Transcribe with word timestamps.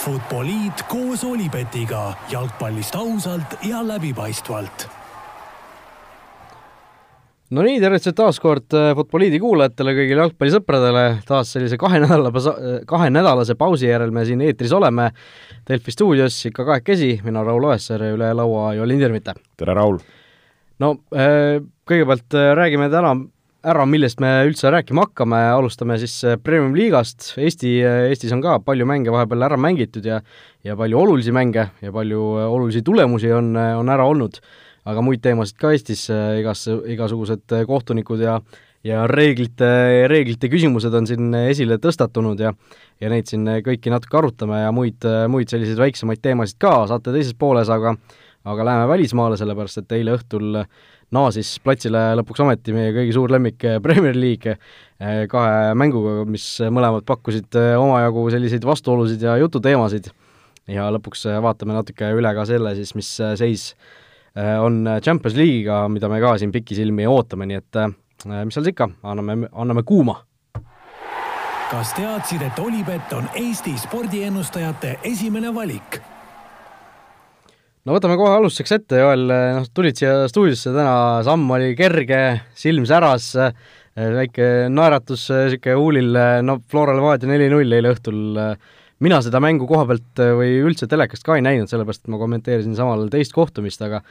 Futboliit 0.00 0.80
koos 0.88 1.20
Olipetiga 1.28 2.14
jalgpallist 2.30 2.94
ausalt 2.96 3.58
ja 3.68 3.82
läbipaistvalt. 3.84 4.86
no 7.50 7.64
nii, 7.66 7.80
tervitused 7.82 8.16
taas 8.16 8.38
kord 8.40 8.72
äh, 8.72 8.94
Futboliidi 8.96 9.36
kuulajatele, 9.42 9.92
kõigile 9.98 10.24
jalgpallisõpradele, 10.24 11.02
taas 11.28 11.52
sellise 11.52 11.76
kahe 11.76 12.00
nädala, 12.00 12.32
kahenädalase 12.88 13.58
pausi 13.60 13.90
järel 13.90 14.14
me 14.14 14.24
siin 14.24 14.40
eetris 14.46 14.72
oleme. 14.72 15.10
Delfi 15.68 15.92
stuudios 15.92 16.38
ikka 16.48 16.64
kahekesi, 16.64 17.18
mina, 17.26 17.44
Raul 17.44 17.68
Oessar 17.68 18.06
ja 18.06 18.14
üle 18.16 18.32
laua 18.40 18.70
Joel 18.78 18.96
Indermitte. 18.96 19.36
tere, 19.60 19.76
Raul! 19.76 20.00
no 20.80 20.94
äh, 21.12 21.60
kõigepealt 21.84 22.40
äh, 22.40 22.54
räägime 22.56 22.88
täna 22.88 23.12
ära, 23.66 23.84
millest 23.88 24.20
me 24.22 24.30
üldse 24.48 24.70
rääkima 24.72 25.04
hakkame, 25.04 25.38
alustame 25.52 25.98
siis 26.00 26.14
Premium 26.44 26.72
liigast, 26.76 27.34
Eesti, 27.40 27.74
Eestis 28.08 28.32
on 28.32 28.42
ka 28.44 28.56
palju 28.64 28.86
mänge 28.88 29.12
vahepeal 29.12 29.44
ära 29.50 29.58
mängitud 29.60 30.06
ja 30.06 30.20
ja 30.64 30.76
palju 30.76 30.98
olulisi 30.98 31.32
mänge 31.32 31.70
ja 31.82 31.92
palju 31.92 32.22
olulisi 32.46 32.82
tulemusi 32.84 33.32
on, 33.32 33.54
on 33.56 33.88
ära 33.88 34.06
olnud. 34.08 34.40
Aga 34.88 35.04
muid 35.04 35.20
teemasid 35.24 35.58
ka 35.60 35.74
Eestis, 35.74 36.06
äh, 36.12 36.40
igas, 36.40 36.64
igasugused 36.68 37.52
äh, 37.52 37.66
kohtunikud 37.68 38.24
ja 38.24 38.40
ja 38.84 39.02
reeglite, 39.04 39.66
reeglite 40.08 40.48
küsimused 40.48 40.94
on 40.96 41.04
siin 41.04 41.34
esile 41.36 41.76
tõstatunud 41.76 42.40
ja 42.40 42.54
ja 43.00 43.10
neid 43.12 43.28
siin 43.28 43.44
kõiki 43.64 43.92
natuke 43.92 44.16
arutame 44.16 44.62
ja 44.62 44.70
muid, 44.72 45.04
muid 45.28 45.52
selliseid 45.52 45.76
väiksemaid 45.80 46.22
teemasid 46.24 46.56
ka 46.60 46.86
saate 46.88 47.12
teises 47.12 47.36
pooles, 47.36 47.68
aga 47.68 47.92
aga 48.48 48.64
läheme 48.64 48.88
välismaale, 48.88 49.36
sellepärast 49.36 49.82
et 49.82 49.92
eile 49.98 50.16
õhtul 50.16 50.62
naasis 51.14 51.56
platsile 51.64 52.02
lõpuks 52.20 52.42
ometi 52.44 52.74
meie 52.74 52.92
kõigi 52.94 53.14
suur 53.16 53.32
lemmik 53.32 53.64
Premier 53.82 54.16
League 54.18 54.54
äh, 54.54 55.24
kahe 55.30 55.72
mänguga, 55.78 56.24
mis 56.30 56.46
mõlemad 56.70 57.06
pakkusid 57.08 57.56
omajagu 57.78 58.26
selliseid 58.34 58.66
vastuolusid 58.66 59.24
ja 59.26 59.36
jututeemasid. 59.40 60.10
ja 60.70 60.86
lõpuks 60.94 61.26
vaatame 61.42 61.74
natuke 61.74 62.12
üle 62.14 62.34
ka 62.34 62.46
selle 62.46 62.74
siis, 62.78 62.94
mis 62.94 63.08
seis 63.40 63.72
on 64.36 64.84
Champions 65.02 65.34
League'iga, 65.34 65.88
mida 65.90 66.08
me 66.08 66.20
ka 66.22 66.36
siin 66.38 66.52
pikisilmi 66.54 67.06
ootame, 67.10 67.48
nii 67.50 67.58
et 67.58 67.78
mis 68.44 68.54
seal 68.54 68.70
ikka, 68.70 68.86
anname, 69.02 69.48
anname 69.50 69.82
kuuma. 69.82 70.20
kas 71.72 71.92
teadsid, 71.98 72.46
et 72.46 72.62
Olipet 72.62 73.12
on 73.18 73.26
Eesti 73.34 73.74
spordiennustajate 73.78 74.98
esimene 75.10 75.54
valik? 75.54 75.98
No 77.86 77.96
võtame 77.96 78.16
kohe 78.20 78.32
alustuseks 78.38 78.76
ette, 78.78 79.00
Joel, 79.00 79.26
noh, 79.30 79.68
tulid 79.74 79.98
siia 79.98 80.24
stuudiosse 80.30 80.72
täna, 80.74 80.94
samm 81.26 81.48
oli 81.56 81.72
kerge, 81.78 82.20
silm 82.58 82.86
säras, 82.88 83.32
väike 84.00 84.68
naeratus 84.72 85.28
niisugune 85.32 85.78
huulil, 85.78 86.20
no 86.46 86.60
Flora 86.70 86.94
Levadia 86.96 87.30
neli-null 87.30 87.78
eile 87.78 87.94
õhtul. 87.94 88.20
Mina 89.00 89.16
seda 89.24 89.40
mängu 89.40 89.64
koha 89.64 89.86
pealt 89.88 90.20
või 90.36 90.58
üldse 90.60 90.84
telekast 90.84 91.24
ka 91.24 91.38
ei 91.38 91.44
näinud, 91.44 91.70
sellepärast 91.70 92.04
et 92.04 92.10
ma 92.12 92.18
kommenteerisin 92.20 92.76
samal 92.76 93.06
teist 93.12 93.32
kohtumist, 93.32 93.80
aga 93.86 94.02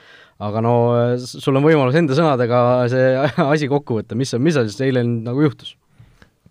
aga 0.41 0.63
no 0.65 0.73
sul 1.21 1.59
on 1.59 1.67
võimalus 1.67 1.97
enda 1.99 2.17
sõnadega 2.17 2.61
see 2.89 3.11
asi 3.53 3.69
kokku 3.69 3.99
võtta, 3.99 4.17
mis, 4.17 4.33
mis 4.41 4.57
seal 4.57 4.71
siis 4.71 4.81
eile 4.87 5.05
nagu 5.05 5.45
juhtus? 5.45 5.75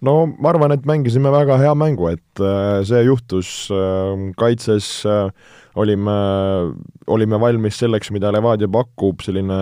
No 0.04 0.14
ma 0.38 0.52
arvan, 0.52 0.74
et 0.74 0.86
mängisime 0.88 1.30
väga 1.34 1.58
hea 1.60 1.74
mängu, 1.78 2.10
et 2.12 2.42
äh, 2.42 2.82
see 2.86 3.02
juhtus 3.06 3.70
äh, 3.74 4.28
kaitses 4.38 4.90
olime, 5.78 6.18
olime 7.06 7.40
valmis 7.40 7.78
selleks, 7.80 8.12
mida 8.14 8.32
Levadia 8.34 8.68
pakub, 8.70 9.22
selline 9.24 9.58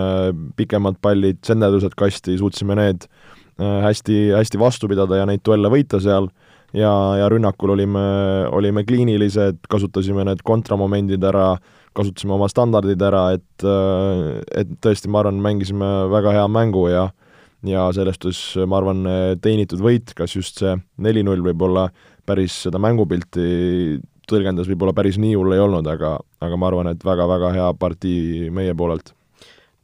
pikemad 0.57 0.99
pallid, 1.01 1.41
senderdused 1.45 1.97
kasti, 1.97 2.37
suutsime 2.39 2.77
need 2.77 3.07
hästi, 3.57 4.33
hästi 4.37 4.59
vastu 4.61 4.89
pidada 4.89 5.17
ja 5.17 5.25
neid 5.25 5.41
duelle 5.45 5.69
võita 5.73 6.01
seal. 6.03 6.29
Ja, 6.75 6.91
ja 7.15 7.29
rünnakul 7.31 7.71
olime, 7.73 8.01
olime 8.53 8.83
kliinilised, 8.85 9.61
kasutasime 9.71 10.25
need 10.27 10.41
kontramomendid 10.45 11.23
ära, 11.23 11.53
kasutasime 11.95 12.35
oma 12.35 12.49
standardid 12.51 13.01
ära, 13.07 13.29
et, 13.37 13.67
et 14.51 14.73
tõesti, 14.83 15.07
ma 15.09 15.23
arvan, 15.23 15.39
mängisime 15.41 15.87
väga 16.11 16.35
hea 16.35 16.43
mängu 16.51 16.83
ja 16.91 17.07
ja 17.71 17.87
sellest 17.95 18.27
siis, 18.27 18.41
ma 18.69 18.79
arvan, 18.79 19.03
teenitud 19.43 19.81
võit, 19.83 20.13
kas 20.17 20.35
just 20.35 20.61
see 20.63 20.75
neli-null 21.03 21.43
võib-olla 21.45 21.87
päris 22.27 22.63
seda 22.67 22.81
mängupilti 22.83 23.99
tõlgendas, 24.27 24.67
võib-olla 24.67 24.95
päris 24.95 25.19
nii 25.21 25.35
hull 25.37 25.55
ei 25.55 25.61
olnud, 25.63 25.87
aga, 25.87 26.17
aga 26.43 26.57
ma 26.59 26.67
arvan, 26.71 26.91
et 26.91 27.05
väga-väga 27.05 27.53
hea 27.55 27.69
partii 27.79 28.49
meie 28.51 28.75
poolelt. 28.75 29.13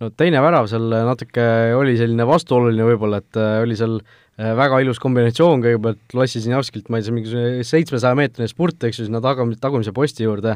no 0.04 0.10
teine 0.20 0.42
värav 0.44 0.68
seal 0.72 0.90
natuke 1.08 1.46
oli 1.78 1.96
selline 2.00 2.28
vastuoluline 2.28 2.90
võib-olla, 2.90 3.22
et 3.24 3.40
oli 3.64 3.78
seal 3.80 4.00
äh, 4.02 4.20
Äh, 4.34 4.56
väga 4.58 4.80
ilus 4.82 4.98
kombinatsioon, 4.98 5.62
kõigepealt 5.62 6.16
lassisin 6.18 6.56
Javskilt, 6.56 6.88
ma 6.90 6.98
ei 6.98 7.06
tea, 7.06 7.14
mingisugune 7.14 7.66
seitsmesaja 7.70 8.18
meetrine 8.18 8.48
spurt, 8.50 8.82
eks 8.88 8.98
ju, 8.98 9.06
sinna 9.06 9.20
tagam-, 9.22 9.52
tagumise 9.62 9.94
posti 9.94 10.26
juurde, 10.26 10.56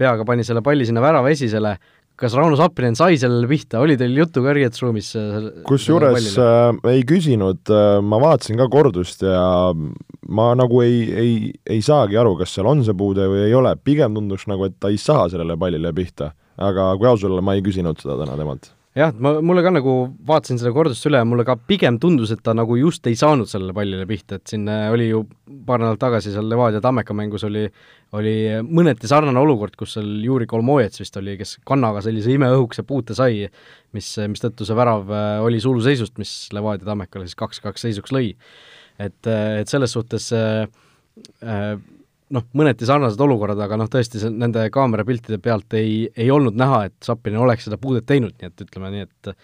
peaga 0.00 0.24
pani 0.24 0.46
selle 0.46 0.62
palli 0.64 0.86
sinna 0.88 1.02
värava 1.04 1.28
esisele, 1.28 1.74
kas 2.20 2.34
Rauno 2.36 2.56
Sappinen 2.58 2.96
sai 2.98 3.18
sellele 3.20 3.48
pihta, 3.50 3.80
oli 3.80 3.96
teil 4.00 4.16
juttu 4.18 4.42
ka 4.44 4.54
riietusruumis? 4.56 5.12
kusjuures 5.68 6.30
äh, 6.40 6.80
ei 6.92 7.04
küsinud 7.08 7.72
äh,, 7.72 8.00
ma 8.04 8.20
vaatasin 8.22 8.60
ka 8.60 8.68
kordust 8.72 9.24
ja 9.24 9.44
ma 10.28 10.50
nagu 10.58 10.82
ei, 10.84 10.98
ei, 11.22 11.38
ei 11.64 11.80
saagi 11.84 12.20
aru, 12.20 12.36
kas 12.40 12.52
seal 12.56 12.68
on 12.70 12.84
see 12.86 12.96
puude 12.96 13.28
või 13.30 13.46
ei 13.48 13.56
ole, 13.56 13.72
pigem 13.84 14.16
tunduks 14.18 14.46
nagu, 14.50 14.68
et 14.68 14.76
ta 14.80 14.92
ei 14.92 15.00
saa 15.00 15.28
sellele 15.32 15.56
pallile 15.60 15.94
pihta. 15.96 16.34
aga 16.60 16.92
kui 17.00 17.08
aus 17.08 17.24
olla, 17.24 17.40
ma 17.40 17.56
ei 17.56 17.64
küsinud 17.64 18.02
seda 18.02 18.20
täna 18.20 18.36
temalt 18.36 18.74
jah, 18.96 19.12
ma, 19.22 19.36
mulle 19.44 19.62
ka 19.62 19.70
nagu 19.74 19.92
vaatasin 20.26 20.58
seda 20.58 20.72
kordust 20.74 21.06
üle 21.06 21.20
ja 21.20 21.26
mulle 21.28 21.44
ka 21.46 21.54
pigem 21.68 22.00
tundus, 22.02 22.32
et 22.34 22.42
ta 22.46 22.54
nagu 22.56 22.74
just 22.78 23.06
ei 23.06 23.18
saanud 23.18 23.50
sellele 23.50 23.74
pallile 23.76 24.06
pihta, 24.08 24.40
et 24.40 24.50
siin 24.50 24.66
äh, 24.70 24.88
oli 24.90 25.10
ju 25.10 25.22
paar 25.66 25.82
nädalat 25.82 26.00
tagasi 26.02 26.32
seal 26.34 26.48
Levadia 26.50 26.82
Tammeka 26.82 27.14
mängus 27.16 27.44
oli, 27.46 27.66
oli 28.18 28.34
mõneti 28.66 29.10
sarnane 29.10 29.38
olukord, 29.38 29.76
kus 29.78 29.94
seal 29.96 30.10
Juri 30.24 30.48
Kolmojets 30.50 31.02
vist 31.02 31.16
oli, 31.20 31.36
kes 31.38 31.58
kannaga 31.68 32.02
sellise 32.04 32.34
imeõhukese 32.34 32.84
puute 32.88 33.14
sai, 33.18 33.46
mis, 33.96 34.10
mistõttu 34.32 34.66
see 34.66 34.78
värav 34.78 35.14
äh, 35.14 35.30
oli 35.46 35.62
suluseisust, 35.62 36.18
mis 36.20 36.34
Levadia 36.56 36.90
Tammekale 36.90 37.28
siis 37.28 37.38
kaks-kaks 37.38 37.86
seisuks 37.86 38.14
lõi. 38.16 38.34
et, 38.98 39.22
äh, 39.30 39.60
et 39.62 39.70
selles 39.70 39.94
suhtes 39.94 40.32
äh, 40.34 40.66
noh, 42.34 42.46
mõneti 42.56 42.86
sarnased 42.88 43.20
olukorrad, 43.20 43.60
aga 43.64 43.78
noh, 43.80 43.88
tõesti 43.90 44.20
see, 44.22 44.30
nende 44.32 44.66
kaamerapiltide 44.74 45.40
pealt 45.42 45.74
ei, 45.78 46.04
ei 46.16 46.30
olnud 46.32 46.58
näha, 46.58 46.84
et 46.90 46.96
Zappinen 47.06 47.42
oleks 47.42 47.66
seda 47.68 47.78
puudet 47.80 48.06
teinud, 48.08 48.36
nii 48.38 48.50
et 48.50 48.66
ütleme 48.66 48.94
nii, 48.94 49.08
et 49.08 49.34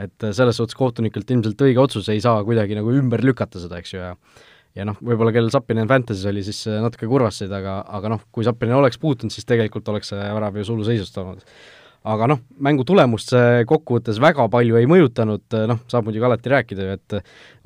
et 0.00 0.24
selles 0.32 0.56
suhtes 0.56 0.72
kohtunikelt 0.78 1.28
ilmselt 1.28 1.60
õige 1.60 1.80
otsus, 1.82 2.06
ei 2.08 2.22
saa 2.24 2.38
kuidagi 2.46 2.72
nagu 2.78 2.88
ümber 2.96 3.20
lükata 3.20 3.60
seda, 3.60 3.82
eks 3.82 3.92
ju, 3.92 4.00
ja 4.00 4.14
ja 4.78 4.86
noh, 4.86 4.96
võib-olla 5.02 5.32
kellel 5.34 5.50
Zappinen 5.52 5.88
Fantasy's 5.90 6.24
oli, 6.30 6.44
siis 6.46 6.62
natuke 6.80 7.08
kurvastasid, 7.10 7.52
aga, 7.52 7.80
aga 7.98 8.14
noh, 8.14 8.22
kui 8.32 8.46
Zappinen 8.46 8.78
oleks 8.78 9.00
puutunud, 9.02 9.34
siis 9.34 9.44
tegelikult 9.44 9.88
oleks 9.92 10.12
see 10.14 10.30
värav 10.38 10.56
ju 10.56 10.64
suluseisust 10.70 11.18
olnud 11.20 11.44
aga 12.08 12.30
noh, 12.32 12.40
mängu 12.64 12.84
tulemust 12.88 13.34
see 13.34 13.64
kokkuvõttes 13.68 14.20
väga 14.22 14.46
palju 14.52 14.78
ei 14.80 14.88
mõjutanud, 14.88 15.44
noh, 15.68 15.82
saab 15.90 16.08
muidugi 16.08 16.24
alati 16.24 16.52
rääkida 16.52 16.86
ju, 16.86 16.96
et 16.96 17.16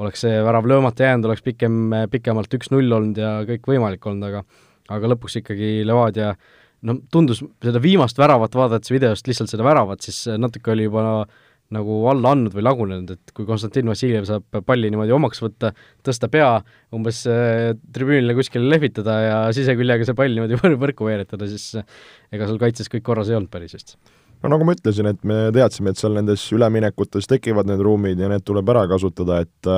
oleks 0.03 0.25
see 0.27 0.43
värav 0.43 0.67
löömata 0.67 1.07
jäänud, 1.07 1.29
oleks 1.31 1.45
pikem, 1.47 1.79
pikemalt 2.11 2.59
üks-null 2.59 2.99
olnud 2.99 3.21
ja 3.21 3.37
kõik 3.47 3.71
võimalik 3.71 4.11
olnud, 4.11 4.27
aga 4.31 4.45
aga 4.93 5.15
lõpuks 5.15 5.39
ikkagi 5.41 5.79
Levadia 5.87 6.35
no 6.85 6.99
tundus 7.13 7.41
seda 7.65 7.81
viimast 7.81 8.19
väravat 8.21 8.57
vaadates 8.59 8.93
videost, 8.93 9.29
lihtsalt 9.29 9.53
seda 9.53 9.65
väravat, 9.65 10.05
siis 10.05 10.27
natuke 10.37 10.75
oli 10.75 10.89
juba 10.89 11.25
nagu 11.75 11.95
alla 12.11 12.35
andnud 12.35 12.53
või 12.55 12.65
lagunenud, 12.67 13.15
et 13.15 13.33
kui 13.35 13.47
Konstantin 13.49 13.89
Vassiljev 13.89 14.27
saab 14.29 14.59
palli 14.67 14.91
niimoodi 14.93 15.15
omaks 15.17 15.41
võtta, 15.43 15.73
tõsta 16.05 16.29
pea 16.31 16.51
umbes 16.95 17.23
äh, 17.31 17.73
tribüünile 17.95 18.37
kuskile 18.37 18.69
lehvitada 18.69 19.17
ja 19.23 19.39
siseküljega 19.57 20.07
see 20.07 20.19
pall 20.19 20.37
niimoodi 20.37 20.77
võrku 20.85 21.09
veeretada, 21.09 21.49
siis 21.51 21.73
ega 22.35 22.45
seal 22.45 22.61
kaitses 22.61 22.93
kõik 22.93 23.07
korras 23.09 23.33
ei 23.33 23.39
olnud 23.39 23.51
päris 23.55 23.79
vist 23.79 23.97
no 24.45 24.51
nagu 24.53 24.67
ma 24.69 24.75
ütlesin, 24.77 25.09
et 25.09 25.23
me 25.25 25.39
teadsime, 25.57 25.95
et 25.95 26.01
seal 26.01 26.13
nendes 26.19 26.43
üleminekutes 26.53 27.29
tekivad 27.31 27.69
need 27.71 27.81
ruumid 27.85 28.21
ja 28.21 28.29
need 28.29 28.45
tuleb 28.45 28.69
ära 28.75 28.85
kasutada, 28.91 29.41
et 29.45 29.73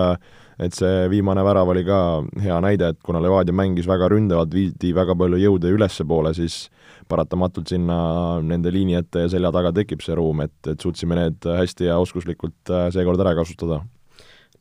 et 0.57 0.73
see 0.73 1.05
viimane 1.13 1.43
värav 1.45 1.69
oli 1.69 1.83
ka 1.85 1.99
hea 2.41 2.57
näide, 2.65 2.89
et 2.95 3.01
kuna 3.05 3.21
Levadia 3.21 3.55
mängis 3.55 3.87
väga 3.89 4.09
ründavalt, 4.09 4.55
viidi 4.57 4.95
väga 4.97 5.13
palju 5.19 5.41
jõude 5.43 5.73
ülespoole, 5.77 6.33
siis 6.37 6.71
paratamatult 7.09 7.69
sinna 7.71 7.99
nende 8.43 8.73
liini 8.73 8.97
ette 8.97 9.27
ja 9.27 9.33
selja 9.33 9.53
taga 9.55 9.75
tekib 9.77 10.01
see 10.05 10.17
ruum, 10.17 10.41
et, 10.47 10.57
et 10.67 10.81
suutsime 10.81 11.19
need 11.19 11.45
hästi 11.45 11.91
ja 11.91 12.01
oskuslikult 12.03 12.73
äh, 12.73 12.89
seekord 12.95 13.21
ära 13.23 13.37
kasutada. 13.37 13.83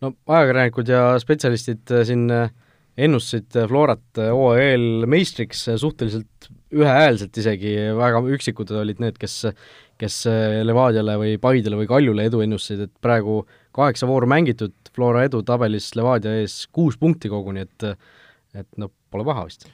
no 0.03 0.11
ajakirjanikud 0.27 0.91
ja 0.91 1.07
spetsialistid 1.23 1.95
äh, 1.95 2.03
siin 2.11 2.27
äh, 2.29 2.51
ennustasid 3.07 3.55
Florat 3.71 4.19
hooajal 4.19 5.07
meistriks 5.11 5.65
suhteliselt 5.79 6.51
ühehäälselt 6.75 7.37
isegi, 7.39 7.73
väga 7.95 8.19
üksikud 8.35 8.71
olid 8.75 8.99
need, 9.03 9.17
kes 9.21 9.45
kes 10.01 10.19
äh, 10.31 10.59
Levadiale 10.65 11.15
või 11.21 11.37
Paidele 11.41 11.79
või 11.79 11.89
Kaljule 11.89 12.27
edu 12.29 12.41
ennustasid, 12.43 12.87
et 12.87 12.93
praegu 13.03 13.43
kaheksa 13.75 14.09
vooru 14.09 14.29
mängitud, 14.31 14.75
Flora 14.95 15.25
edu 15.27 15.41
tabelis 15.43 15.89
Levadia 15.95 16.37
ees 16.39 16.63
kuus 16.71 16.99
punkti 16.99 17.31
koguni, 17.31 17.65
et 17.65 17.89
et 18.55 18.67
noh, 18.79 18.91
pole 19.11 19.25
paha 19.27 19.47
vist. 19.49 19.67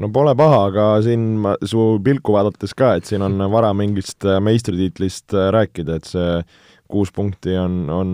No 0.00 0.08
pole 0.12 0.32
paha, 0.36 0.60
aga 0.70 0.84
siin 1.04 1.24
ma, 1.44 1.54
su 1.68 1.98
pilku 2.04 2.32
vaadates 2.32 2.72
ka, 2.76 2.94
et 2.96 3.08
siin 3.08 3.24
on 3.26 3.40
vara 3.56 3.72
mingist 3.76 4.24
äh, 4.28 4.40
meistritiitlist 4.44 5.36
äh, 5.36 5.50
rääkida, 5.56 6.00
et 6.00 6.08
see 6.08 6.42
kuus 6.90 7.12
punkti 7.14 7.54
on, 7.54 7.84
on 7.94 8.10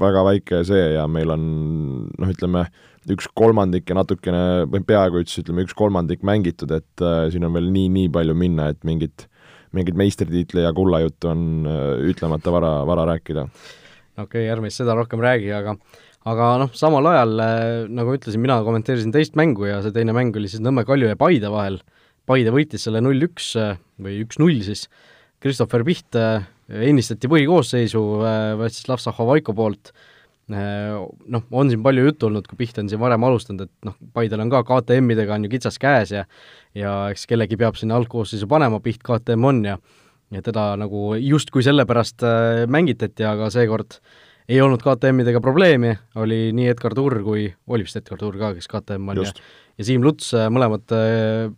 väga 0.00 0.22
väike 0.24 0.62
see 0.64 0.84
ja 0.94 1.04
meil 1.10 1.34
on 1.34 1.44
noh, 2.08 2.30
ütleme, 2.30 2.64
üks 3.12 3.28
kolmandik 3.36 3.90
ja 3.90 3.98
natukene, 3.98 4.64
või 4.70 4.84
peaaegu 4.86 5.20
üldse 5.20 5.42
ütleme, 5.42 5.66
üks 5.66 5.76
kolmandik 5.76 6.24
mängitud, 6.24 6.72
et 6.72 7.04
äh, 7.04 7.26
siin 7.34 7.44
on 7.48 7.56
veel 7.56 7.68
nii, 7.74 7.90
nii 7.98 8.12
palju 8.14 8.36
minna, 8.38 8.70
et 8.72 8.80
mingit, 8.86 9.26
mingit 9.74 9.98
meistritiitli 9.98 10.64
ja 10.64 10.72
kulla 10.76 11.02
juttu 11.04 11.30
on 11.32 11.68
äh, 11.68 12.08
ütlemata 12.10 12.52
vara, 12.54 12.72
vara 12.86 13.06
rääkida. 13.14 13.48
okei 14.16 14.24
okay,, 14.24 14.50
ärme 14.52 14.70
siis 14.70 14.82
seda 14.84 14.96
rohkem 14.98 15.22
räägi, 15.22 15.52
aga 15.54 15.76
aga 16.28 16.54
noh, 16.62 16.72
samal 16.76 17.04
ajal 17.12 17.42
äh, 17.44 17.64
nagu 17.92 18.14
ütlesin, 18.16 18.42
mina 18.42 18.60
kommenteerisin 18.64 19.12
teist 19.14 19.36
mängu 19.38 19.68
ja 19.68 19.80
see 19.84 19.92
teine 19.94 20.14
mäng 20.16 20.36
oli 20.36 20.48
siis 20.50 20.62
Nõmme 20.64 20.86
Kalju 20.88 21.10
ja 21.10 21.18
Paide 21.20 21.50
vahel. 21.52 21.80
Paide 22.24 22.54
võitis 22.54 22.86
selle 22.86 23.02
null-üks 23.04 23.50
äh, 23.60 23.76
või 24.00 24.22
üks-null 24.24 24.62
siis, 24.64 24.86
Christopher 25.44 25.84
Piht 25.84 26.16
äh, 26.16 26.46
ennistati 26.72 27.28
põhikoosseisu 27.28 28.00
Vastislav 28.56 29.02
Zahovaiko 29.02 29.52
poolt, 29.56 29.92
noh, 30.52 31.44
on 31.56 31.70
siin 31.72 31.80
palju 31.80 32.02
juttu 32.04 32.28
olnud, 32.28 32.44
kui 32.50 32.58
Piht 32.60 32.76
on 32.82 32.90
siin 32.90 33.00
varem 33.00 33.22
alustanud, 33.24 33.64
et 33.64 33.86
noh, 33.88 33.94
Paidel 34.12 34.42
on 34.44 34.50
ka 34.52 34.60
KTM-idega 34.68 35.38
on 35.38 35.46
ju 35.46 35.52
kitsas 35.54 35.80
käes 35.80 36.12
ja 36.12 36.26
ja 36.76 36.92
eks 37.14 37.24
kellegi 37.30 37.56
peab 37.56 37.78
sinna 37.80 37.96
algkoosseisu 37.96 38.48
panema, 38.50 38.82
Piht 38.84 39.00
KTM 39.06 39.48
on 39.48 39.64
ja 39.64 39.78
ja 40.34 40.42
teda 40.42 40.74
nagu 40.80 41.14
justkui 41.20 41.62
sellepärast 41.62 42.24
mängitati, 42.68 43.24
aga 43.24 43.48
seekord 43.54 43.96
äh, 43.96 44.12
ei 44.48 44.60
olnud 44.60 44.82
KTM-idega 44.84 45.40
probleemi, 45.40 45.94
oli 46.20 46.52
nii 46.56 46.68
Edgar 46.74 46.94
Turr 46.96 47.20
kui, 47.24 47.46
oli 47.72 47.86
vist 47.86 47.96
Edgar 48.00 48.20
Turr 48.20 48.36
ka, 48.40 48.52
kes 48.56 48.68
KTM 48.68 49.12
on 49.12 49.22
Just. 49.22 49.40
ja 49.40 49.62
ja 49.80 49.86
Siim 49.88 50.04
Luts, 50.04 50.28
äh, 50.36 50.48
mõlemad 50.52 50.92
äh, 50.94 51.48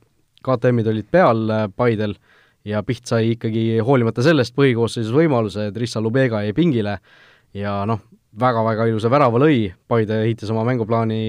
KTM-id 0.46 0.90
olid 0.92 1.08
peal 1.12 1.42
äh, 1.50 1.64
Paidel 1.68 2.16
ja 2.66 2.82
Piht 2.86 3.06
sai 3.10 3.34
ikkagi 3.34 3.80
hoolimata 3.84 4.24
sellest 4.24 4.54
põhikoosseisus 4.56 5.14
võimaluse, 5.14 5.68
et 5.70 5.80
Rissa 5.80 6.00
Lubega 6.02 6.44
jäi 6.46 6.54
pingile 6.56 6.98
ja 7.56 7.80
noh, 7.88 8.00
väga-väga 8.40 8.86
ilusa 8.90 9.10
värava 9.12 9.40
lõi, 9.42 9.72
Paide 9.88 10.22
ehitas 10.24 10.52
oma 10.52 10.64
mänguplaani 10.68 11.20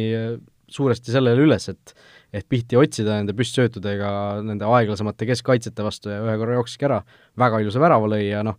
suuresti 0.68 1.14
sellele 1.16 1.46
üles, 1.48 1.70
et 1.72 1.98
et 2.36 2.44
Pihti 2.50 2.76
otsida 2.76 3.16
nende 3.16 3.32
püstsöötudega 3.38 4.10
nende 4.44 4.68
aeglasemate 4.68 5.30
keskkaitsjate 5.30 5.86
vastu 5.86 6.12
ja 6.12 6.20
ühe 6.26 6.34
korra 6.42 6.58
jookski 6.58 6.88
ära, 6.90 7.00
väga 7.40 7.62
ilusa 7.64 7.80
värava 7.80 8.10
lõi 8.12 8.26
ja 8.26 8.42
noh, 8.46 8.58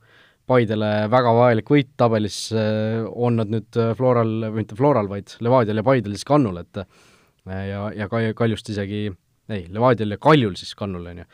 Paidele 0.48 0.90
väga 1.12 1.32
vajalik 1.36 1.68
võit 1.68 1.90
tabelis 2.00 2.38
äh, 2.56 3.04
on 3.04 3.36
nad 3.36 3.50
nüüd 3.52 3.76
äh, 3.76 3.90
Floral, 3.98 4.30
või 4.46 4.62
mitte 4.62 4.78
Floral, 4.78 5.10
vaid 5.10 5.34
Levadial 5.44 5.82
ja 5.82 5.84
Paidel 5.84 6.14
siis 6.16 6.24
kannul, 6.28 6.62
et 6.62 6.80
äh, 6.80 7.66
ja, 7.68 7.82
ja 7.92 8.08
Kaljust 8.08 8.70
isegi, 8.72 9.02
ei, 9.52 9.66
Levadial 9.74 10.16
ja 10.16 10.20
Kaljul 10.24 10.56
siis 10.56 10.72
kannul, 10.78 11.04
on 11.12 11.20
ju. 11.20 11.26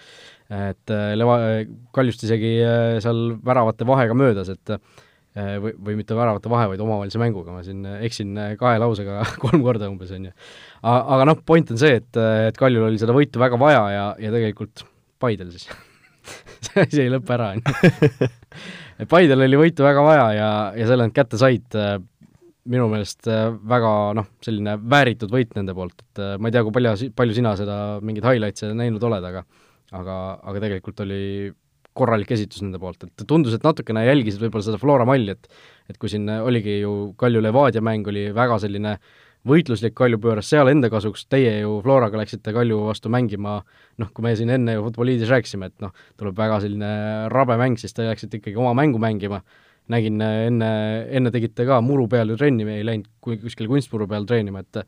et 0.58 0.94
Leva-, 1.14 1.38
Kaljust 1.94 2.26
isegi 2.26 2.56
seal 3.02 3.22
väravate 3.46 3.86
vahega 3.86 4.18
möödas, 4.18 4.50
et 4.50 4.74
või, 5.34 5.72
või 5.86 5.96
mitte 5.98 6.14
väravate 6.14 6.50
vahe, 6.52 6.68
vaid 6.70 6.82
omavahelise 6.84 7.18
mänguga, 7.18 7.54
ma 7.56 7.64
siin 7.66 7.82
eksin 8.06 8.36
kahe 8.60 8.78
lausega 8.78 9.24
kolm 9.42 9.64
korda 9.66 9.88
umbes, 9.90 10.12
on 10.14 10.28
ju. 10.28 10.34
aga 10.86 11.26
noh, 11.26 11.40
point 11.46 11.72
on 11.74 11.80
see, 11.80 11.98
et, 11.98 12.20
et 12.50 12.60
Kaljul 12.60 12.86
oli 12.86 13.00
seda 13.02 13.16
võitu 13.16 13.42
väga 13.42 13.58
vaja 13.60 13.82
ja, 13.90 14.06
ja 14.22 14.34
tegelikult 14.34 14.86
Paidel 15.22 15.50
siis 15.54 15.68
see 16.68 16.84
asi 16.84 17.04
ei 17.04 17.12
lõpe 17.12 17.34
ära, 17.36 17.52
on 17.54 17.62
ju. 17.62 18.30
Paidel 19.12 19.42
oli 19.46 19.58
võitu 19.58 19.84
väga 19.84 20.02
vaja 20.06 20.26
ja, 20.36 20.50
ja 20.78 20.88
selle 20.88 21.08
nad 21.08 21.14
kätte 21.16 21.40
said, 21.40 21.66
äh, 21.74 21.96
minu 22.70 22.86
meelest 22.92 23.28
äh, 23.30 23.50
väga 23.74 23.90
noh, 24.16 24.30
selline 24.44 24.76
vääritud 24.80 25.32
võit 25.32 25.52
nende 25.58 25.74
poolt, 25.76 25.98
et 25.98 26.22
äh, 26.22 26.36
ma 26.38 26.48
ei 26.48 26.54
tea, 26.54 26.64
kui 26.64 26.74
palju, 26.74 27.10
palju 27.16 27.36
sina 27.36 27.54
seda 27.58 27.78
mingeid 28.04 28.26
highlights'e 28.28 28.72
näinud 28.76 29.04
oled, 29.10 29.26
aga 29.32 29.44
aga, 29.94 30.16
aga 30.42 30.62
tegelikult 30.62 31.04
oli 31.04 31.24
korralik 31.94 32.30
esitus 32.34 32.62
nende 32.64 32.80
poolt, 32.82 33.06
et 33.06 33.26
tundus, 33.28 33.54
et 33.54 33.64
natukene 33.64 34.02
jälgisid 34.06 34.42
võib-olla 34.42 34.66
seda 34.66 34.80
Flora 34.82 35.06
malli, 35.08 35.36
et 35.36 35.48
et 35.90 35.98
kui 36.00 36.08
siin 36.08 36.28
oligi 36.32 36.78
ju 36.80 37.12
Kalju 37.20 37.42
Levadia 37.44 37.82
mäng 37.84 38.06
oli 38.08 38.30
väga 38.34 38.56
selline 38.62 38.94
võitluslik 39.48 39.92
Kalju 39.96 40.18
pööras 40.22 40.48
seal 40.48 40.70
enda 40.72 40.88
kasuks, 40.92 41.26
teie 41.28 41.58
ju 41.60 41.76
Floraga 41.84 42.18
läksite 42.20 42.54
Kalju 42.56 42.86
vastu 42.88 43.12
mängima, 43.12 43.58
noh, 44.00 44.10
kui 44.16 44.24
me 44.24 44.32
siin 44.38 44.52
enne 44.54 44.78
ju 44.78 44.86
Futboliidis 44.86 45.28
rääkisime, 45.32 45.68
et 45.68 45.84
noh, 45.84 45.92
tuleb 46.20 46.38
väga 46.38 46.62
selline 46.64 46.90
rabe 47.32 47.58
mäng, 47.60 47.76
siis 47.80 47.92
te 47.96 48.08
läksite 48.08 48.40
ikkagi 48.40 48.56
oma 48.60 48.72
mängu 48.78 49.00
mängima, 49.02 49.42
nägin 49.92 50.22
enne, 50.24 50.70
enne 51.12 51.32
tegite 51.32 51.66
ka 51.68 51.82
muru 51.84 52.08
peal 52.08 52.32
ju 52.32 52.38
trenni, 52.40 52.64
ei 52.72 52.86
läinud 52.88 53.10
kuskil 53.20 53.68
kunstmuru 53.68 54.08
peal 54.08 54.24
treenima, 54.28 54.64
et 54.64 54.80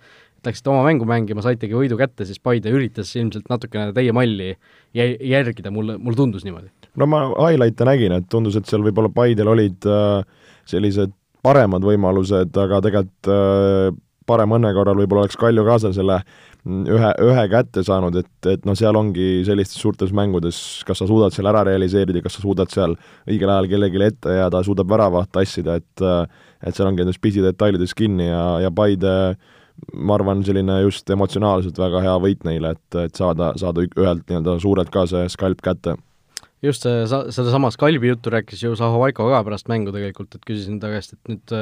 läksite 0.47 0.73
oma 0.73 0.87
mängu 0.89 1.05
mängima, 1.09 1.45
saitegi 1.45 1.77
võidu 1.77 2.01
kätte, 2.01 2.25
siis 2.25 2.41
Paide 2.41 2.73
üritas 2.73 3.13
ilmselt 3.19 3.51
natukene 3.53 3.93
teie 3.97 4.15
malli 4.17 4.55
jä-, 4.97 5.17
järgida, 5.21 5.73
mulle, 5.75 5.99
mulle 6.01 6.17
tundus 6.17 6.49
niimoodi. 6.49 6.73
No 6.97 7.09
ma 7.11 7.23
highlight'e 7.35 7.87
nägin, 7.89 8.17
et 8.19 8.27
tundus, 8.33 8.57
et 8.59 8.69
seal 8.69 8.85
võib-olla 8.87 9.13
Paidel 9.15 9.53
olid 9.53 9.87
äh, 9.91 10.21
sellised 10.69 11.15
paremad 11.47 11.85
võimalused, 11.87 12.57
aga 12.59 12.83
tegelikult 12.85 13.31
äh, 13.33 13.95
parema 14.27 14.59
õnne 14.59 14.73
korral 14.75 14.99
võib-olla 14.99 15.27
oleks 15.27 15.39
Kalju 15.39 15.65
ka 15.67 15.79
seal 15.83 15.95
selle 15.95 16.21
ühe, 16.67 17.11
ühe 17.23 17.45
kätte 17.51 17.85
saanud, 17.87 18.17
et, 18.19 18.49
et 18.51 18.65
noh, 18.67 18.75
seal 18.79 18.97
ongi 18.99 19.45
sellistes 19.47 19.79
suurtes 19.83 20.11
mängudes, 20.17 20.59
kas 20.87 20.99
sa 21.03 21.07
suudad 21.09 21.35
seal 21.35 21.47
ära 21.51 21.63
realiseerida, 21.69 22.23
kas 22.25 22.39
sa 22.39 22.43
suudad 22.43 22.73
seal 22.73 22.97
õigel 23.29 23.53
ajal 23.53 23.71
kellelegi 23.71 24.03
ette 24.09 24.35
jääda, 24.41 24.65
suudab 24.67 24.91
värava 24.91 25.25
tassida, 25.31 25.79
et 25.79 26.07
et 26.67 26.75
seal 26.75 26.89
ongi 26.89 27.05
nendes 27.05 27.21
pisidetailides 27.23 27.93
kinni 27.95 28.31
ja, 28.31 28.43
ja 28.65 28.73
Paide 28.75 29.13
ma 29.93 30.17
arvan, 30.17 30.41
selline 30.43 30.81
just 30.87 31.11
emotsionaalselt 31.13 31.79
väga 31.79 32.01
hea 32.03 32.17
võit 32.25 32.47
neile, 32.49 32.73
et, 32.75 32.99
et 33.05 33.19
saada, 33.19 33.53
saada 33.61 33.85
ühelt 33.85 34.25
nii-öelda 34.25 34.57
suurelt 34.63 34.91
ka 34.91 35.05
see 35.11 35.29
skalp 35.33 35.61
kätte 35.63 35.99
just 36.65 36.87
see, 36.87 37.07
sa, 37.11 37.25
sedasama 37.35 37.71
Skalbi 37.75 38.13
juttu 38.13 38.33
rääkis 38.33 38.63
ju 38.65 38.77
Saho 38.79 39.01
Vaiko 39.03 39.29
ka 39.31 39.43
pärast 39.47 39.69
mängu 39.73 39.95
tegelikult, 39.95 40.35
et 40.35 40.47
küsisin 40.47 40.81
ta 40.81 40.93
käest, 40.93 41.17
et 41.17 41.33
nüüd 41.33 41.57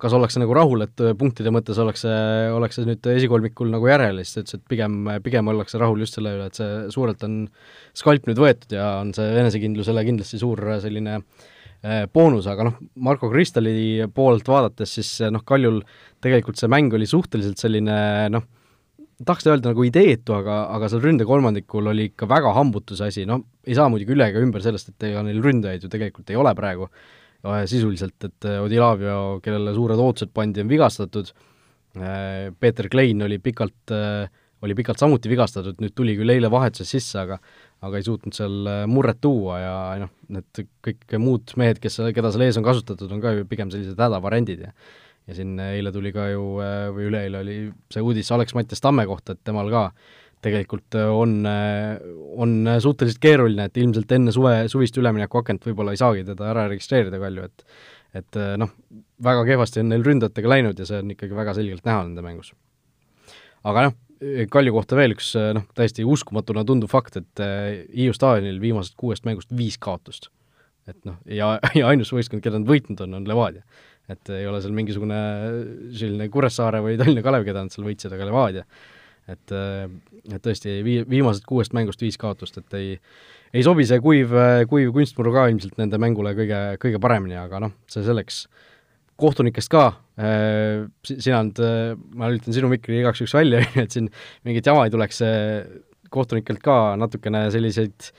kas 0.00 0.14
ollakse 0.16 0.40
nagu 0.40 0.54
rahul, 0.56 0.86
et 0.86 1.02
äh, 1.04 1.12
punktide 1.18 1.52
mõttes 1.52 1.76
ollakse, 1.82 2.10
ollakse 2.56 2.86
nüüd 2.88 3.04
esikolmikul 3.12 3.68
nagu 3.68 3.90
järel, 3.90 4.22
siis 4.24 4.32
ta 4.32 4.40
ütles, 4.40 4.56
et 4.56 4.70
pigem, 4.72 4.94
pigem 5.24 5.50
ollakse 5.52 5.80
rahul 5.80 6.00
just 6.00 6.16
selle 6.16 6.32
üle, 6.38 6.46
et 6.48 6.56
see 6.56 6.86
suurelt 6.94 7.20
on 7.28 7.42
skalp 7.96 8.28
nüüd 8.30 8.40
võetud 8.40 8.72
ja 8.72 8.86
on 9.02 9.12
see 9.16 9.26
enesekindlusele 9.42 10.06
kindlasti 10.08 10.40
suur 10.40 10.64
äh, 10.64 10.80
selline 10.80 11.18
äh, 11.18 12.06
boonus, 12.08 12.48
aga 12.48 12.70
noh, 12.70 12.78
Marko 13.04 13.28
Kristali 13.32 14.06
poolt 14.16 14.48
vaadates 14.48 14.96
siis 14.96 15.12
noh, 15.28 15.44
Kaljul 15.44 15.82
tegelikult 16.24 16.56
see 16.56 16.72
mäng 16.72 16.96
oli 16.96 17.10
suhteliselt 17.10 17.60
selline 17.60 18.00
noh, 18.32 18.48
tahaks 19.26 19.46
öelda 19.46 19.72
nagu 19.72 19.84
ideetu, 19.84 20.34
aga, 20.36 20.62
aga 20.74 20.88
seal 20.90 21.02
ründekolmandikul 21.04 21.90
oli 21.92 22.10
ikka 22.10 22.28
väga 22.30 22.52
hambutuse 22.56 23.08
asi, 23.10 23.26
noh, 23.28 23.42
ei 23.66 23.76
saa 23.76 23.90
muidugi 23.92 24.14
üle 24.16 24.30
ega 24.30 24.42
ümber 24.42 24.64
sellest, 24.64 24.92
et 24.92 25.08
ega 25.10 25.24
neil 25.26 25.42
ründajaid 25.44 25.84
ju 25.84 25.92
tegelikult 25.92 26.32
ei 26.32 26.38
ole 26.40 26.54
praegu 26.58 26.88
sisuliselt, 27.40 28.18
et 28.26 28.48
äh, 28.48 28.58
Odilavio, 28.60 29.38
kellele 29.44 29.72
suured 29.76 30.00
ootused 30.00 30.32
pandi, 30.36 30.60
on 30.60 30.68
vigastatud, 30.68 31.32
äh, 31.96 32.50
Peeter 32.60 32.88
Klein 32.92 33.24
oli 33.24 33.38
pikalt, 33.40 33.94
oli 34.60 34.76
pikalt 34.76 35.00
samuti 35.00 35.32
vigastatud, 35.32 35.80
nüüd 35.80 35.94
tuli 35.96 36.18
küll 36.18 36.34
eile 36.36 36.50
vahetuses 36.52 36.96
sisse, 36.98 37.22
aga 37.22 37.40
aga 37.80 37.96
ei 37.96 38.04
suutnud 38.04 38.36
seal 38.36 38.66
murret 38.92 39.20
tuua 39.24 39.54
ja 39.60 39.76
noh, 40.02 40.10
need 40.36 40.64
kõik 40.84 41.14
muud 41.22 41.54
mehed, 41.60 41.78
kes, 41.80 41.96
keda 42.12 42.32
seal 42.32 42.44
ees 42.44 42.58
on 42.60 42.66
kasutatud, 42.66 43.08
on 43.08 43.22
ka 43.22 43.32
ju 43.38 43.46
pigem 43.48 43.72
sellised 43.72 44.00
hädavariandid 44.00 44.66
ja 44.66 44.74
ja 45.28 45.36
siin 45.36 45.58
eile 45.60 45.92
tuli 45.92 46.12
ka 46.14 46.30
ju, 46.32 46.42
või 46.94 47.10
üleeile 47.10 47.44
oli 47.44 47.58
see 47.92 48.02
uudis 48.02 48.30
Alex-Mattias 48.34 48.82
Tamme 48.82 49.04
kohta, 49.06 49.36
et 49.36 49.44
temal 49.44 49.70
ka 49.70 49.90
tegelikult 50.44 50.96
äh, 50.96 51.08
on, 51.12 51.46
äh, 51.46 52.00
on 52.40 52.68
suhteliselt 52.80 53.20
keeruline, 53.22 53.68
et 53.68 53.80
ilmselt 53.80 54.12
enne 54.16 54.32
suve, 54.34 54.54
suvist 54.72 54.96
üleminekuakent 55.00 55.64
võib-olla 55.68 55.94
ei 55.94 56.00
saagi 56.00 56.24
teda 56.28 56.50
ära 56.54 56.66
registreerida, 56.72 57.20
Kalju, 57.22 57.48
et 57.50 57.66
et 58.10 58.36
äh, 58.40 58.56
noh, 58.58 58.72
väga 59.22 59.44
kehvasti 59.46 59.84
on 59.84 59.92
neil 59.92 60.02
ründajatega 60.02 60.50
läinud 60.50 60.80
ja 60.82 60.86
see 60.88 60.98
on 60.98 61.12
ikkagi 61.14 61.36
väga 61.36 61.52
selgelt 61.54 61.84
näha 61.86 62.00
nende 62.08 62.24
mängus. 62.24 62.54
aga 63.62 63.86
noh, 63.86 63.98
Kalju 64.50 64.74
kohta 64.74 64.98
veel 64.98 65.14
üks 65.14 65.30
noh, 65.56 65.68
täiesti 65.76 66.04
uskumatuna 66.04 66.64
tunduv 66.66 66.90
fakt, 66.92 67.20
et 67.20 67.44
Hiiu 67.94 68.16
staadionil 68.16 68.58
viimasest 68.60 68.96
kuuest 69.00 69.28
mängust 69.28 69.54
viis 69.56 69.78
kaotust. 69.78 70.28
et 70.90 70.98
noh, 71.06 71.20
ja, 71.24 71.52
ja 71.78 71.92
ainus 71.92 72.10
võistkond, 72.16 72.42
keda 72.42 72.58
nad 72.58 72.68
võitnud 72.68 73.04
on, 73.06 73.20
on 73.20 73.28
Levadia. 73.28 73.62
Et 74.10 74.32
ei 74.34 74.46
ole 74.50 74.62
seal 74.62 74.74
mingisugune 74.76 75.18
selline 75.96 76.30
Kuressaare 76.32 76.82
või 76.84 76.96
Tallinna 77.00 77.22
Kalev, 77.24 77.46
keda 77.46 77.64
nad 77.64 77.74
seal 77.74 77.86
võitsid, 77.86 78.14
aga 78.16 78.28
Levadia 78.28 78.66
et, 79.30 79.52
et 80.34 80.42
tõesti 80.42 80.80
vii-, 80.86 81.04
viimased 81.08 81.44
kuuest 81.46 81.74
mängust 81.76 82.02
viis 82.02 82.18
kaotust, 82.20 82.58
et 82.58 82.78
ei 82.78 82.96
ei 83.50 83.64
sobi 83.66 83.86
see 83.88 83.98
kuiv, 84.02 84.34
kuiv 84.70 84.92
kunstmuru 84.94 85.32
ka 85.34 85.46
ilmselt 85.50 85.78
nende 85.80 85.98
mängule 86.02 86.34
kõige, 86.38 86.58
kõige 86.82 87.00
paremini, 87.02 87.34
aga 87.40 87.62
noh, 87.66 87.74
see 87.90 88.04
selleks. 88.06 88.44
kohtunikest 89.20 89.68
ka 89.68 89.84
sina 91.04 91.42
nüüd, 91.44 91.58
ma 92.16 92.30
lülitan 92.30 92.54
sinu 92.56 92.70
mikri 92.70 93.00
igaks 93.00 93.20
juhuks 93.20 93.34
välja, 93.36 93.64
et 93.82 93.92
siin 93.92 94.08
mingit 94.46 94.66
jama 94.66 94.86
ei 94.86 94.94
tuleks, 94.94 95.22
kohtunikelt 96.10 96.62
ka 96.62 96.96
natukene 96.98 97.48
selliseid 97.50 98.12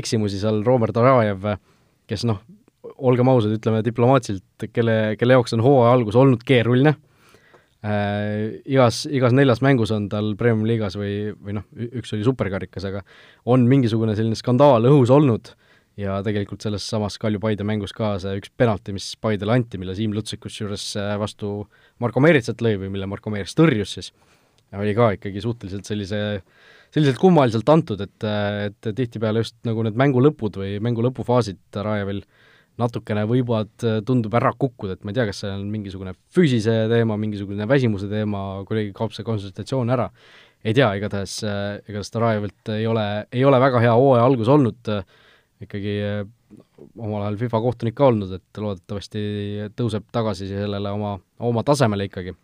eksimusi 0.00 0.40
seal, 0.40 0.62
Robert 0.64 0.96
Arajev, 0.96 1.46
kes 2.08 2.24
noh, 2.28 2.40
olgem 2.98 3.30
ausad, 3.30 3.54
ütleme 3.58 3.82
diplomaatiliselt, 3.86 4.70
kelle, 4.74 4.96
kelle 5.18 5.38
jaoks 5.38 5.54
on 5.56 5.62
hooaja 5.64 5.94
algus 5.96 6.18
olnud 6.18 6.42
keeruline 6.46 6.94
äh, 7.86 8.58
igas, 8.66 9.04
igas 9.10 9.34
neljas 9.36 9.62
mängus 9.64 9.92
on 9.94 10.08
tal 10.12 10.34
Premium-liigas 10.38 10.98
või, 10.98 11.14
või 11.36 11.58
noh, 11.60 11.66
üks 11.88 12.14
oli 12.16 12.26
superkarikas, 12.26 12.88
aga 12.90 13.04
on 13.46 13.66
mingisugune 13.70 14.16
selline 14.18 14.38
skandaal 14.38 14.88
õhus 14.90 15.12
olnud 15.14 15.52
ja 15.98 16.20
tegelikult 16.26 16.62
selles 16.62 16.86
samas 16.86 17.18
Kalju-Paide 17.22 17.66
mängus 17.66 17.94
ka 17.96 18.14
see 18.22 18.38
üks 18.38 18.52
penalti, 18.54 18.94
mis 18.94 19.10
Paidele 19.20 19.56
anti, 19.56 19.80
mille 19.82 19.96
Siim 19.98 20.14
Lutsik 20.14 20.42
kusjuures 20.46 20.90
äh, 20.98 21.14
vastu 21.20 21.60
Marko 22.02 22.22
Meeritsat 22.22 22.62
lõi 22.64 22.76
või 22.82 22.92
mille 22.94 23.08
Marko 23.10 23.32
Meerits 23.34 23.56
tõrjus 23.58 23.94
siis, 23.98 24.12
oli 24.76 24.92
ka 24.96 25.12
ikkagi 25.16 25.42
suhteliselt 25.42 25.88
sellise, 25.88 26.20
selliselt 26.94 27.18
kummaliselt 27.22 27.70
antud, 27.72 28.02
et, 28.04 28.26
et 28.68 28.90
tihtipeale 28.90 29.42
just 29.42 29.56
nagu 29.66 29.86
need 29.86 29.98
mängu 29.98 30.22
lõpud 30.22 30.60
või 30.60 30.76
mängu 30.84 31.02
lõpufaasid 31.06 31.80
Rajevil 31.82 32.22
natukene 32.78 33.24
võivad, 33.28 33.72
tundub 34.06 34.34
ära 34.38 34.52
kukkuda, 34.54 34.96
et 34.96 35.04
ma 35.04 35.12
ei 35.12 35.18
tea, 35.18 35.28
kas 35.28 35.42
see 35.42 35.50
on 35.50 35.64
mingisugune 35.72 36.14
füüsise 36.34 36.74
teema, 36.90 37.16
mingisugune 37.20 37.66
väsimuse 37.68 38.10
teema, 38.10 38.62
kuidagi 38.68 38.92
kaob 38.96 39.14
see 39.16 39.26
kontsentratsioon 39.26 39.90
ära, 39.94 40.08
ei 40.66 40.74
tea, 40.74 40.88
igatahes, 40.98 41.40
igatahes 41.88 42.14
Tarajevilt 42.14 42.72
ei 42.74 42.86
ole, 42.90 43.06
ei 43.34 43.44
ole 43.46 43.60
väga 43.62 43.82
hea 43.82 43.94
hooaja 43.94 44.26
algus 44.26 44.50
olnud 44.54 44.90
äh,, 44.94 45.04
ikkagi 45.64 45.94
omal 46.98 47.24
ajal 47.24 47.38
FIFA 47.42 47.60
kohtunik 47.64 47.96
ka 47.98 48.08
olnud, 48.12 48.32
et 48.38 48.62
loodetavasti 48.62 49.20
tõuseb 49.78 50.06
tagasi 50.14 50.48
sellele 50.50 50.92
oma, 50.94 51.16
oma 51.44 51.64
tasemele 51.66 52.08
ikkagi. 52.08 52.34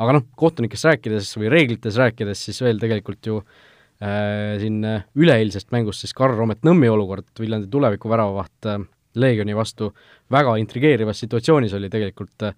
aga 0.00 0.16
noh, 0.16 0.24
kohtunikest 0.40 0.86
rääkides 0.88 1.32
või 1.36 1.50
reeglitest 1.52 2.00
rääkides, 2.00 2.44
siis 2.46 2.60
veel 2.64 2.80
tegelikult 2.80 3.26
ju 3.26 3.40
äh, 3.40 4.56
siin 4.60 4.80
üleeilsest 5.16 5.72
mängust 5.74 6.04
siis 6.04 6.16
Karl 6.16 6.36
Romet 6.38 6.64
Nõmmi 6.64 6.88
olukord, 6.88 7.28
Viljandi 7.40 7.68
tuleviku 7.72 8.12
väravavaht 8.12 8.70
äh, 8.70 8.84
Leegioni 9.14 9.56
vastu 9.56 9.90
väga 10.30 10.54
intrigeerivas 10.60 11.22
situatsioonis 11.24 11.74
oli 11.74 11.90
tegelikult 11.90 12.44
äh, 12.46 12.54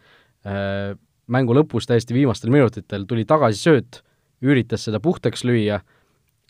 mängu 1.32 1.54
lõpus 1.56 1.88
täiesti 1.88 2.14
viimastel 2.16 2.52
minutitel 2.52 3.06
tuli 3.08 3.24
tagasi 3.24 3.62
sööt, 3.62 4.02
üritas 4.42 4.84
seda 4.88 5.00
puhtaks 5.00 5.46
lüüa, 5.48 5.78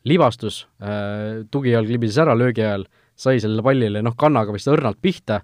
libastus 0.09 0.65
äh,, 0.83 1.45
tugijalg 1.51 1.91
libises 1.93 2.19
ära 2.25 2.35
löögi 2.35 2.65
ajal 2.65 2.89
äh,, 2.89 2.99
sai 3.23 3.41
sellele 3.43 3.65
pallile 3.65 4.03
noh, 4.05 4.17
kannaga 4.19 4.55
vist 4.55 4.71
õrnalt 4.71 5.01
pihta, 5.03 5.43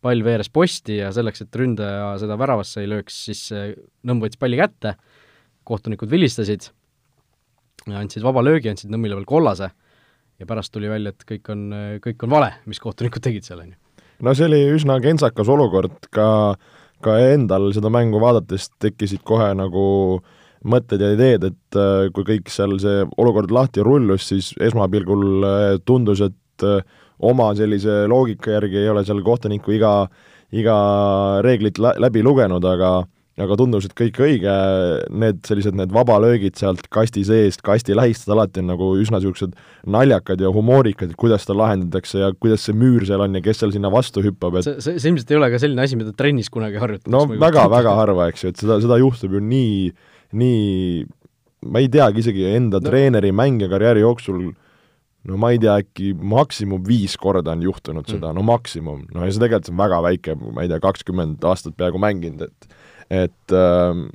pall 0.00 0.24
veeres 0.24 0.48
posti 0.52 0.98
ja 1.00 1.10
selleks, 1.12 1.44
et 1.44 1.56
ründaja 1.60 2.14
seda 2.22 2.38
väravasse 2.40 2.82
ei 2.82 2.88
lööks, 2.90 3.24
siis 3.28 3.42
Nõmm 3.52 4.24
võttis 4.24 4.40
palli 4.40 4.56
kätte, 4.60 4.94
kohtunikud 5.68 6.10
vilistasid, 6.10 6.70
andsid 7.92 8.24
vaba 8.24 8.44
löögi, 8.44 8.72
andsid 8.72 8.92
Nõmmile 8.92 9.18
veel 9.18 9.28
kollase 9.28 9.70
ja 10.40 10.48
pärast 10.48 10.72
tuli 10.72 10.88
välja, 10.88 11.12
et 11.12 11.26
kõik 11.28 11.52
on, 11.52 11.66
kõik 12.00 12.24
on 12.24 12.32
vale, 12.32 12.54
mis 12.70 12.80
kohtunikud 12.80 13.24
tegid 13.24 13.44
seal, 13.44 13.60
on 13.66 13.74
ju. 13.74 13.80
No 14.20 14.34
see 14.36 14.48
oli 14.48 14.60
üsna 14.74 14.98
kentsakas 15.02 15.48
olukord, 15.52 15.96
ka, 16.14 16.56
ka 17.04 17.16
endal 17.32 17.70
seda 17.76 17.92
mängu 17.92 18.20
vaadates 18.22 18.68
tekkisid 18.82 19.24
kohe 19.26 19.50
nagu 19.56 19.84
mõtted 20.70 21.00
ja 21.00 21.12
ideed, 21.14 21.46
et 21.52 21.78
äh, 21.78 22.08
kui 22.14 22.26
kõik 22.28 22.50
seal 22.52 22.76
see 22.82 23.04
olukord 23.20 23.52
lahti 23.54 23.84
rullus, 23.84 24.26
siis 24.28 24.50
esmapilgul 24.60 25.46
äh, 25.46 25.78
tundus, 25.88 26.20
et 26.24 26.66
äh, 26.66 26.82
oma 27.20 27.50
sellise 27.56 28.04
loogika 28.10 28.58
järgi 28.58 28.82
ei 28.82 28.90
ole 28.92 29.04
seal 29.08 29.22
kohtuniku 29.24 29.72
iga, 29.76 29.94
iga 30.52 30.76
reeglit 31.44 31.80
lä 31.80 31.94
läbi 32.00 32.24
lugenud, 32.24 32.64
aga 32.64 33.00
aga 33.38 33.56
tundus, 33.56 33.86
et 33.86 33.94
kõik 33.96 34.18
õige, 34.20 34.54
need 35.22 35.38
sellised, 35.46 35.76
need 35.78 35.92
vabalöögid 35.94 36.58
sealt 36.58 36.82
kasti 36.92 37.22
seest, 37.24 37.62
kasti 37.64 37.94
lähistad 37.96 38.34
alati 38.34 38.62
on 38.62 38.72
nagu 38.72 38.90
üsna 39.00 39.20
niisugused 39.20 39.54
naljakad 39.90 40.42
ja 40.42 40.50
humoorikad, 40.52 41.12
et 41.12 41.20
kuidas 41.20 41.46
seda 41.46 41.56
lahendatakse 41.60 42.20
ja 42.20 42.32
kuidas 42.36 42.66
see 42.66 42.76
müür 42.76 43.06
seal 43.08 43.22
on 43.24 43.38
ja 43.38 43.44
kes 43.44 43.62
seal 43.62 43.72
sinna 43.74 43.92
vastu 43.92 44.24
hüppab, 44.24 44.58
et 44.60 44.66
see, 44.66 44.80
see, 44.84 44.98
see 45.00 45.12
ilmselt 45.12 45.30
ei 45.32 45.40
ole 45.40 45.50
ka 45.54 45.60
selline 45.62 45.86
asi, 45.86 46.00
mida 46.00 46.14
trennis 46.16 46.50
kunagi 46.52 46.82
harjutatakse. 46.82 47.14
no 47.14 47.40
väga-väga 47.46 47.94
harva, 48.02 48.28
eks 48.32 48.44
ju, 48.44 48.52
et 48.52 48.64
seda, 48.64 48.80
seda 48.82 48.98
juhtub 49.00 49.38
ju 49.38 49.44
nii, 49.44 49.92
nii 50.42 51.06
ma 51.70 51.84
ei 51.84 51.92
teagi 51.92 52.24
isegi 52.24 52.50
enda 52.50 52.80
no. 52.80 52.88
treeneri 52.88 53.32
mängijakarjääri 53.36 54.04
jooksul 54.04 54.50
no 55.28 55.36
ma 55.40 55.52
ei 55.52 55.60
tea, 55.60 55.76
äkki 55.82 56.12
maksimum 56.16 56.82
viis 56.86 57.16
korda 57.20 57.54
on 57.54 57.64
juhtunud 57.64 58.04
mm. 58.06 58.12
seda, 58.16 58.34
no 58.36 58.44
maksimum, 58.46 59.04
no 59.14 59.24
ja 59.24 59.32
see 59.32 59.42
tegelikult 59.42 59.72
on 59.74 59.80
väga 59.82 60.02
väike, 60.08 60.36
ma 60.40 60.64
ei 60.64 60.70
tea, 60.72 60.80
kakskümmend 60.82 61.44
aastat 61.48 61.76
peaaegu 61.78 62.00
mänginud, 62.00 62.48
et 62.48 62.79
et 63.10 63.54
äh, 63.54 64.06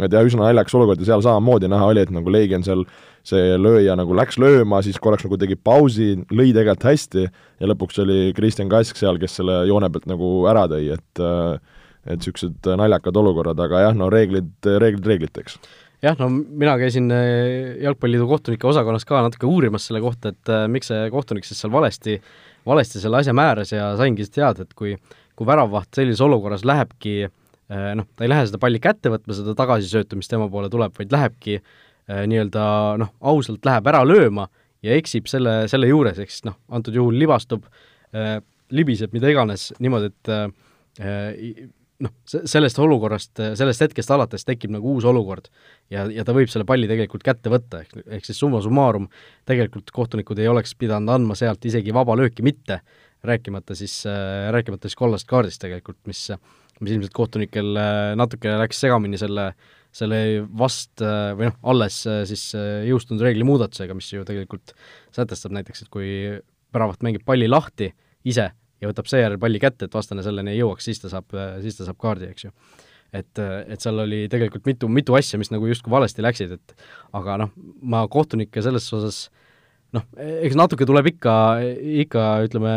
et 0.00 0.12
jah, 0.12 0.24
üsna 0.24 0.46
naljakas 0.46 0.74
olukord 0.78 1.02
ja 1.02 1.10
seal 1.10 1.24
samamoodi 1.24 1.68
näha 1.70 1.88
oli, 1.92 2.04
et 2.04 2.12
nagu 2.14 2.32
Leegion 2.32 2.64
seal 2.66 2.86
see 3.26 3.56
lööja 3.60 3.94
nagu 3.98 4.16
läks 4.18 4.38
lööma, 4.42 4.80
siis 4.82 4.98
korraks 5.02 5.26
nagu 5.26 5.38
tegi 5.38 5.54
pausi, 5.54 6.14
lõi 6.32 6.50
tegelikult 6.50 6.88
hästi 6.88 7.26
ja 7.28 7.68
lõpuks 7.70 8.00
oli 8.02 8.32
Kristjan 8.34 8.72
Kask 8.72 8.98
seal, 8.98 9.20
kes 9.22 9.36
selle 9.38 9.60
joone 9.68 9.90
pealt 9.92 10.08
nagu 10.10 10.32
ära 10.50 10.66
tõi, 10.70 10.88
et 10.96 11.22
äh, 11.22 11.78
et 12.02 12.18
niisugused 12.18 12.66
naljakad 12.80 13.14
olukorrad, 13.14 13.60
aga 13.62 13.84
jah, 13.84 13.92
no 13.94 14.08
reeglid, 14.10 14.56
reeglid 14.66 15.04
reegliteks. 15.06 15.60
Jah, 16.02 16.16
no 16.18 16.26
mina 16.32 16.72
käisin 16.80 17.06
äh, 17.14 17.76
Jalgpalliliidu 17.84 18.26
kohtunike 18.26 18.66
osakonnas 18.66 19.06
ka 19.06 19.20
natuke 19.22 19.46
uurimas 19.46 19.86
selle 19.86 20.00
kohta, 20.02 20.32
et 20.34 20.50
äh, 20.50 20.64
miks 20.72 20.90
see 20.90 21.04
kohtunik 21.14 21.46
siis 21.46 21.62
seal 21.62 21.70
valesti, 21.70 22.16
valesti 22.66 22.98
selle 23.04 23.20
asja 23.20 23.36
määras 23.36 23.70
ja 23.70 23.92
saingi 24.00 24.26
siis 24.26 24.34
teada, 24.34 24.66
et 24.66 24.74
kui, 24.74 24.96
kui 25.38 25.46
väravvaht 25.46 25.94
sellises 25.94 26.24
olukorras 26.26 26.66
lähebki 26.66 27.14
äh, 27.28 27.36
noh, 27.72 28.08
ta 28.16 28.26
ei 28.26 28.30
lähe 28.32 28.46
seda 28.48 28.60
palli 28.62 28.80
kätte 28.82 29.12
võtma, 29.12 29.36
seda 29.36 29.54
tagasisöötu, 29.58 30.18
mis 30.20 30.30
tema 30.30 30.48
poole 30.52 30.70
tuleb, 30.72 30.94
vaid 30.98 31.14
lähebki 31.14 31.60
nii-öelda 32.08 32.64
noh, 33.00 33.12
ausalt 33.32 33.64
läheb 33.64 33.86
ära 33.92 34.02
lööma 34.04 34.48
ja 34.84 34.96
eksib 34.98 35.30
selle, 35.30 35.62
selle 35.70 35.88
juures, 35.88 36.18
ehk 36.18 36.32
siis 36.32 36.44
noh, 36.48 36.58
antud 36.74 36.96
juhul 36.98 37.14
libastub, 37.16 37.68
libiseb, 38.74 39.14
mida 39.14 39.30
iganes, 39.30 39.70
niimoodi, 39.80 40.10
et 40.10 40.32
noh, 42.02 42.12
sellest 42.26 42.78
olukorrast, 42.82 43.40
sellest 43.58 43.84
hetkest 43.84 44.10
alates 44.14 44.46
tekib 44.46 44.72
nagu 44.74 44.96
uus 44.96 45.06
olukord 45.08 45.48
ja, 45.92 46.04
ja 46.10 46.24
ta 46.26 46.34
võib 46.36 46.50
selle 46.52 46.66
palli 46.68 46.88
tegelikult 46.90 47.24
kätte 47.26 47.52
võtta, 47.52 47.82
ehk, 47.84 48.02
ehk 48.18 48.28
siis 48.28 48.40
summa 48.42 48.62
summarum 48.64 49.08
tegelikult 49.48 49.92
kohtunikud 49.94 50.40
ei 50.42 50.50
oleks 50.50 50.74
pidanud 50.78 51.12
andma 51.14 51.36
sealt 51.38 51.64
isegi 51.68 51.94
vaba 51.94 52.16
lööki 52.18 52.44
mitte, 52.46 52.80
rääkimata 53.26 53.76
siis 53.78 54.00
äh,, 54.10 54.50
rääkimata 54.54 54.90
siis 54.90 54.98
kollasest 54.98 55.30
kaardist 55.30 55.62
tegelikult, 55.62 56.00
mis, 56.10 56.26
mis 56.80 56.94
ilmselt 56.96 57.14
kohtunikel 57.16 57.76
äh, 57.78 58.12
natuke 58.18 58.54
läks 58.60 58.80
segamini 58.82 59.20
selle, 59.20 59.50
selle 59.94 60.20
vast 60.58 61.02
äh, 61.04 61.32
või 61.38 61.50
noh, 61.50 61.58
alles 61.74 62.00
äh, 62.10 62.22
siis 62.28 62.48
jõustunud 62.88 63.22
reegli 63.24 63.46
muudatusega, 63.46 63.96
mis 63.98 64.10
ju 64.12 64.24
tegelikult 64.28 64.74
sätestab 65.14 65.54
näiteks, 65.56 65.84
et 65.84 65.92
kui 65.92 66.08
väravat 66.72 67.04
mängib 67.06 67.26
palli 67.28 67.50
lahti 67.50 67.92
ise, 68.28 68.48
ja 68.82 68.90
võtab 68.90 69.10
seejärel 69.10 69.38
palli 69.42 69.60
kätte, 69.62 69.86
et 69.86 69.94
vastane 69.94 70.24
selleni 70.26 70.54
ei 70.54 70.62
jõuaks, 70.62 70.88
siis 70.88 71.02
ta 71.02 71.12
saab, 71.12 71.30
siis 71.62 71.78
ta 71.78 71.86
saab 71.86 72.00
kaardi, 72.02 72.30
eks 72.32 72.48
ju. 72.48 72.52
et, 73.12 73.38
et 73.38 73.82
seal 73.82 74.00
oli 74.02 74.24
tegelikult 74.32 74.66
mitu, 74.66 74.88
mitu 74.90 75.14
asja, 75.18 75.38
mis 75.38 75.52
nagu 75.52 75.68
justkui 75.68 75.92
valesti 75.92 76.24
läksid, 76.24 76.56
et 76.56 76.74
aga 77.14 77.36
noh, 77.44 77.52
ma 77.82 78.02
kohtunikke 78.10 78.64
selles 78.64 78.88
osas 78.96 79.26
noh, 79.94 80.06
eks 80.16 80.56
natuke 80.58 80.88
tuleb 80.88 81.12
ikka, 81.12 81.34
ikka 82.06 82.24
ütleme, 82.48 82.72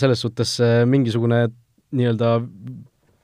selles 0.00 0.22
suhtes 0.22 0.54
mingisugune 0.88 1.48
nii-öelda 1.96 2.36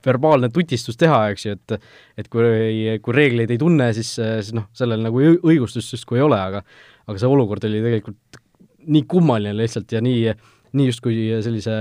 verbaalne 0.07 0.49
tutistus 0.55 0.99
teha, 0.99 1.25
eks 1.33 1.47
ju, 1.47 1.55
et 1.57 1.79
et 2.23 2.29
kui, 2.31 2.99
kui 3.03 3.15
reegleid 3.15 3.51
ei 3.51 3.59
tunne, 3.59 3.89
siis, 3.97 4.13
siis 4.19 4.53
noh, 4.55 4.69
sellel 4.77 5.03
nagu 5.03 5.23
õigustust 5.23 5.97
justkui 5.97 6.21
ei 6.21 6.27
ole, 6.27 6.39
aga 6.39 6.63
aga 7.07 7.23
see 7.23 7.31
olukord 7.31 7.65
oli 7.67 7.83
tegelikult 7.83 8.43
nii 8.87 9.03
kummaline 9.11 9.55
lihtsalt 9.59 9.91
ja 9.95 10.01
nii 10.03 10.21
äh, 10.31 10.39
nii 10.77 10.91
justkui 10.91 11.29
sellise 11.45 11.77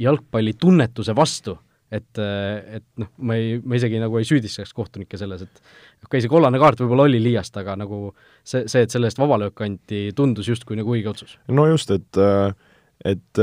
jalgpallitunnetuse 0.00 1.14
vastu, 1.16 1.56
et, 1.92 2.18
et 2.18 2.84
noh, 3.00 3.10
ma 3.28 3.36
ei, 3.38 3.56
ma 3.62 3.78
isegi 3.78 4.00
nagu 4.02 4.18
ei 4.20 4.28
süüdistaks 4.28 4.74
kohtunikke 4.76 5.18
selles, 5.20 5.44
et 5.46 5.60
okei 5.60 6.06
okay,, 6.08 6.24
see 6.24 6.32
kollane 6.32 6.60
kaart 6.60 6.82
võib-olla 6.82 7.06
oli 7.08 7.20
liiast, 7.22 7.56
aga 7.60 7.76
nagu 7.80 8.00
see, 8.42 8.66
see, 8.70 8.84
et 8.84 8.92
selle 8.92 9.10
eest 9.10 9.20
vabalöök 9.20 9.62
anti, 9.66 10.06
tundus 10.16 10.50
justkui 10.52 10.78
nagu 10.80 10.96
õige 10.96 11.12
otsus. 11.12 11.36
no 11.48 11.68
just, 11.70 11.92
et 11.94 12.20
et 13.06 13.40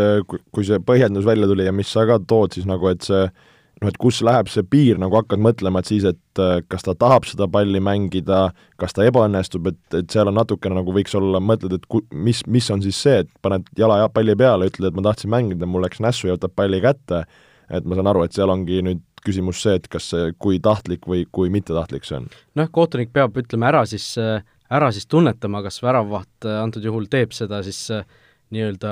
kui 0.52 0.66
see 0.68 0.80
põhjendus 0.84 1.24
välja 1.28 1.48
tuli 1.48 1.68
ja 1.68 1.72
mis 1.76 1.92
sa 1.94 2.04
ka 2.10 2.18
tood, 2.28 2.56
siis 2.56 2.68
nagu 2.68 2.90
et 2.90 3.06
see 3.06 3.28
noh, 3.84 3.92
et 3.92 4.00
kus 4.02 4.20
läheb 4.26 4.50
see 4.52 4.64
piir, 4.68 5.00
nagu 5.02 5.18
hakkad 5.18 5.42
mõtlema, 5.44 5.82
et 5.82 5.90
siis, 5.92 6.06
et 6.08 6.42
äh, 6.42 6.58
kas 6.72 6.86
ta 6.86 6.96
tahab 7.00 7.28
seda 7.28 7.48
palli 7.52 7.82
mängida, 7.84 8.46
kas 8.82 8.96
ta 8.96 9.06
ebaõnnestub, 9.08 9.70
et, 9.72 9.82
et 10.00 10.14
seal 10.14 10.30
on 10.32 10.38
natukene 10.40 10.78
nagu 10.80 10.96
võiks 10.96 11.16
olla, 11.20 11.42
mõtled, 11.44 11.76
et 11.78 11.88
ku-, 11.92 12.04
mis, 12.14 12.44
mis 12.48 12.70
on 12.74 12.84
siis 12.86 13.00
see, 13.06 13.24
et 13.26 13.32
paned 13.46 13.68
jala 13.80 14.02
palli 14.14 14.36
peale, 14.40 14.70
ütled, 14.72 14.90
et 14.90 15.00
ma 15.00 15.06
tahtsin 15.10 15.32
mängida, 15.34 15.70
mul 15.70 15.86
läks 15.86 16.04
nässu 16.04 16.30
ja 16.30 16.38
võtab 16.38 16.56
palli 16.58 16.82
kätte, 16.84 17.24
et 17.74 17.88
ma 17.88 18.00
saan 18.00 18.12
aru, 18.12 18.26
et 18.26 18.36
seal 18.36 18.52
ongi 18.54 18.82
nüüd 18.86 19.04
küsimus 19.24 19.62
see, 19.64 19.78
et 19.80 19.88
kas 19.92 20.10
see, 20.12 20.34
kui 20.42 20.60
tahtlik 20.64 21.08
või 21.08 21.24
kui 21.32 21.52
mittetahtlik 21.54 22.08
see 22.08 22.20
on? 22.20 22.28
noh, 22.60 22.68
kohtunik 22.76 23.14
peab 23.16 23.38
ütlema 23.40 23.72
ära 23.72 23.86
siis, 23.88 24.10
ära 24.20 24.92
siis 24.92 25.08
tunnetama, 25.08 25.64
kas 25.64 25.80
väravvaht 25.84 26.50
antud 26.60 26.84
juhul 26.84 27.08
teeb 27.12 27.32
seda 27.36 27.62
siis 27.64 27.88
nii-öelda 28.54 28.92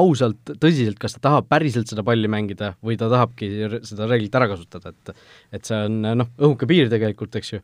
ausalt, 0.00 0.54
tõsiselt, 0.60 0.98
kas 1.00 1.16
ta 1.16 1.24
tahab 1.28 1.48
päriselt 1.50 1.90
seda 1.90 2.04
palli 2.06 2.30
mängida 2.30 2.74
või 2.84 2.98
ta 3.00 3.08
tahabki 3.12 3.50
seda 3.86 4.08
reeglit 4.10 4.38
ära 4.38 4.48
kasutada, 4.50 4.92
et 4.94 5.58
et 5.58 5.68
see 5.68 5.82
on 5.88 6.00
noh, 6.22 6.30
õhuke 6.40 6.68
piir 6.70 6.90
tegelikult, 6.92 7.36
eks 7.40 7.52
ju, 7.54 7.60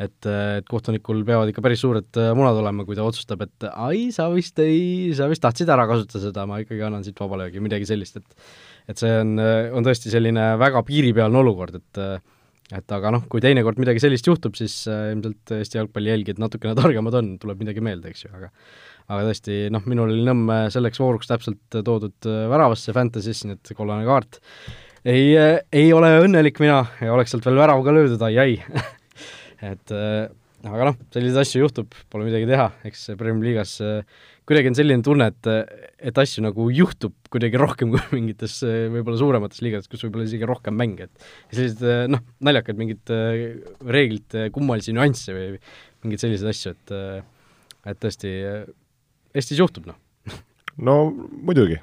et, 0.00 0.28
et 0.30 0.68
kohtunikul 0.68 1.22
peavad 1.28 1.52
ikka 1.52 1.64
päris 1.64 1.84
suured 1.84 2.20
munad 2.36 2.58
olema, 2.60 2.86
kui 2.88 2.98
ta 2.98 3.06
otsustab, 3.06 3.44
et 3.46 3.68
ai, 3.70 4.08
sa 4.14 4.28
vist 4.32 4.58
ei, 4.64 5.12
sa 5.16 5.28
vist 5.30 5.44
tahtsid 5.44 5.70
ära 5.72 5.86
kasutada 5.90 6.24
seda, 6.26 6.48
ma 6.48 6.60
ikkagi 6.64 6.84
annan 6.86 7.06
siit 7.06 7.20
vabalöögi, 7.20 7.62
midagi 7.64 7.88
sellist, 7.88 8.20
et 8.20 8.50
et 8.90 8.98
see 8.98 9.10
on, 9.22 9.36
on 9.76 9.86
tõesti 9.86 10.10
selline 10.10 10.52
väga 10.58 10.80
piiripealne 10.88 11.38
olukord, 11.44 11.76
et 11.78 12.04
et 12.76 12.94
aga 12.94 13.12
noh, 13.14 13.24
kui 13.30 13.42
teinekord 13.42 13.80
midagi 13.82 14.02
sellist 14.02 14.28
juhtub, 14.28 14.54
siis 14.58 14.82
äh, 14.90 15.10
ilmselt 15.14 15.54
Eesti 15.56 15.80
jalgpalli 15.80 16.12
jälgijad 16.12 16.40
natukene 16.42 16.76
targemad 16.78 17.16
on, 17.18 17.34
tuleb 17.42 17.64
midagi 17.64 17.82
meelde, 17.84 18.12
eks 18.12 18.26
ju, 18.26 18.32
aga 18.36 18.50
aga 19.10 19.24
tõesti, 19.26 19.64
noh, 19.74 19.82
minul 19.90 20.12
oli 20.12 20.22
Nõmme 20.26 20.60
selleks 20.70 21.00
vooruks 21.02 21.26
täpselt 21.26 21.78
toodud 21.82 22.28
väravasse 22.52 22.94
Fantasy'sse, 22.94 23.48
nii 23.48 23.56
et 23.56 23.72
kollane 23.74 24.04
kaart. 24.06 24.38
Ei, 25.02 25.32
ei 25.74 25.88
ole 25.96 26.12
õnnelik 26.20 26.60
mina 26.62 26.84
ja 27.02 27.10
oleks 27.16 27.34
sealt 27.34 27.48
veel 27.48 27.58
värav 27.58 27.82
ka 27.82 27.94
löödud, 27.96 28.22
ai-ai 28.28 28.60
et 29.72 29.94
aga 29.96 30.86
noh, 30.92 31.00
selliseid 31.10 31.42
asju 31.42 31.64
juhtub, 31.64 31.96
pole 32.12 32.28
midagi 32.28 32.46
teha, 32.52 32.68
eks 32.86 33.08
Premier 33.18 33.48
League'as 33.48 33.74
kuidagi 34.50 34.70
on 34.72 34.74
selline 34.74 35.04
tunne, 35.06 35.28
et, 35.30 35.48
et 36.10 36.16
asju 36.18 36.42
nagu 36.42 36.66
juhtub 36.74 37.14
kuidagi 37.30 37.58
rohkem 37.60 37.92
kui 37.92 38.02
mingites 38.18 38.56
võib-olla 38.66 39.18
suuremates 39.20 39.62
liigades, 39.62 39.86
kus 39.90 40.02
võib-olla 40.06 40.26
isegi 40.26 40.48
rohkem 40.48 40.74
mänge, 40.74 41.06
et 41.06 41.54
sellised 41.54 42.10
noh, 42.10 42.24
naljakad 42.42 42.80
mingid 42.80 43.12
reeglite 43.86 44.48
kummalisi 44.54 44.94
nüansse 44.96 45.36
või 45.36 45.52
mingeid 46.02 46.24
selliseid 46.24 46.50
asju, 46.50 46.74
et 46.74 46.96
et 47.90 48.00
tõesti, 48.02 48.30
Eestis 49.30 49.60
juhtub, 49.62 49.86
noh. 49.86 49.96
no 50.86 50.96
muidugi 51.14 51.78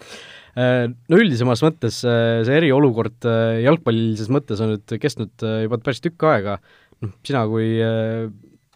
no 1.10 1.18
üldisemas 1.18 1.64
mõttes 1.66 1.98
see 2.04 2.54
eriolukord 2.54 3.26
jalgpallilises 3.64 4.30
mõttes 4.30 4.62
on 4.62 4.76
nüüd 4.76 4.94
kestnud 5.02 5.42
juba 5.66 5.80
päris 5.82 6.04
tükk 6.06 6.28
aega, 6.30 6.60
noh, 7.02 7.18
sina 7.26 7.42
kui 7.50 7.74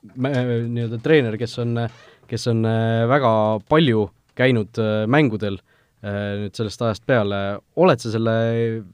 nii-öelda 0.04 0.99
treener, 1.02 1.37
kes 1.40 1.56
on 1.62 1.78
äh, 1.80 2.02
kes 2.31 2.49
on 2.52 2.64
äh, 2.69 3.04
väga 3.11 3.33
palju 3.71 4.09
käinud 4.38 4.81
äh, 4.83 5.04
mängudel 5.11 5.59
äh, 5.59 6.45
nüüd 6.45 6.57
sellest 6.59 6.83
ajast 6.83 7.04
peale, 7.09 7.40
oled 7.81 8.02
sa 8.02 8.12
selle 8.14 8.37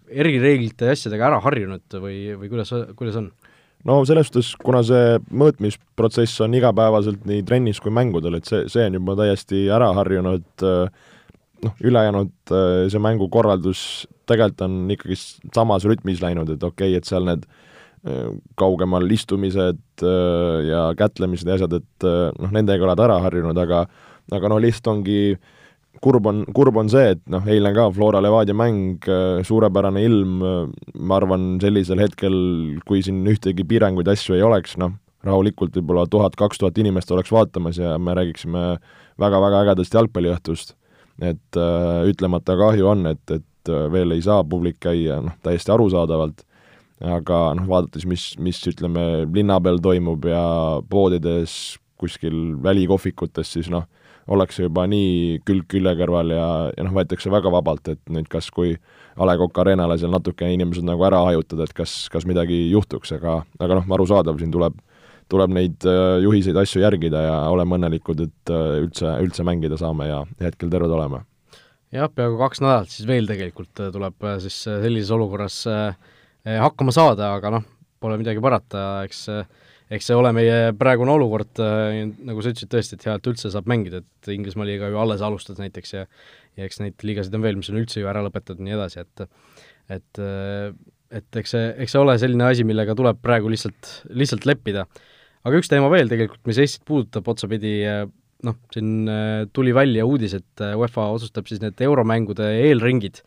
erireeglite 0.09 0.91
ja 0.91 0.97
asjadega 0.97 1.31
ära 1.31 1.41
harjunud 1.45 2.01
või, 2.03 2.19
või 2.41 2.53
kuidas, 2.53 2.75
kuidas 2.99 3.21
on? 3.21 3.31
no 3.89 4.01
selles 4.09 4.29
suhtes, 4.29 4.53
kuna 4.61 4.83
see 4.87 5.17
mõõtmisprotsess 5.31 6.45
on 6.45 6.59
igapäevaselt 6.59 7.25
nii 7.29 7.45
trennis 7.49 7.81
kui 7.81 7.95
mängudel, 7.95 8.39
et 8.41 8.49
see, 8.49 8.67
see 8.73 8.87
on 8.91 9.01
juba 9.01 9.17
täiesti 9.23 9.65
ära 9.73 9.89
harjunud, 9.97 10.45
noh, 11.65 11.81
ülejäänud 11.81 12.55
see 12.93 13.01
mängukorraldus 13.01 13.83
tegelikult 14.31 14.67
on 14.67 14.77
ikkagi 14.93 15.17
samas 15.55 15.87
rütmis 15.89 16.21
läinud, 16.23 16.53
et 16.55 16.63
okei 16.63 16.93
okay,, 16.93 17.01
et 17.01 17.09
seal 17.09 17.27
need 17.27 17.47
äh, 17.49 17.70
kaugemal 18.57 19.05
istumised 19.13 19.81
äh, 20.03 20.59
ja 20.65 20.85
kätlemised 20.97 21.49
ja 21.49 21.59
asjad, 21.59 21.75
et 21.81 22.07
äh, 22.09 22.31
noh, 22.33 22.53
nendega 22.55 22.87
oled 22.87 23.03
ära 23.05 23.19
harjunud, 23.27 23.59
aga 23.61 23.85
aga 24.33 24.49
no 24.49 24.61
lihtsalt 24.63 24.89
ongi 24.95 25.21
kurb 26.01 26.29
on, 26.31 26.45
kurb 26.57 26.79
on 26.81 26.89
see, 26.89 27.11
et 27.17 27.21
noh, 27.29 27.45
eile 27.51 27.75
ka 27.77 27.89
Flora 27.93 28.23
Levadia 28.25 28.57
mäng, 28.57 29.05
äh, 29.05 29.43
suurepärane 29.45 30.05
ilm, 30.07 30.41
ma 30.97 31.21
arvan, 31.21 31.53
sellisel 31.61 32.01
hetkel, 32.01 32.35
kui 32.89 33.05
siin 33.05 33.21
ühtegi 33.29 33.67
piiranguid, 33.69 34.09
asju 34.09 34.39
ei 34.39 34.47
oleks, 34.47 34.79
noh, 34.81 34.97
rahulikult 35.27 35.77
võib-olla 35.77 36.07
tuhat, 36.09 36.39
kaks 36.41 36.63
tuhat 36.63 36.79
inimest 36.81 37.11
oleks 37.13 37.33
vaatamas 37.35 37.83
ja 37.83 37.99
me 38.01 38.17
räägiksime 38.17 38.67
väga-väga 39.21 39.67
ägedast 39.67 39.99
jalgpalliõhtust. 39.99 40.77
et 41.21 41.57
äh, 41.61 42.07
ütlemata 42.09 42.57
kahju 42.57 42.87
on, 42.89 43.11
et, 43.13 43.27
et 43.29 43.73
veel 43.93 44.17
ei 44.17 44.23
saa 44.25 44.41
publik 44.41 44.79
käia, 44.81 45.21
noh, 45.21 45.37
täiesti 45.45 45.69
arusaadavalt 45.75 46.47
aga 47.01 47.39
noh, 47.57 47.69
vaadates, 47.71 48.05
mis, 48.09 48.33
mis 48.43 48.61
ütleme, 48.69 49.25
linna 49.33 49.57
peal 49.65 49.81
toimub 49.83 50.27
ja 50.29 50.43
poodides, 50.91 51.79
kuskil 52.01 52.57
välikohvikutes, 52.65 53.57
siis 53.57 53.71
noh, 53.73 53.87
ollakse 54.31 54.67
juba 54.67 54.85
nii 54.89 55.41
külg 55.49 55.67
külje 55.71 55.95
kõrval 55.99 56.35
ja, 56.35 56.49
ja 56.77 56.85
noh, 56.87 56.95
võetakse 56.97 57.33
väga 57.33 57.53
vabalt, 57.53 57.89
et 57.93 58.13
nüüd 58.13 58.29
kas, 58.31 58.51
kui 58.55 58.77
A 59.21 59.27
Le 59.27 59.35
Coq 59.41 59.59
Arena'le 59.63 59.97
seal 60.01 60.13
natuke 60.13 60.49
inimesed 60.53 60.87
nagu 60.87 61.03
ära 61.09 61.23
hajutada, 61.27 61.67
et 61.67 61.75
kas, 61.77 62.05
kas 62.13 62.29
midagi 62.29 62.69
juhtuks, 62.71 63.13
aga, 63.17 63.41
aga 63.61 63.81
noh, 63.81 63.91
arusaadav, 63.97 64.39
siin 64.41 64.53
tuleb, 64.55 64.77
tuleb 65.33 65.57
neid 65.57 65.89
äh, 65.89 66.21
juhiseid, 66.25 66.61
asju 66.61 66.85
järgida 66.85 67.25
ja 67.27 67.35
oleme 67.51 67.79
õnnelikud, 67.79 68.23
et 68.29 68.55
äh, 68.55 68.79
üldse, 68.85 69.17
üldse 69.25 69.47
mängida 69.47 69.81
saame 69.81 70.09
ja 70.11 70.23
hetkel 70.45 70.73
terved 70.73 70.95
oleme. 70.95 71.25
jah, 71.91 72.13
peaaegu 72.13 72.39
kaks 72.39 72.63
nädalat 72.63 72.93
siis 72.93 73.09
veel 73.09 73.27
tegelikult 73.29 73.83
äh, 73.83 73.93
tuleb 73.93 74.31
siis 74.45 74.63
sellises 74.69 75.11
olukorras 75.17 75.65
äh, 75.67 76.11
hakkama 76.45 76.93
saada, 76.95 77.35
aga 77.37 77.57
noh, 77.57 77.67
pole 78.01 78.17
midagi 78.21 78.41
parata, 78.45 79.03
eks 79.05 79.27
eks 79.91 80.07
see 80.07 80.17
ole 80.17 80.31
meie 80.35 80.71
praegune 80.79 81.11
olukord, 81.17 81.51
eh, 81.65 82.05
nagu 82.27 82.43
sa 82.43 82.53
ütlesid 82.53 82.71
tõesti, 82.71 82.97
et 82.97 83.07
hea, 83.09 83.17
et 83.19 83.29
üldse 83.33 83.51
saab 83.51 83.67
mängida, 83.71 84.05
et 84.05 84.31
Inglismaa 84.31 84.69
liiga 84.69 84.91
ju 84.91 85.01
alles 85.03 85.25
alustas 85.27 85.59
näiteks 85.59 85.97
ja 85.97 86.07
ja 86.59 86.67
eks 86.67 86.81
neid 86.83 87.03
liigasid 87.07 87.35
on 87.35 87.45
veel, 87.45 87.59
mis 87.59 87.71
on 87.73 87.79
üldse 87.81 88.03
ju 88.03 88.09
ära 88.11 88.23
lõpetatud 88.27 88.61
ja 88.63 88.69
nii 88.69 88.77
edasi, 88.77 89.03
et 89.03 89.25
et 89.97 90.23
et 91.11 91.39
eks 91.43 91.55
see, 91.57 91.67
eks 91.83 91.95
see 91.95 92.03
ole 92.03 92.15
selline 92.23 92.47
asi, 92.47 92.67
millega 92.67 92.95
tuleb 92.99 93.19
praegu 93.23 93.51
lihtsalt, 93.51 93.91
lihtsalt 94.15 94.47
leppida. 94.47 94.87
aga 95.43 95.59
üks 95.59 95.71
teema 95.71 95.91
veel 95.91 96.11
tegelikult, 96.11 96.43
mis 96.47 96.59
Eestit 96.63 96.85
puudutab 96.87 97.27
otsapidi, 97.33 97.75
noh, 98.47 98.59
siin 98.75 99.11
tuli 99.53 99.75
välja 99.75 100.07
uudis, 100.07 100.37
et 100.39 100.65
UEFA 100.71 101.09
otsustab 101.17 101.51
siis 101.51 101.63
need 101.65 101.81
euromängude 101.83 102.47
eelringid 102.69 103.25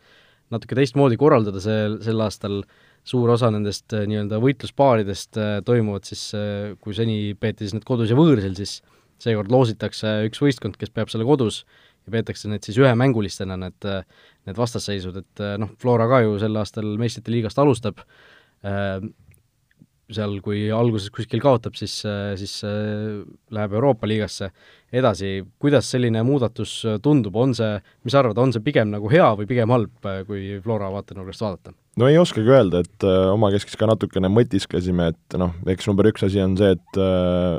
natuke 0.52 0.76
teistmoodi 0.78 1.18
korraldada 1.20 1.60
sel, 1.60 1.98
sel 2.04 2.20
aastal 2.24 2.60
äh, 2.62 2.93
suur 3.08 3.30
osa 3.34 3.50
nendest 3.52 3.92
äh, 3.96 4.06
nii-öelda 4.08 4.40
võitluspaaridest 4.42 5.38
äh, 5.40 5.54
toimuvad 5.66 6.08
siis, 6.08 6.26
äh, 6.36 6.72
kui 6.80 6.96
seni 6.96 7.34
peeti 7.40 7.66
siis 7.66 7.76
need 7.76 7.86
kodus 7.88 8.12
ja 8.12 8.18
võõrsil, 8.18 8.54
siis 8.58 8.78
seekord 9.22 9.52
loositakse 9.52 10.16
üks 10.28 10.40
võistkond, 10.42 10.78
kes 10.80 10.92
peab 10.92 11.12
selle 11.12 11.26
kodus 11.28 11.62
ja 12.04 12.14
peetakse 12.16 12.50
need 12.50 12.64
siis 12.66 12.78
ühemängulistena, 12.80 13.56
need, 13.60 13.86
need 14.48 14.58
vastasseisud, 14.58 15.20
et 15.22 15.42
noh, 15.60 15.70
Flora 15.80 16.08
ka 16.10 16.18
ju 16.24 16.34
sel 16.42 16.58
aastal 16.60 16.90
meistrite 17.00 17.32
liigast 17.32 17.60
alustab, 17.62 18.02
seal 20.12 20.36
kui 20.44 20.66
alguses 20.74 21.12
kuskil 21.14 21.40
kaotab, 21.40 21.76
siis, 21.78 21.94
siis 22.40 22.58
läheb 22.64 23.76
Euroopa 23.78 24.08
liigasse 24.08 24.50
edasi, 24.94 25.38
kuidas 25.62 25.88
selline 25.90 26.22
muudatus 26.26 26.74
tundub, 27.02 27.36
on 27.40 27.54
see, 27.56 27.78
mis 28.04 28.14
sa 28.14 28.20
arvad, 28.20 28.38
on 28.42 28.52
see 28.54 28.64
pigem 28.64 28.92
nagu 28.92 29.08
hea 29.10 29.30
või 29.38 29.48
pigem 29.50 29.72
halb, 29.74 29.94
kui 30.28 30.58
Flora 30.64 30.90
vaatenurgast 30.94 31.44
vaadata? 31.46 31.74
no 32.00 32.08
ei 32.10 32.18
oskagi 32.18 32.50
öelda, 32.50 32.82
et 32.84 33.06
äh, 33.06 33.20
omakeskis 33.34 33.78
ka 33.78 33.88
natukene 33.90 34.30
mõtisklesime, 34.32 35.12
et 35.14 35.38
noh, 35.40 35.54
eks 35.70 35.88
number 35.90 36.10
üks 36.10 36.26
asi 36.26 36.42
on 36.42 36.56
see, 36.58 36.74
et 36.74 37.00
äh, 37.00 37.58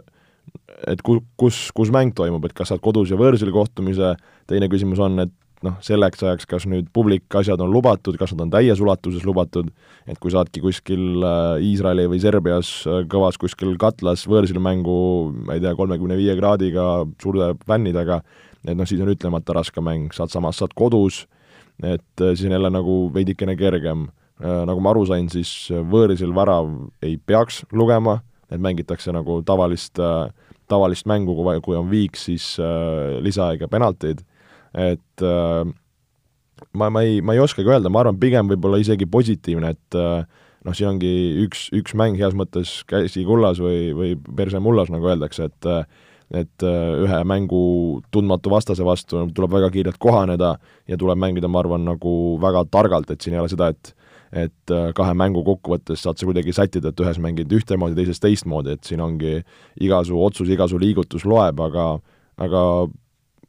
et 0.91 1.01
ku-, 1.05 1.21
kus, 1.39 1.69
kus 1.75 1.91
mäng 1.93 2.13
toimub, 2.15 2.43
et 2.45 2.55
kas 2.55 2.71
saad 2.71 2.83
kodus 2.83 3.11
ja 3.11 3.19
võõrsil 3.19 3.51
kohtumise, 3.55 4.15
teine 4.49 4.69
küsimus 4.71 5.01
on, 5.03 5.23
et 5.25 5.33
noh, 5.65 5.75
selleks 5.83 6.23
ajaks, 6.23 6.47
kas 6.49 6.65
nüüd 6.69 6.87
publik 6.93 7.35
asjad 7.37 7.61
on 7.63 7.71
lubatud, 7.73 8.17
kas 8.19 8.33
nad 8.33 8.45
on 8.45 8.53
täies 8.53 8.81
ulatuses 8.83 9.25
lubatud, 9.27 9.71
et 10.09 10.19
kui 10.21 10.33
saadki 10.33 10.61
kuskil 10.63 11.23
äh, 11.25 11.65
Iisraeli 11.65 12.07
või 12.11 12.21
Serbias 12.23 12.71
äh, 12.89 13.03
kõvas 13.11 13.39
kuskil 13.41 13.75
katlas 13.81 14.25
võõrsil 14.29 14.61
mängu, 14.63 14.97
ma 15.45 15.57
ei 15.57 15.63
tea, 15.63 15.75
kolmekümne 15.77 16.17
viie 16.19 16.35
kraadiga 16.37 17.05
suurte 17.21 17.53
fännidega, 17.67 18.21
et 18.65 18.77
noh, 18.77 18.87
siis 18.89 19.01
on 19.03 19.11
ütlemata 19.13 19.57
raske 19.57 19.83
mäng, 19.83 20.13
saad 20.15 20.33
samas, 20.33 20.61
saad 20.61 20.75
kodus, 20.77 21.23
et 21.83 22.23
äh, 22.23 22.35
siis 22.35 22.47
on 22.49 22.57
jälle 22.57 22.71
nagu 22.73 23.05
veidikene 23.15 23.57
kergem. 23.59 24.09
Nagu 24.35 24.81
ma 24.83 24.89
aru 24.91 25.05
sain, 25.07 25.29
siis 25.31 25.69
võõrsil 25.71 26.33
värav 26.35 26.67
ei 27.07 27.13
peaks 27.15 27.61
lugema, 27.71 28.17
et 28.51 28.59
mängitakse 28.59 29.13
nagu 29.15 29.37
tavalist, 29.47 29.95
tavalist 30.67 31.07
mängu, 31.07 31.37
kui, 31.63 31.77
on 31.79 31.87
viik, 31.87 32.19
siis 32.19 32.49
lisaaeg 33.23 33.63
ja 33.63 33.69
penaltid, 33.71 34.25
et 34.75 35.25
ma, 36.73 36.89
ma 36.89 37.03
ei, 37.03 37.21
ma 37.23 37.35
ei 37.35 37.43
oskagi 37.43 37.69
öelda, 37.71 37.91
ma 37.91 38.03
arvan, 38.03 38.19
pigem 38.19 38.49
võib-olla 38.51 38.79
isegi 38.81 39.07
positiivne, 39.07 39.71
et 39.75 39.99
noh, 40.65 40.75
siin 40.75 40.91
ongi 40.93 41.11
üks, 41.45 41.69
üks 41.75 41.95
mäng 41.97 42.19
heas 42.19 42.35
mõttes 42.37 42.81
käsi 42.89 43.23
kullas 43.27 43.61
või, 43.63 43.93
või 43.95 44.15
perse 44.37 44.59
mullas, 44.59 44.91
nagu 44.93 45.11
öeldakse, 45.13 45.51
et 45.51 45.71
et 46.33 46.63
ühe 46.65 47.17
mängu 47.29 48.01
tundmatu 48.09 48.49
vastase 48.49 48.81
vastu 48.83 49.19
tuleb 49.37 49.51
väga 49.59 49.67
kiirelt 49.69 49.99
kohaneda 50.01 50.55
ja 50.89 50.97
tuleb 50.97 51.19
mängida, 51.21 51.47
ma 51.47 51.61
arvan, 51.61 51.83
nagu 51.85 52.13
väga 52.41 52.63
targalt, 52.73 53.11
et 53.13 53.21
siin 53.21 53.37
ei 53.37 53.43
ole 53.43 53.51
seda, 53.51 53.69
et 53.71 53.93
et 54.35 54.73
äh, 54.73 54.89
kahe 54.97 55.13
mängu 55.15 55.43
kokkuvõttes 55.45 56.01
saad 56.03 56.19
sa 56.19 56.27
kuidagi 56.27 56.53
sättida, 56.55 56.91
et 56.91 56.99
ühes 56.99 57.19
mängid 57.23 57.51
ühtemoodi, 57.55 57.95
teises 57.95 58.19
teistmoodi, 58.19 58.75
et 58.75 58.87
siin 58.87 59.03
ongi 59.05 59.37
iga 59.85 60.01
su 60.03 60.17
otsus, 60.19 60.49
iga 60.51 60.67
su 60.67 60.79
liigutus 60.81 61.23
loeb, 61.29 61.61
aga 61.63 61.85
aga 62.41 62.61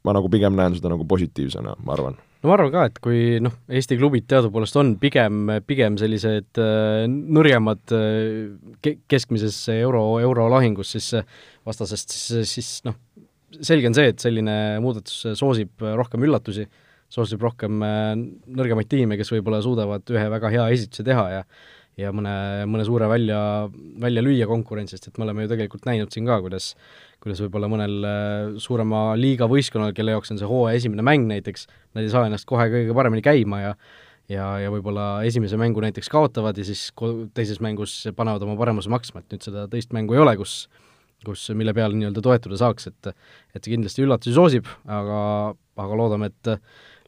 ma 0.07 0.15
nagu 0.17 0.31
pigem 0.33 0.57
näen 0.59 0.77
seda 0.79 0.93
nagu 0.93 1.07
positiivsena, 1.09 1.77
ma 1.83 1.95
arvan. 1.97 2.17
No 2.43 2.51
ma 2.51 2.57
arvan 2.57 2.73
ka, 2.73 2.87
et 2.91 3.01
kui 3.03 3.21
noh, 3.43 3.55
Eesti 3.67 3.99
klubid 3.99 4.29
teadupoolest 4.31 4.79
on 4.79 4.95
pigem, 5.03 5.51
pigem 5.67 5.99
sellised 6.01 6.63
äh, 6.63 7.05
nõrgemad 7.11 7.97
äh, 7.97 8.79
ke-, 8.85 8.99
keskmises 9.11 9.59
euro, 9.77 10.07
eurolahingus, 10.23 10.95
siis 10.97 11.13
vastasest, 11.67 12.15
siis, 12.15 12.57
siis 12.57 12.73
noh, 12.87 12.99
selge 13.57 13.91
on 13.91 13.97
see, 13.97 14.11
et 14.13 14.23
selline 14.23 14.57
muudatus 14.85 15.39
soosib 15.39 15.83
rohkem 15.97 16.27
üllatusi 16.29 16.69
soosib 17.13 17.43
rohkem 17.45 17.83
äh, 17.87 18.13
nõrgemaid 18.59 18.89
tiime, 18.91 19.19
kes 19.19 19.31
võib-olla 19.35 19.61
suudavad 19.65 20.07
ühe 20.13 20.27
väga 20.33 20.51
hea 20.53 20.67
esituse 20.75 21.07
teha 21.07 21.27
ja 21.31 21.43
ja 21.97 22.13
mõne, 22.13 22.33
mõne 22.69 22.85
suure 22.85 23.09
välja, 23.09 23.39
välja 24.03 24.25
lüüa 24.25 24.49
konkurentsist, 24.49 25.09
et 25.09 25.19
me 25.19 25.25
oleme 25.27 25.47
ju 25.47 25.53
tegelikult 25.53 25.87
näinud 25.89 26.13
siin 26.13 26.29
ka, 26.29 26.41
kuidas 26.45 26.75
kuidas 27.23 27.41
võib-olla 27.43 27.71
mõnel 27.73 27.95
äh, 28.07 28.57
suurema 28.63 29.07
liiga 29.19 29.49
võistkonnal, 29.51 29.95
kelle 29.97 30.13
jaoks 30.15 30.35
on 30.35 30.41
see 30.41 30.49
hooaja 30.51 30.81
esimene 30.83 31.05
mäng 31.07 31.29
näiteks, 31.31 31.67
nad 31.97 32.05
ei 32.05 32.13
saa 32.13 32.29
ennast 32.29 32.47
kohe 32.49 32.69
kõige 32.73 32.97
paremini 32.97 33.25
käima 33.25 33.63
ja 33.63 33.77
ja, 34.31 34.47
ja 34.59 34.73
võib-olla 34.75 35.23
esimese 35.27 35.59
mängu 35.61 35.83
näiteks 35.85 36.11
kaotavad 36.11 36.59
ja 36.59 36.65
siis 36.67 36.89
teises 37.35 37.61
mängus 37.63 37.95
panevad 38.17 38.43
oma 38.43 38.57
paremuse 38.59 38.91
maksma, 38.91 39.23
et 39.23 39.37
nüüd 39.37 39.47
seda 39.47 39.69
teist 39.71 39.95
mängu 39.95 40.17
ei 40.17 40.23
ole, 40.23 40.35
kus 40.41 40.67
kus, 41.27 41.47
mille 41.57 41.73
peale 41.75 41.97
nii-öelda 41.97 42.23
toetuda 42.23 42.59
saaks, 42.61 42.91
et 42.91 43.09
et 43.11 43.63
see 43.63 43.73
kindlasti 43.73 44.05
üllatusi 44.05 44.35
soosib, 44.37 44.69
aga, 44.85 45.21
aga 45.81 45.99
loodame, 45.99 46.31
et 46.31 46.51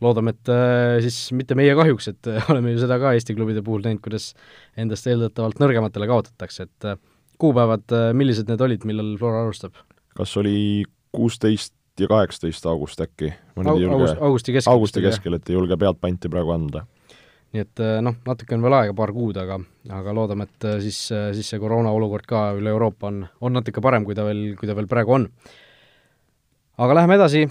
loodame, 0.05 0.35
et 0.37 0.51
äh, 0.53 0.99
siis 1.05 1.33
mitte 1.37 1.57
meie 1.59 1.75
kahjuks, 1.79 2.11
et 2.13 2.31
oleme 2.53 2.75
ju 2.75 2.83
seda 2.85 3.01
ka 3.03 3.15
Eesti 3.17 3.37
klubide 3.39 3.65
puhul 3.67 3.85
näinud, 3.87 4.03
kuidas 4.05 4.33
endast 4.79 5.09
eeldatavalt 5.11 5.63
nõrgematele 5.63 6.11
kaotatakse, 6.11 6.69
et 6.69 6.89
äh, 6.89 7.01
kuupäevad, 7.43 7.87
äh, 7.95 8.11
millised 8.19 8.51
need 8.51 8.63
olid, 8.65 8.87
millal 8.89 9.17
Flora 9.21 9.45
alustab? 9.47 9.79
kas 10.19 10.33
oli 10.41 10.83
kuusteist 11.15 11.75
ja 12.01 12.09
kaheksateist 12.11 12.67
august 12.67 13.01
äkki? 13.03 13.33
august, 13.59 14.19
augusti 14.19 14.55
keskel. 14.57 14.73
augusti 14.73 15.03
keskel, 15.03 15.39
et 15.39 15.51
ei 15.51 15.59
julge 15.59 15.79
pealt 15.79 16.01
panti 16.03 16.31
praegu 16.31 16.55
anda 16.55 16.87
nii 17.55 17.65
et 17.65 17.81
äh, 17.81 17.99
noh, 18.05 18.17
natuke 18.29 18.57
on 18.57 18.65
veel 18.65 18.77
aega, 18.77 18.95
paar 18.97 19.13
kuud, 19.17 19.39
aga, 19.41 19.57
aga 19.99 20.15
loodame, 20.17 20.49
et 20.49 20.67
äh, 20.69 20.77
siis, 20.85 21.01
äh, 21.17 21.31
siis 21.37 21.49
see 21.49 21.61
koroona 21.63 21.93
olukord 21.97 22.29
ka 22.29 22.51
üle 22.59 22.73
Euroopa 22.75 23.09
on, 23.09 23.23
on 23.41 23.57
natuke 23.57 23.83
parem, 23.85 24.05
kui 24.05 24.17
ta 24.19 24.27
veel, 24.29 24.43
kui 24.59 24.69
ta 24.69 24.77
veel 24.77 24.89
praegu 24.91 25.17
on. 25.17 25.29
aga 26.79 26.99
läheme 27.01 27.17
edasi 27.17 27.47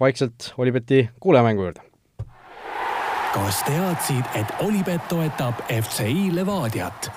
vaikselt 0.00 0.52
Olibeti 0.56 1.08
kuulajamängu 1.20 1.66
juurde. 1.66 1.89
Kas 3.34 3.62
teadsid, 3.66 4.26
et 4.34 4.52
Olipet 4.64 5.02
toetab 5.08 5.62
FCI 5.70 6.30
Levadiat? 6.34 7.10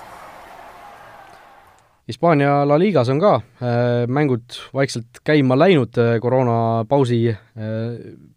Hispaania 2.08 2.62
La 2.68 2.76
Ligas 2.78 3.08
on 3.08 3.20
ka 3.22 3.34
äh, 3.40 4.04
mängud 4.06 4.58
vaikselt 4.76 5.22
käima 5.24 5.56
läinud 5.56 5.96
äh, 5.98 6.18
koroonapausi 6.20 7.20
äh,, 7.32 7.38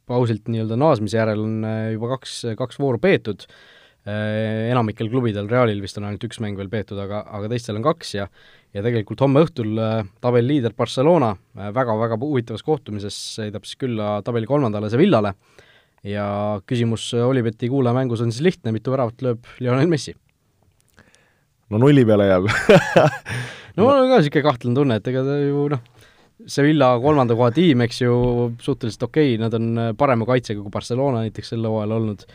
pausilt 0.07 0.47
nii-öelda 0.47 0.77
naasmise 0.79 1.19
järel 1.19 1.43
on 1.43 1.57
äh, 1.67 1.81
juba 1.97 2.13
kaks, 2.15 2.39
kaks 2.57 2.79
vooru 2.79 3.01
peetud 3.03 3.43
äh,, 3.43 3.57
Äh, 4.07 4.69
enamikel 4.71 5.09
klubidel, 5.11 5.49
Realil 5.51 5.81
vist 5.83 5.97
on 5.99 6.05
ainult 6.07 6.23
üks 6.23 6.37
mäng 6.39 6.55
veel 6.55 6.69
peetud, 6.71 6.95
aga, 7.01 7.25
aga 7.27 7.49
teistel 7.51 7.75
on 7.75 7.83
kaks 7.83 8.13
ja 8.15 8.27
ja 8.75 8.83
tegelikult 8.85 9.19
homme 9.19 9.41
õhtul 9.43 9.73
äh, 9.83 9.97
tabeliliider 10.23 10.71
Barcelona 10.77 11.33
äh, 11.35 11.73
väga-väga 11.75 12.15
huvitavas 12.21 12.63
kohtumises 12.63 13.17
sõidab 13.35 13.67
siis 13.67 13.79
külla 13.81 14.21
tabeli 14.23 14.47
kolmandale 14.47 14.87
Sevillale 14.93 15.33
ja 16.05 16.27
küsimus 16.69 17.10
Olibeti 17.13 17.69
kuulajamängus 17.69 18.21
on 18.21 18.31
siis 18.31 18.45
lihtne, 18.45 18.73
mitu 18.75 18.93
väravat 18.93 19.21
lööb 19.25 19.49
Lionel 19.60 19.89
Messi? 19.89 20.15
no 21.69 21.81
nulli 21.81 22.05
peale 22.07 22.29
jääb 22.29 22.49
no 23.75 23.86
mul 23.86 23.93
on 23.93 24.12
ka 24.12 24.19
niisugune 24.21 24.45
kahtlane 24.45 24.77
tunne, 24.77 24.99
et 24.99 25.10
ega 25.12 25.23
ta 25.25 25.39
ju 25.41 25.65
noh, 25.73 25.81
Sevilla 26.47 26.91
kolmanda 27.01 27.36
koha 27.36 27.49
tiim, 27.51 27.81
eks 27.88 28.03
ju, 28.03 28.13
suhteliselt 28.62 29.07
okei 29.07 29.33
okay,, 29.33 29.41
nad 29.41 29.55
on 29.57 29.95
parema 29.97 30.27
kaitsega 30.29 30.62
kui 30.62 30.73
Barcelona 30.73 31.25
näiteks 31.25 31.53
sel 31.53 31.65
hooajal 31.65 31.95
olnud 31.97 32.27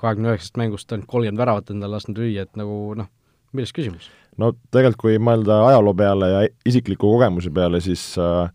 kahekümne 0.00 0.34
üheksast 0.34 0.60
mängust 0.60 0.92
ainult 0.92 1.08
kolmkümmend 1.08 1.40
väravat 1.40 1.72
endale 1.72 1.96
lasknud 1.96 2.20
lüüa, 2.20 2.44
et 2.44 2.60
nagu 2.60 2.94
noh, 2.98 3.08
milles 3.56 3.72
küsimus? 3.76 4.10
no 4.36 4.52
tegelikult, 4.70 5.00
kui 5.06 5.18
mõelda 5.22 5.62
ajaloo 5.70 5.96
peale 5.96 6.30
ja 6.32 6.44
isikliku 6.68 7.14
kogemuse 7.16 7.50
peale, 7.54 7.80
siis 7.84 8.04
äh, 8.20 8.50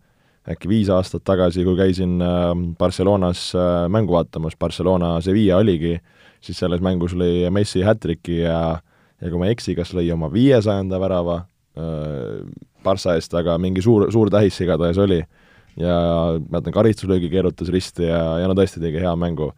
äkki 0.48 0.70
viis 0.70 0.90
aastat 0.90 1.22
tagasi, 1.24 1.64
kui 1.66 1.76
käisin 1.78 2.16
äh, 2.22 2.50
Barcelonas 2.78 3.50
äh, 3.54 3.86
mängu 3.92 4.16
vaatamas, 4.16 4.56
Barcelona 4.58 5.20
Sevilla 5.22 5.60
oligi, 5.62 5.96
siis 6.42 6.58
selles 6.58 6.82
mängus 6.82 7.14
lõi 7.14 7.46
Messi 7.54 7.84
hat-tricki 7.86 8.42
ja 8.42 8.80
ja 9.22 9.30
kui 9.30 9.38
ma 9.38 9.46
ei 9.46 9.54
eksi, 9.54 9.76
kas 9.78 9.92
lõi 9.94 10.08
oma 10.14 10.32
viiesajanda 10.32 10.98
värava 10.98 11.42
äh, 11.78 12.42
Barca 12.82 13.14
eest, 13.14 13.34
aga 13.38 13.54
mingi 13.62 13.84
suur, 13.84 14.08
suur 14.10 14.30
tähis 14.34 14.58
igatahes 14.64 14.98
oli. 14.98 15.22
ja 15.78 15.94
mäletan, 16.50 16.72
karistuslöögi 16.74 17.30
keerutas 17.32 17.70
risti 17.72 18.04
ja, 18.04 18.38
ja 18.42 18.48
no 18.50 18.56
tõesti 18.58 18.82
tegi 18.82 19.00
hea 19.00 19.14
mängu 19.16 19.52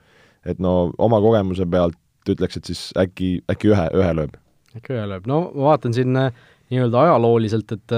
et 0.47 0.61
no 0.63 0.93
oma 0.99 1.19
kogemuse 1.25 1.67
pealt 1.67 1.97
ütleks, 2.29 2.61
et 2.61 2.69
siis 2.69 2.83
äkki, 3.01 3.41
äkki 3.51 3.73
ühe, 3.73 3.89
ühe 3.97 4.13
lööb. 4.21 4.37
äkki 4.77 4.95
ühe 4.95 5.09
lööb, 5.09 5.27
no 5.27 5.41
ma 5.49 5.73
vaatan 5.73 5.97
siin 5.97 6.15
äh, 6.21 6.31
nii-öelda 6.71 7.09
ajalooliselt, 7.09 7.73
et 7.73 7.97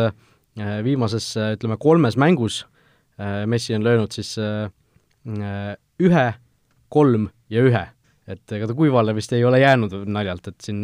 viimases 0.87 1.35
ütleme, 1.37 1.77
kolmes 1.77 2.17
mängus 2.17 2.63
Messi 3.49 3.73
on 3.73 3.85
löönud 3.87 4.13
siis 4.13 4.35
ühe, 4.37 6.25
kolm 6.93 7.29
ja 7.49 7.63
ühe. 7.65 7.85
et 8.29 8.53
ega 8.53 8.67
ta 8.69 8.75
kuivale 8.77 9.15
vist 9.17 9.33
ei 9.33 9.45
ole 9.47 9.61
jäänud 9.63 9.95
naljalt, 10.11 10.51
et 10.51 10.61
siin 10.61 10.83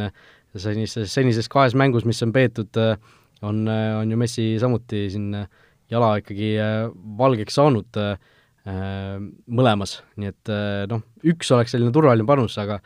senises, 0.56 1.12
senises 1.12 1.48
kahes 1.52 1.74
mängus, 1.76 2.06
mis 2.08 2.22
on 2.24 2.32
peetud, 2.32 2.78
on, 3.42 3.66
on 3.68 4.10
ju 4.10 4.16
Messi 4.16 4.46
samuti 4.62 5.08
siin 5.12 5.34
jala 5.92 6.14
ikkagi 6.22 6.54
valgeks 7.18 7.60
saanud 7.60 8.00
äh, 8.00 8.16
Äh, 8.62 9.16
mõlemas, 9.50 9.96
nii 10.22 10.28
et 10.30 10.50
äh, 10.54 10.84
noh, 10.86 11.00
üks 11.26 11.48
oleks 11.50 11.72
selline 11.74 11.90
turvaline 11.90 12.22
panus, 12.28 12.54
aga 12.62 12.76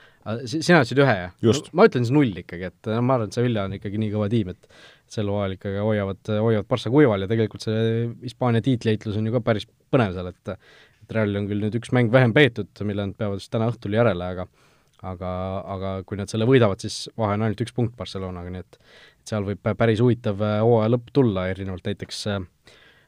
sina 0.48 0.78
ütlesid 0.78 1.02
ühe, 1.02 1.16
jah? 1.18 1.35
Ma 1.76 1.85
ütlen 1.85 2.06
siis 2.06 2.14
null 2.16 2.32
ikkagi, 2.40 2.70
et 2.70 2.88
no 2.88 3.02
ma 3.04 3.18
arvan, 3.18 3.28
et 3.28 3.37
Sevilla 3.37 3.66
on 3.68 3.74
ikkagi 3.76 4.00
nii 4.00 4.14
kõva 4.14 4.30
tiim, 4.32 4.54
et 4.54 4.78
sel 5.12 5.31
hooajal 5.31 5.57
ikkagi 5.57 5.81
hoiavad, 5.83 6.21
hoiavad 6.42 6.69
Barca 6.69 6.92
kuival 6.92 7.25
ja 7.25 7.31
tegelikult 7.31 7.66
see 7.66 8.07
Hispaania 8.25 8.64
tiitliheitlus 8.64 9.19
on 9.21 9.29
ju 9.29 9.35
ka 9.37 9.42
päris 9.47 9.69
põnev 9.92 10.14
seal, 10.16 10.31
et 10.33 10.55
et 11.07 11.14
Realil 11.14 11.38
on 11.38 11.45
küll 11.47 11.62
nüüd 11.62 11.77
üks 11.79 11.92
mäng 11.95 12.11
vähem 12.11 12.33
peetud, 12.35 12.73
mille 12.83 13.05
nad 13.07 13.14
peavad 13.19 13.38
siis 13.38 13.53
täna 13.53 13.69
õhtul 13.71 13.95
järele, 13.95 14.33
aga 14.35 14.49
aga, 15.07 15.31
aga 15.75 15.92
kui 16.09 16.19
nad 16.19 16.31
selle 16.31 16.49
võidavad, 16.49 16.81
siis 16.83 17.07
vahe 17.19 17.37
on 17.37 17.45
ainult 17.47 17.62
üks 17.62 17.75
punkt 17.77 17.95
Barcelonaga, 17.99 18.51
nii 18.51 18.64
et 18.64 18.79
seal 19.29 19.47
võib 19.47 19.62
päris 19.79 20.03
huvitav 20.03 20.42
äh, 20.42 20.59
hooaja 20.64 20.90
lõpp 20.95 21.12
tulla, 21.14 21.47
erinevalt 21.53 21.87
näiteks 21.87 22.23
äh, 22.33 22.42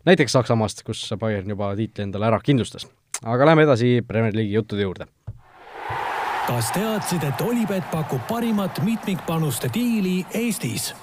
näiteks 0.09 0.37
Saksamaast, 0.37 0.85
kus 0.87 1.03
Bayern 1.19 1.51
juba 1.51 1.73
tiitli 1.77 2.07
endale 2.07 2.29
ära 2.31 2.41
kindlustas. 2.45 2.89
aga 3.25 3.47
lähme 3.51 3.67
edasi 3.67 3.99
Premier 4.07 4.35
League'i 4.35 4.55
juttude 4.55 4.83
juurde. 4.83 5.07
kas 6.47 6.71
teadsid, 6.73 7.25
et 7.25 7.41
Olipet 7.41 7.91
pakub 7.91 8.23
parimat 8.29 8.83
mitmikpanuste 8.85 9.71
diili 9.75 10.25
Eestis? 10.35 10.95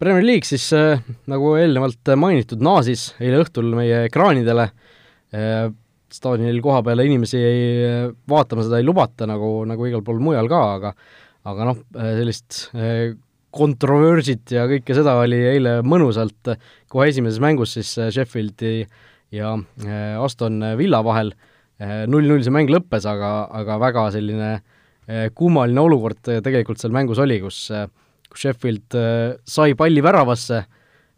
Premier 0.00 0.24
League 0.24 0.48
siis 0.48 0.70
äh, 0.76 1.00
nagu 1.30 1.54
eelnevalt 1.60 2.14
mainitud, 2.16 2.62
naasis 2.64 3.10
eile 3.20 3.42
õhtul 3.44 3.72
meie 3.76 4.06
ekraanidele. 4.08 4.70
Äh,, 5.36 5.70
staadionil 6.10 6.58
koha 6.64 6.80
peale 6.82 7.04
inimesi 7.06 7.38
ei, 7.38 7.64
äh, 7.86 8.06
vaatama 8.28 8.64
seda 8.66 8.80
ei 8.80 8.86
lubata, 8.88 9.28
nagu, 9.30 9.60
nagu 9.68 9.86
igal 9.86 10.02
pool 10.06 10.18
mujal 10.22 10.48
ka, 10.50 10.62
aga 10.78 10.94
aga 11.50 11.66
noh, 11.70 11.78
äh, 11.96 12.14
sellist 12.18 12.64
äh, 12.74 13.12
kontroversit 13.54 14.52
ja 14.54 14.64
kõike 14.70 14.94
seda 14.94 15.16
oli 15.20 15.38
eile 15.52 15.78
mõnusalt 15.86 16.52
kohe 16.90 17.08
esimeses 17.10 17.40
mängus 17.42 17.74
siis 17.76 17.92
äh, 17.98 18.10
Sheffieldi 18.14 18.74
ja 19.34 19.54
äh, 19.56 20.18
Aston 20.22 20.62
Villa 20.78 21.02
vahel, 21.06 21.32
äh, 21.82 22.04
null-null 22.10 22.44
see 22.46 22.54
mäng 22.54 22.70
lõppes, 22.70 23.06
aga, 23.10 23.48
aga 23.62 23.80
väga 23.82 24.10
selline 24.16 24.52
kummaline 25.34 25.80
olukord 25.82 26.20
tegelikult 26.22 26.78
seal 26.78 26.92
mängus 26.94 27.18
oli, 27.18 27.40
kus, 27.42 27.64
kus 28.30 28.46
Sheffield 28.46 28.96
sai 29.44 29.74
palli 29.78 30.02
väravasse, 30.02 30.64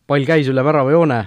pall 0.09 0.25
käis 0.29 0.49
üle 0.49 0.65
väravajoone, 0.65 1.19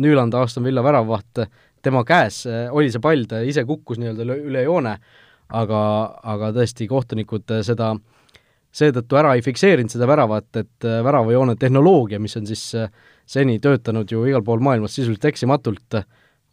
Nüüland, 0.00 0.34
Aston 0.34 0.64
Villa 0.64 0.82
väravavaht, 0.84 1.42
tema 1.84 2.00
käes 2.08 2.42
oli 2.48 2.90
see 2.92 3.02
pall, 3.04 3.26
ta 3.28 3.42
ise 3.46 3.64
kukkus 3.68 4.00
nii-öelda 4.00 4.38
üle, 4.40 4.64
joone, 4.64 4.96
aga, 5.60 5.82
aga 6.32 6.50
tõesti, 6.56 6.88
kohtunikud 6.90 7.52
seda 7.66 7.92
äh, 7.94 8.20
seetõttu 8.70 9.18
ära 9.18 9.34
ei 9.36 9.44
fikseerinud 9.44 9.92
seda 9.92 10.08
väravat, 10.10 10.48
et 10.62 10.86
äh, 10.86 11.00
väravajoone 11.04 11.56
tehnoloogia, 11.60 12.20
mis 12.22 12.36
on 12.38 12.46
siis 12.48 12.62
äh, 12.78 12.90
seni 13.26 13.58
töötanud 13.62 14.10
ju 14.10 14.24
igal 14.28 14.44
pool 14.46 14.62
maailmas 14.62 14.94
sisuliselt 14.96 15.26
eksimatult, 15.32 16.00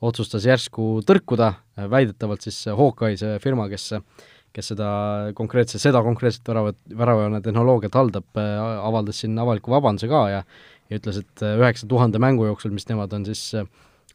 otsustas 0.01 0.45
järsku 0.45 0.99
tõrkuda, 1.05 1.53
väidetavalt 1.89 2.43
siis 2.45 2.67
Hawkeye, 2.77 3.17
see 3.17 3.39
firma, 3.41 3.65
kes 3.69 3.95
kes 4.57 4.71
seda 4.73 4.89
konkreetse, 5.37 5.79
seda 5.81 6.01
konkreetset 6.05 6.47
väravat, 6.49 6.79
väravajoone 6.97 7.41
tehnoloogiat 7.45 7.97
haldab, 7.99 8.29
äh, 8.41 8.55
avaldas 8.81 9.21
siin 9.23 9.37
avaliku 9.39 9.73
vabanduse 9.75 10.09
ka 10.11 10.23
ja 10.33 10.41
ja 10.87 10.97
ütles, 11.01 11.17
et 11.19 11.41
üheksa 11.43 11.87
tuhande 11.91 12.19
mängu 12.23 12.45
jooksul, 12.47 12.71
mis 12.71 12.87
nemad 12.87 13.11
on 13.11 13.25
siis 13.27 13.41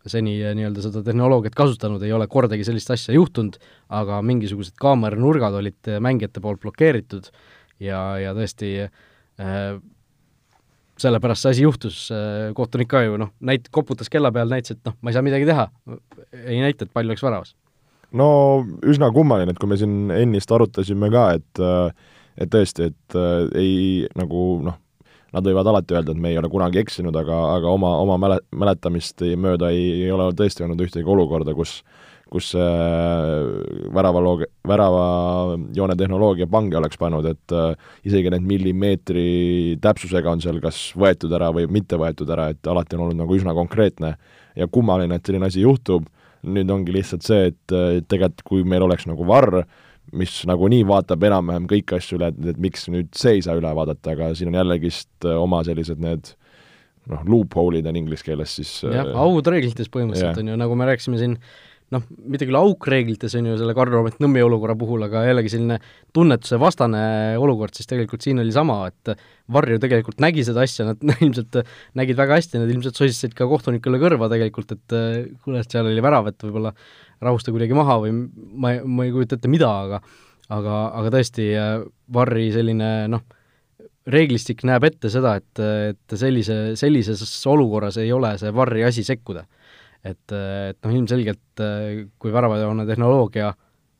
seni 0.09 0.39
nii-öelda 0.57 0.83
seda 0.83 1.03
tehnoloogiat 1.05 1.55
kasutanud, 1.55 2.03
ei 2.03 2.15
ole 2.17 2.27
kordagi 2.33 2.65
sellist 2.65 2.91
asja 2.95 3.13
juhtunud, 3.15 3.59
aga 3.93 4.23
mingisugused 4.25 4.75
kaameranurgad 4.81 5.59
olid 5.61 5.91
mängijate 6.01 6.41
poolt 6.41 6.63
blokeeritud 6.65 7.29
ja, 7.83 8.01
ja 8.23 8.33
tõesti 8.37 8.73
äh, 8.87 9.77
sellepärast 11.03 11.45
see 11.47 11.55
asi 11.57 11.67
juhtus 11.67 12.05
äh,, 12.15 12.51
kohtunik 12.57 12.91
ka 12.91 13.05
ju 13.07 13.19
noh, 13.21 13.33
näit-, 13.45 13.71
koputas 13.75 14.11
kella 14.13 14.33
peal, 14.35 14.51
näitas, 14.53 14.77
et 14.77 14.89
noh, 14.89 14.97
ma 15.01 15.11
ei 15.11 15.17
saa 15.17 15.27
midagi 15.27 15.49
teha, 15.49 15.69
ei 16.45 16.61
näita, 16.63 16.87
et 16.87 16.95
pall 16.95 17.09
läks 17.11 17.25
väravas. 17.25 17.55
No 18.19 18.29
üsna 18.87 19.11
kummaline, 19.15 19.53
et 19.53 19.61
kui 19.61 19.71
me 19.71 19.79
siin 19.81 20.13
ennist 20.15 20.53
arutasime 20.53 21.11
ka, 21.13 21.27
et 21.39 21.63
et 22.41 22.49
tõesti, 22.49 22.89
et 22.89 23.17
äh, 23.19 23.43
ei 23.61 23.75
nagu 24.17 24.45
noh, 24.65 24.79
nad 25.33 25.49
võivad 25.49 25.69
alati 25.69 25.97
öelda, 25.97 26.15
et 26.15 26.21
me 26.21 26.31
ei 26.33 26.39
ole 26.41 26.49
kunagi 26.53 26.81
eksinud, 26.81 27.17
aga, 27.17 27.39
aga 27.59 27.73
oma, 27.73 27.93
oma 28.01 28.17
mäle-, 28.21 28.41
mäletamist 28.57 29.25
mööda 29.41 29.69
ei, 29.73 30.07
ei 30.07 30.11
ole 30.13 30.31
tõesti 30.37 30.65
olnud 30.65 30.81
ühtegi 30.85 31.09
olukorda, 31.09 31.57
kus 31.57 31.81
kus 32.33 32.47
see 32.55 32.69
väravaloog-, 33.93 34.47
väravajoone 34.69 35.97
tehnoloogia 36.01 36.49
pange 36.49 36.79
oleks 36.79 36.97
pannud, 37.01 37.27
et 37.29 37.53
äh, 37.57 37.75
isegi 38.09 38.33
need 38.33 38.47
millimeetri 38.49 39.27
täpsusega 39.85 40.33
on 40.33 40.41
seal 40.41 40.63
kas 40.65 40.81
võetud 40.97 41.35
ära 41.37 41.51
või 41.53 41.69
mitte 41.69 41.99
võetud 42.01 42.33
ära, 42.33 42.49
et 42.55 42.73
alati 42.73 42.97
on 42.97 43.07
olnud 43.07 43.21
nagu 43.21 43.37
üsna 43.37 43.53
konkreetne 43.57 44.15
ja 44.57 44.69
kummaline, 44.73 45.19
et 45.19 45.29
selline 45.29 45.51
asi 45.53 45.65
juhtub, 45.67 46.09
nüüd 46.43 46.71
ongi 46.75 46.95
lihtsalt 46.95 47.27
see, 47.27 47.51
et 47.53 47.75
tegelikult 48.11 48.45
kui 48.49 48.67
meil 48.67 48.85
oleks 48.87 49.07
nagu 49.11 49.27
varr, 49.29 49.63
mis 50.19 50.41
nagunii 50.49 50.83
vaatab 50.89 51.23
enam-vähem 51.29 51.69
kõiki 51.71 51.97
asju 51.97 52.19
üle, 52.19 52.33
et, 52.35 52.61
miks 52.61 52.89
nüüd 52.93 53.13
see 53.17 53.39
ei 53.39 53.45
saa 53.45 53.57
üle 53.59 53.71
vaadata, 53.77 54.17
aga 54.17 54.33
siin 54.37 54.51
on 54.51 54.59
jällegist 54.59 55.29
oma 55.31 55.63
sellised 55.67 56.03
need 56.03 56.35
noh, 57.11 57.23
loophole'id 57.27 57.87
on 57.89 57.99
inglise 57.99 58.27
keeles 58.27 58.57
siis 58.59 58.73
jah, 58.85 59.09
aud 59.23 59.47
reeglites 59.51 59.91
põhimõtteliselt 59.93 60.35
yeah. 60.35 60.43
on 60.43 60.53
ju, 60.53 60.59
nagu 60.65 60.79
me 60.79 60.91
rääkisime 60.91 61.21
siin 61.21 61.39
noh, 61.93 62.05
mitte 62.33 62.47
küll 62.49 62.57
auk 62.59 62.87
reeglites, 62.89 63.35
on 63.39 63.51
ju, 63.51 63.59
selle 63.61 63.75
Karl-Robert 63.77 64.19
Nõmmi 64.23 64.43
olukorra 64.45 64.77
puhul, 64.79 65.05
aga 65.07 65.25
jällegi 65.27 65.53
selline 65.53 65.79
tunnetuse 66.17 66.59
vastane 66.61 67.03
olukord, 67.41 67.77
siis 67.77 67.91
tegelikult 67.91 68.25
siin 68.25 68.41
oli 68.43 68.55
sama, 68.55 68.81
et 68.91 69.15
Varju 69.53 69.79
tegelikult 69.83 70.23
nägi 70.25 70.45
seda 70.47 70.65
asja, 70.65 70.89
nad 70.89 71.05
ilmselt 71.25 71.61
nägid 71.99 72.19
väga 72.19 72.41
hästi, 72.41 72.63
nad 72.63 72.73
ilmselt 72.73 72.99
sosistasid 72.99 73.37
ka 73.39 73.49
kohtunikule 73.51 74.01
kõrva 74.03 74.31
tegelikult, 74.33 74.77
et 74.77 74.99
kuule, 75.45 75.61
et 75.61 75.73
seal 75.73 75.91
oli 75.91 76.05
värav, 76.05 76.33
et 76.33 76.49
võib-olla 76.49 76.75
rahusta 77.23 77.55
kuidagi 77.55 77.77
maha 77.77 78.01
või 78.03 78.17
ma, 78.17 78.77
ma 78.83 79.07
ei 79.07 79.15
kujuta 79.15 79.39
ette, 79.39 79.53
mida, 79.53 79.71
aga 79.87 80.03
aga, 80.53 80.79
aga 80.99 81.13
tõesti, 81.17 81.47
Varri 82.13 82.51
selline 82.55 82.91
noh, 83.13 83.25
reeglistik 84.13 84.65
näeb 84.67 84.85
ette 84.89 85.11
seda, 85.13 85.37
et, 85.39 85.63
et 85.63 86.17
sellise, 86.19 86.75
sellises 86.79 87.23
olukorras 87.49 88.01
ei 88.03 88.11
ole 88.13 88.35
see 88.41 88.51
Varri 88.55 88.83
asi 88.89 89.05
sekkuda 89.07 89.45
et, 90.05 90.35
et 90.35 90.79
noh, 90.83 90.97
ilmselgelt 90.97 91.63
kui 92.19 92.35
väravajoone 92.35 92.87
tehnoloogia 92.89 93.53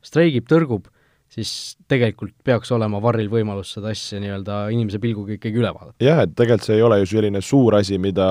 streigib, 0.03 0.49
tõrgub, 0.51 0.89
siis 1.33 1.79
tegelikult 1.89 2.35
peaks 2.45 2.71
olema 2.77 3.01
varril 3.03 3.31
võimalus 3.33 3.73
seda 3.77 3.93
asja 3.95 4.21
nii-öelda 4.21 4.57
inimese 4.75 5.01
pilguga 5.01 5.37
ikkagi 5.39 5.63
üle 5.63 5.71
vaadata. 5.73 5.97
jah, 6.05 6.21
et 6.27 6.35
tegelikult 6.37 6.69
see 6.69 6.77
ei 6.77 6.85
ole 6.85 6.99
ju 7.01 7.09
selline 7.15 7.41
suur 7.45 7.79
asi, 7.79 7.97
mida, 8.03 8.27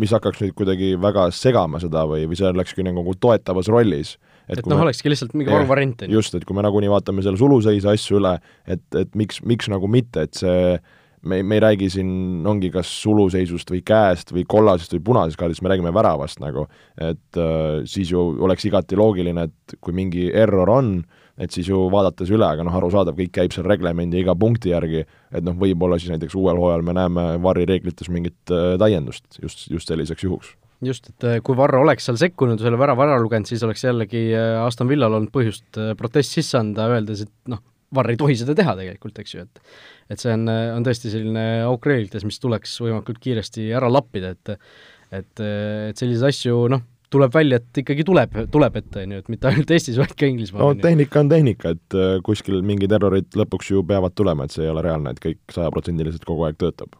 mis 0.00 0.14
hakkaks 0.16 0.40
nüüd 0.44 0.54
kuidagi 0.56 0.94
väga 1.00 1.28
segama 1.36 1.80
seda 1.82 2.06
või, 2.08 2.24
või 2.30 2.38
see 2.40 2.48
olekski 2.48 2.86
nagu 2.86 3.14
toetavas 3.20 3.68
rollis. 3.72 4.14
et, 4.46 4.62
et 4.62 4.70
noh 4.70 4.80
olekski 4.86 5.12
lihtsalt 5.12 5.36
mingi 5.36 5.52
varuvariant, 5.52 6.06
just, 6.08 6.38
et 6.38 6.48
kui 6.48 6.56
me 6.56 6.64
nagunii 6.64 6.92
vaatame 6.92 7.24
selle 7.26 7.40
suluseise 7.40 7.92
asju 7.92 8.22
üle, 8.22 8.38
et, 8.64 8.86
et 8.96 9.12
miks, 9.18 9.42
miks 9.44 9.68
nagu 9.72 9.90
mitte, 9.90 10.24
et 10.24 10.40
see 10.40 10.78
me, 11.22 11.42
me 11.42 11.58
ei 11.58 11.62
räägi 11.64 11.90
siin, 11.92 12.10
ongi 12.46 12.70
kas 12.74 12.90
suluseisust 13.02 13.70
või 13.72 13.82
käest 13.86 14.32
või 14.34 14.44
kollasest 14.48 14.94
või 14.96 15.04
punasest 15.10 15.40
kaardist, 15.40 15.62
me 15.64 15.72
räägime 15.72 15.92
väravast 15.94 16.42
nagu, 16.42 16.66
et 16.96 17.40
äh, 17.40 17.80
siis 17.88 18.12
ju 18.12 18.22
oleks 18.44 18.68
igati 18.68 18.98
loogiline, 18.98 19.48
et 19.48 19.78
kui 19.80 19.96
mingi 19.96 20.28
error 20.32 20.70
on, 20.72 20.92
et 21.38 21.54
siis 21.54 21.68
ju 21.70 21.84
vaadates 21.92 22.30
üle, 22.34 22.46
aga 22.46 22.66
noh, 22.66 22.74
arusaadav, 22.74 23.16
kõik 23.18 23.34
käib 23.34 23.54
seal 23.54 23.66
reglemendi 23.70 24.22
iga 24.22 24.34
punkti 24.38 24.74
järgi, 24.74 25.04
et 25.32 25.44
noh, 25.46 25.56
võib-olla 25.58 25.98
siis 26.00 26.14
näiteks 26.14 26.38
uuel 26.38 26.58
hooajal 26.58 26.86
me 26.86 26.96
näeme 26.98 27.28
VAR-i 27.42 27.66
reeglites 27.68 28.10
mingit 28.12 28.54
äh, 28.54 28.74
täiendust 28.80 29.42
just, 29.42 29.68
just 29.70 29.90
selliseks 29.90 30.26
juhuks. 30.26 30.54
Just, 30.84 31.08
et 31.10 31.24
äh, 31.26 31.40
kui 31.42 31.56
Varro 31.58 31.80
oleks 31.82 32.04
seal 32.06 32.18
sekkunud 32.20 32.60
selle 32.62 32.78
värava 32.78 33.08
ära 33.08 33.18
lugenud, 33.18 33.48
siis 33.50 33.64
oleks 33.66 33.82
jällegi 33.82 34.28
äh, 34.30 34.60
Aston 34.62 34.90
Villal 34.90 35.16
olnud 35.16 35.32
põhjust 35.34 35.78
äh, 35.78 35.94
protest 35.98 36.36
sisse 36.36 36.60
anda, 36.60 36.86
öeldes, 36.94 37.24
et 37.26 37.50
noh, 37.50 37.62
Varr 37.94 38.12
ei 38.12 38.18
tohi 38.20 38.36
seda 38.36 38.52
teha 38.56 38.74
tegelikult, 38.76 39.18
eks 39.22 39.34
ju, 39.34 39.46
et 39.46 39.62
et 40.12 40.20
see 40.20 40.32
on, 40.32 40.44
on 40.48 40.84
tõesti 40.84 41.12
selline 41.12 41.44
auk 41.68 41.86
reeglites, 41.88 42.24
mis 42.24 42.40
tuleks 42.40 42.74
võimalikult 42.84 43.20
kiiresti 43.24 43.70
ära 43.76 43.90
lappida, 43.92 44.34
et 44.36 44.54
et, 45.08 45.40
et 45.40 45.96
selliseid 45.96 46.28
asju 46.28 46.66
noh, 46.72 46.82
tuleb 47.12 47.34
välja, 47.34 47.58
et 47.60 47.80
ikkagi 47.82 48.04
tuleb, 48.06 48.36
tuleb 48.52 48.78
ette, 48.80 49.02
on 49.04 49.14
ju, 49.14 49.22
et 49.22 49.30
mitte 49.32 49.48
ainult 49.50 49.70
Eestis, 49.72 49.98
vaid 50.00 50.14
ka 50.18 50.28
Inglismaal. 50.28 50.74
no 50.74 50.82
tehnika 50.82 51.22
on 51.22 51.30
tehnika, 51.32 51.74
et 51.76 51.96
äh, 51.96 52.16
kuskil 52.24 52.60
mingid 52.66 52.92
errorid 52.94 53.38
lõpuks 53.38 53.72
ju 53.72 53.82
peavad 53.88 54.14
tulema, 54.18 54.44
et 54.44 54.54
see 54.54 54.66
ei 54.66 54.72
ole 54.72 54.84
reaalne, 54.84 55.14
et 55.14 55.22
kõik 55.22 55.40
sajaprotsendiliselt 55.54 56.26
kogu 56.28 56.44
aeg 56.48 56.58
töötab. 56.60 56.98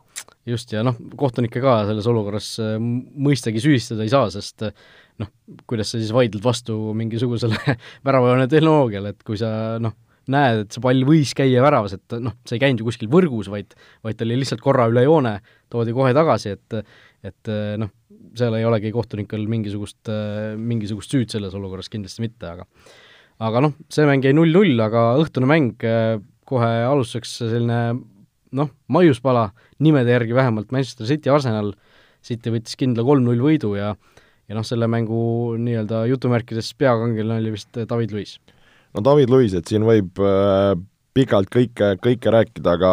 just, 0.49 0.73
ja 0.73 0.83
noh, 0.87 0.97
kohtunikke 1.21 1.61
ka 1.65 1.83
selles 1.91 2.09
olukorras 2.09 2.55
äh, 2.65 2.77
mõistagi 2.81 3.63
süüdistada 3.65 4.07
ei 4.07 4.13
saa, 4.13 4.31
sest 4.33 4.65
äh, 4.71 4.89
noh, 5.21 5.33
kuidas 5.69 5.93
sa 5.93 6.01
siis 6.01 6.13
vaidled 6.17 6.45
vastu 6.45 6.79
mingisugusele 6.97 7.77
väravajoone 8.07 8.49
tehnoloogiale, 8.49 9.13
et 9.13 9.27
kui 9.27 9.41
sa 9.41 9.51
noh, 9.83 9.97
näed, 10.33 10.65
et 10.65 10.75
see 10.75 10.83
pall 10.85 11.05
võis 11.09 11.35
käia 11.37 11.63
väravas, 11.65 11.97
et 11.99 12.17
noh, 12.23 12.37
see 12.49 12.59
ei 12.59 12.65
käinud 12.65 12.83
ju 12.83 12.89
kuskil 12.89 13.11
võrgus, 13.13 13.51
vaid 13.53 13.75
vaid 14.07 14.19
ta 14.19 14.27
oli 14.27 14.41
lihtsalt 14.41 14.63
korra 14.65 14.89
üle 14.91 15.05
joone, 15.07 15.39
toodi 15.73 15.95
kohe 15.97 16.15
tagasi, 16.17 16.57
et 16.57 16.81
et 17.27 17.53
noh, 17.81 17.91
seal 18.39 18.55
ei 18.59 18.67
olegi 18.69 18.93
kohtunikel 18.95 19.47
mingisugust, 19.51 20.11
mingisugust 20.59 21.15
süüd 21.15 21.33
selles 21.33 21.57
olukorras 21.59 21.91
kindlasti 21.93 22.25
mitte, 22.25 22.53
aga 22.53 22.69
aga 23.49 23.65
noh, 23.65 23.75
see 23.93 24.07
mäng 24.09 24.25
jäi 24.25 24.35
null-null, 24.37 24.79
aga 24.83 25.11
õhtune 25.23 25.49
mäng 25.51 25.89
kohe 26.49 26.71
alustuseks 26.89 27.35
selline 27.43 27.81
noh, 28.57 28.71
maiuspala, 28.89 29.51
nimede 29.85 30.15
järgi 30.15 30.37
vähemalt, 30.37 30.71
Manchester 30.73 31.09
City, 31.09 31.31
Arsenal, 31.33 31.75
City 32.25 32.53
võttis 32.53 32.79
kindla 32.79 33.05
kolm-null 33.07 33.43
võidu 33.43 33.75
ja 33.79 33.95
ja 34.49 34.57
noh, 34.57 34.65
selle 34.65 34.87
mängu 34.89 35.19
nii-öelda 35.61 36.07
jutumärkides 36.09 36.71
peakangelane 36.81 37.43
oli 37.43 37.51
vist 37.53 37.77
David 37.77 38.15
Luiz 38.17 38.39
no 38.95 39.05
David 39.05 39.33
Luiz, 39.33 39.57
et 39.57 39.69
siin 39.69 39.87
võib 39.87 40.21
äh, 40.23 40.75
pikalt 41.17 41.51
kõike, 41.53 41.97
kõike 42.05 42.35
rääkida, 42.35 42.77
aga 42.79 42.93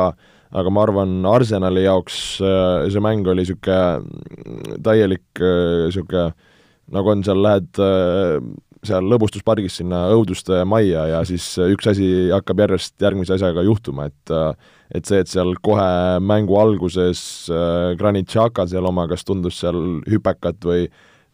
aga 0.56 0.72
ma 0.72 0.84
arvan, 0.86 1.18
Arsenali 1.28 1.84
jaoks 1.84 2.40
äh, 2.40 2.86
see 2.92 3.02
mäng 3.04 3.28
oli 3.28 3.44
niisugune 3.44 4.78
täielik 4.86 5.42
niisugune 5.42 6.30
äh,, 6.30 6.54
nagu 6.96 7.12
on 7.12 7.24
seal, 7.26 7.42
lähed 7.44 7.82
äh, 7.82 8.38
seal 8.86 9.08
lõbustuspargis 9.10 9.80
sinna 9.82 10.06
õuduste 10.14 10.62
majja 10.70 11.08
ja 11.10 11.22
siis 11.28 11.48
üks 11.66 11.90
asi 11.90 12.08
hakkab 12.32 12.62
järjest 12.66 13.02
järgmise 13.02 13.36
asjaga 13.36 13.66
juhtuma, 13.66 14.10
et 14.12 14.34
äh, 14.34 14.74
et 14.96 15.10
see, 15.10 15.18
et 15.24 15.32
seal 15.32 15.56
kohe 15.66 16.20
mängu 16.22 16.60
alguses 16.62 17.50
äh, 17.50 17.96
Granit 18.00 18.30
Xhaka 18.30 18.68
seal 18.70 18.86
oma, 18.86 19.08
kas 19.10 19.26
tundus 19.26 19.60
seal 19.64 19.82
hüpekat 20.12 20.62
või 20.66 20.86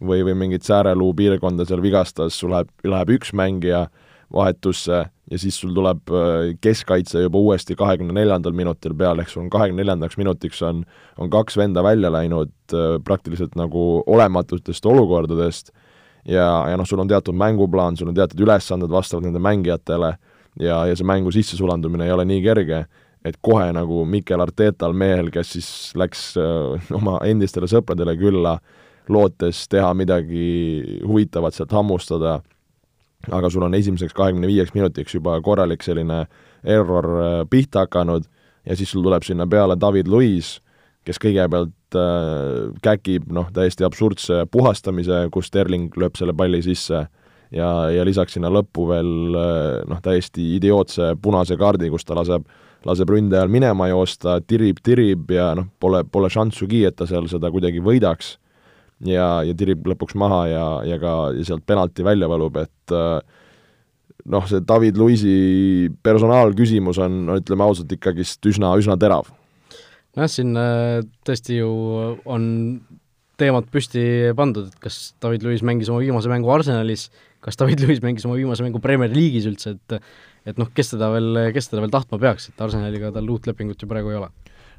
või, 0.01 0.23
või 0.25 0.33
mingit 0.33 0.65
sääreluu 0.65 1.11
piirkonda 1.13 1.67
seal 1.69 1.83
vigastas, 1.83 2.33
sul 2.33 2.55
läheb, 2.55 2.71
läheb 2.87 3.11
üks 3.19 3.35
mängija 3.37 3.83
äh, 3.83 4.10
vahetusse 4.33 5.05
ja 5.31 5.39
siis 5.39 5.59
sul 5.59 5.73
tuleb 5.75 6.11
äh, 6.11 6.55
keskkaitse 6.61 7.21
juba 7.23 7.39
uuesti 7.39 7.75
kahekümne 7.79 8.13
neljandal 8.15 8.55
minutil 8.55 8.95
peale, 8.97 9.23
ehk 9.23 9.31
sul 9.31 9.45
on 9.45 9.51
kahekümne 9.53 9.83
neljandaks 9.83 10.17
minutiks 10.19 10.61
on, 10.67 10.83
on 11.17 11.29
kaks 11.31 11.57
venda 11.57 11.83
välja 11.83 12.11
läinud 12.11 12.51
äh, 12.73 12.97
praktiliselt 13.03 13.55
nagu 13.59 14.03
olematutest 14.05 14.85
olukordadest. 14.85 15.71
Ja, 16.27 16.67
ja 16.69 16.77
noh, 16.77 16.85
sul 16.85 17.01
on 17.01 17.09
teatud 17.09 17.33
mänguplaan, 17.33 17.95
sul 17.97 18.11
on 18.11 18.17
teatud 18.17 18.43
ülesanded 18.45 18.91
vastavalt 18.93 19.25
nende 19.25 19.39
mängijatele 19.41 20.11
ja, 20.59 20.83
ja 20.85 20.97
see 20.97 21.07
mängu 21.07 21.31
sissesulandumine 21.33 22.05
ei 22.05 22.13
ole 22.13 22.27
nii 22.29 22.43
kerge, 22.45 22.83
et 23.25 23.39
kohe 23.41 23.71
nagu 23.73 24.03
Mikel 24.05 24.43
Artetal, 24.43 24.93
mehel, 24.97 25.31
kes 25.33 25.55
siis 25.55 25.71
läks 25.97 26.31
öö, 26.37 26.75
äh, 26.75 26.93
oma 26.97 27.17
endistele 27.25 27.69
sõpradele 27.71 28.17
külla, 28.19 28.57
lootes 29.11 29.65
teha 29.71 29.93
midagi 29.97 31.01
huvitavat 31.07 31.55
sealt 31.57 31.73
hammustada 31.73 32.39
aga 33.29 33.49
sul 33.49 33.65
on 33.67 33.75
esimeseks 33.77 34.15
kahekümne 34.17 34.49
viieks 34.49 34.73
minutiks 34.73 35.15
juba 35.15 35.37
korralik 35.45 35.83
selline 35.85 36.25
error 36.63 37.07
äh, 37.21 37.37
pihta 37.49 37.85
hakanud 37.85 38.27
ja 38.65 38.75
siis 38.75 38.91
sul 38.91 39.03
tuleb 39.05 39.25
sinna 39.25 39.47
peale 39.49 39.77
David 39.79 40.09
Luiz, 40.11 40.59
kes 41.05 41.19
kõigepealt 41.21 41.97
äh, 41.97 42.71
käkib 42.85 43.31
noh, 43.33 43.49
täiesti 43.53 43.85
absurdse 43.87 44.45
puhastamise, 44.51 45.27
kus 45.33 45.49
Sterling 45.51 45.93
lööb 45.97 46.17
selle 46.19 46.33
palli 46.37 46.61
sisse 46.65 47.05
ja, 47.51 47.69
ja 47.91 48.05
lisaks 48.07 48.37
sinna 48.37 48.51
lõppu 48.53 48.87
veel 48.91 49.37
äh, 49.37 49.79
noh, 49.89 50.01
täiesti 50.03 50.53
idiootse 50.57 51.15
punase 51.21 51.57
kaardi, 51.59 51.89
kus 51.93 52.05
ta 52.05 52.17
laseb, 52.17 52.45
laseb 52.85 53.09
ründajal 53.13 53.51
minema 53.51 53.89
joosta, 53.91 54.39
tirib, 54.45 54.81
tirib 54.85 55.33
ja 55.33 55.51
noh, 55.57 55.69
pole, 55.79 56.03
pole 56.05 56.29
šanssugi, 56.33 56.85
et 56.89 56.97
ta 56.97 57.09
seal 57.09 57.29
seda 57.31 57.51
kuidagi 57.53 57.83
võidaks 57.83 58.37
ja, 59.07 59.27
ja 59.47 59.57
tirib 59.57 59.85
lõpuks 59.91 60.17
maha 60.19 60.41
ja, 60.49 60.65
ja 60.87 60.97
ka 61.01 61.15
ja 61.37 61.45
sealt 61.47 61.65
penalti 61.67 62.05
välja 62.05 62.29
valub, 62.31 62.57
et 62.61 62.95
äh, 62.95 63.19
noh, 64.31 64.47
see 64.49 64.63
David 64.67 64.99
Luisi 65.01 65.89
personaalküsimus 66.03 67.01
on, 67.01 67.21
no 67.29 67.37
ütleme 67.41 67.65
ausalt, 67.65 67.91
ikkagist 67.95 68.45
üsna, 68.51 68.73
üsna 68.79 68.97
terav. 69.01 69.31
nojah, 70.17 70.31
siin 70.31 70.57
äh, 70.59 71.01
tõesti 71.27 71.61
ju 71.61 71.71
on 72.25 72.49
teemad 73.41 73.69
püsti 73.73 74.03
pandud, 74.37 74.69
et 74.69 74.81
kas 74.83 75.13
David 75.23 75.45
Luiz 75.47 75.63
mängis 75.65 75.89
oma 75.89 76.01
viimase 76.03 76.29
mängu 76.29 76.51
Arsenalis, 76.53 77.07
kas 77.41 77.57
David 77.57 77.81
Luiz 77.85 78.01
mängis 78.03 78.27
oma 78.27 78.37
viimase 78.37 78.65
mängu 78.65 78.81
Premier 78.83 79.09
League'is 79.13 79.47
üldse, 79.49 79.77
et 79.77 80.01
et 80.49 80.57
noh, 80.57 80.69
kes 80.73 80.95
teda 80.95 81.11
veel, 81.13 81.35
kes 81.53 81.67
teda 81.69 81.83
veel 81.83 81.91
tahtma 81.93 82.17
peaks, 82.21 82.47
et 82.49 82.61
Arsenaliga 82.65 83.11
tal 83.13 83.27
uut 83.29 83.45
lepingut 83.45 83.81
ju 83.81 83.89
praegu 83.89 84.09
ei 84.09 84.17
ole. 84.17 84.29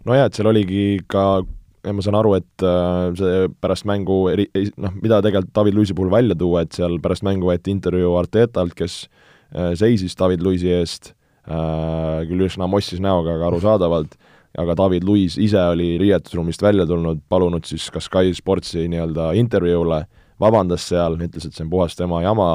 nojah, 0.06 0.26
et 0.26 0.38
seal 0.38 0.50
oligi 0.50 1.02
ka 1.10 1.42
ja 1.82 1.94
ma 1.94 2.04
saan 2.04 2.18
aru, 2.18 2.36
et 2.38 2.64
äh, 2.66 3.12
see 3.18 3.46
pärast 3.62 3.86
mängu 3.88 4.18
eri, 4.32 4.46
noh, 4.80 4.94
mida 5.02 5.20
tegelikult 5.24 5.54
David 5.56 5.78
Luisi 5.78 5.96
puhul 5.98 6.12
välja 6.12 6.36
tuua, 6.38 6.64
et 6.64 6.76
seal 6.78 6.98
pärast 7.02 7.26
mängu 7.26 7.50
võeti 7.50 7.74
intervjuu 7.74 8.14
Artetalt, 8.20 8.76
kes 8.78 9.06
äh, 9.54 9.72
seisis 9.78 10.16
David 10.18 10.44
Luisi 10.46 10.70
eest, 10.72 11.12
äh, 11.48 12.22
küll 12.28 12.46
üsna 12.46 12.68
mossis 12.70 13.02
näoga, 13.02 13.34
aga 13.36 13.50
arusaadavalt, 13.50 14.14
aga 14.62 14.76
David 14.78 15.06
Luis 15.08 15.38
ise 15.40 15.60
oli 15.72 15.94
riietusruumist 16.00 16.62
välja 16.62 16.86
tulnud, 16.86 17.24
palunud 17.32 17.66
siis 17.66 17.88
ka 17.90 18.02
Sky 18.04 18.34
Sportsi 18.36 18.86
nii-öelda 18.92 19.32
intervjuule, 19.40 20.04
vabandas 20.42 20.86
seal, 20.90 21.18
ütles, 21.18 21.46
et 21.46 21.56
see 21.56 21.66
on 21.66 21.72
puhas 21.72 21.96
tema 21.98 22.22
jama 22.22 22.54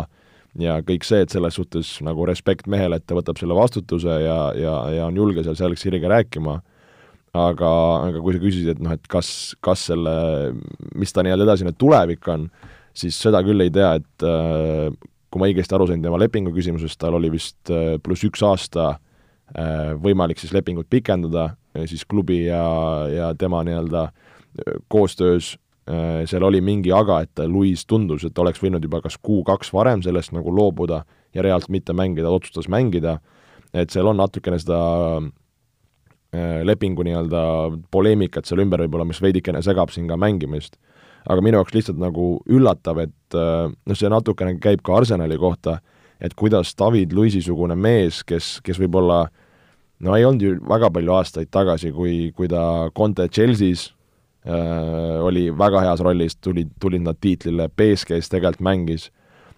ja 0.61 0.79
kõik 0.85 1.05
see, 1.07 1.21
et 1.25 1.33
selles 1.33 1.57
suhtes 1.57 1.97
nagu 2.05 2.25
respekt 2.27 2.67
mehele, 2.69 2.97
et 2.97 3.05
ta 3.07 3.17
võtab 3.17 3.39
selle 3.39 3.55
vastutuse 3.57 4.21
ja, 4.23 4.39
ja, 4.57 4.75
ja 4.95 5.05
on 5.09 5.19
julge 5.19 5.43
seal 5.45 5.57
selge 5.59 5.81
sirge 5.81 6.09
rääkima 6.09 6.59
aga, 7.35 7.71
aga 8.07 8.21
kui 8.23 8.35
sa 8.35 8.41
küsisid, 8.41 8.71
et 8.73 8.81
noh, 8.83 8.93
et 8.95 9.11
kas, 9.11 9.29
kas 9.63 9.87
selle, 9.91 10.13
mis 10.97 11.13
ta 11.13 11.25
nii-öelda 11.25 11.47
edasine 11.47 11.73
tulevik 11.77 12.27
on, 12.33 12.47
siis 12.97 13.17
seda 13.19 13.43
küll 13.45 13.65
ei 13.65 13.73
tea, 13.73 13.93
et 13.99 14.25
äh, 14.25 14.87
kui 15.31 15.41
ma 15.41 15.49
õigesti 15.49 15.75
aru 15.75 15.89
sain 15.89 16.03
tema 16.03 16.19
lepingu 16.21 16.53
küsimusest, 16.55 16.99
tal 17.01 17.17
oli 17.17 17.31
vist 17.33 17.71
pluss 18.03 18.25
üks 18.25 18.43
aasta 18.47 18.95
võimalik 20.03 20.41
siis 20.41 20.51
lepingut 20.51 20.89
pikendada, 20.91 21.53
siis 21.87 22.01
klubi 22.03 22.41
ja, 22.49 22.63
ja 23.07 23.29
tema 23.39 23.61
nii-öelda 23.63 24.01
koostöös 24.91 25.53
seal 26.27 26.43
oli 26.43 26.59
mingi 26.59 26.91
aga, 26.91 27.21
et 27.23 27.39
Luis 27.47 27.85
tundus, 27.87 28.25
et 28.27 28.39
oleks 28.43 28.59
võinud 28.59 28.83
juba 28.83 28.99
kas 29.05 29.15
kuu-kaks 29.23 29.71
varem 29.71 30.03
sellest 30.03 30.33
nagu 30.35 30.51
loobuda 30.51 31.05
ja 31.35 31.45
reaalselt 31.45 31.71
mitte 31.71 31.95
mängida, 31.95 32.27
otsustas 32.27 32.67
mängida, 32.67 33.21
et 33.71 33.93
seal 33.95 34.11
on 34.11 34.19
natukene 34.19 34.59
seda 34.59 34.81
Äh, 35.23 35.46
lepingu 36.35 37.05
nii-öelda 37.07 37.41
poleemikat 37.91 38.45
seal 38.45 38.59
ümber 38.63 38.83
võib-olla, 38.83 39.07
mis 39.07 39.21
veidikene 39.23 39.61
segab 39.63 39.93
siin 39.93 40.07
ka 40.09 40.17
mängimist. 40.19 40.77
aga 41.27 41.41
minu 41.43 41.57
jaoks 41.59 41.73
lihtsalt 41.75 41.97
nagu 41.99 42.37
üllatav, 42.47 43.01
et 43.03 43.35
äh, 43.35 43.67
noh, 43.67 43.95
see 43.99 44.07
natukene 44.07 44.59
käib 44.63 44.79
ka 44.83 44.95
Arsenali 44.95 45.35
kohta, 45.37 45.81
et 46.23 46.33
kuidas 46.33 46.71
David 46.79 47.11
Luisi-sugune 47.11 47.75
mees, 47.75 48.21
kes, 48.23 48.61
kes 48.63 48.79
võib-olla 48.79 49.25
no 49.99 50.15
ei 50.15 50.23
olnud 50.23 50.41
ju 50.41 50.53
väga 50.69 50.89
palju 50.93 51.13
aastaid 51.17 51.51
tagasi, 51.51 51.91
kui, 51.91 52.31
kui 52.31 52.47
ta 52.47 52.87
Conte 52.95 53.27
Chelsea's 53.27 53.89
äh, 54.47 55.19
oli 55.19 55.49
väga 55.51 55.83
heas 55.83 56.03
rollis, 56.05 56.37
tulid, 56.39 56.71
tulid 56.79 57.03
nad 57.03 57.19
tiitlile, 57.19 57.67
BSG-s 57.75 58.31
tegelikult 58.31 58.63
mängis 58.63 59.09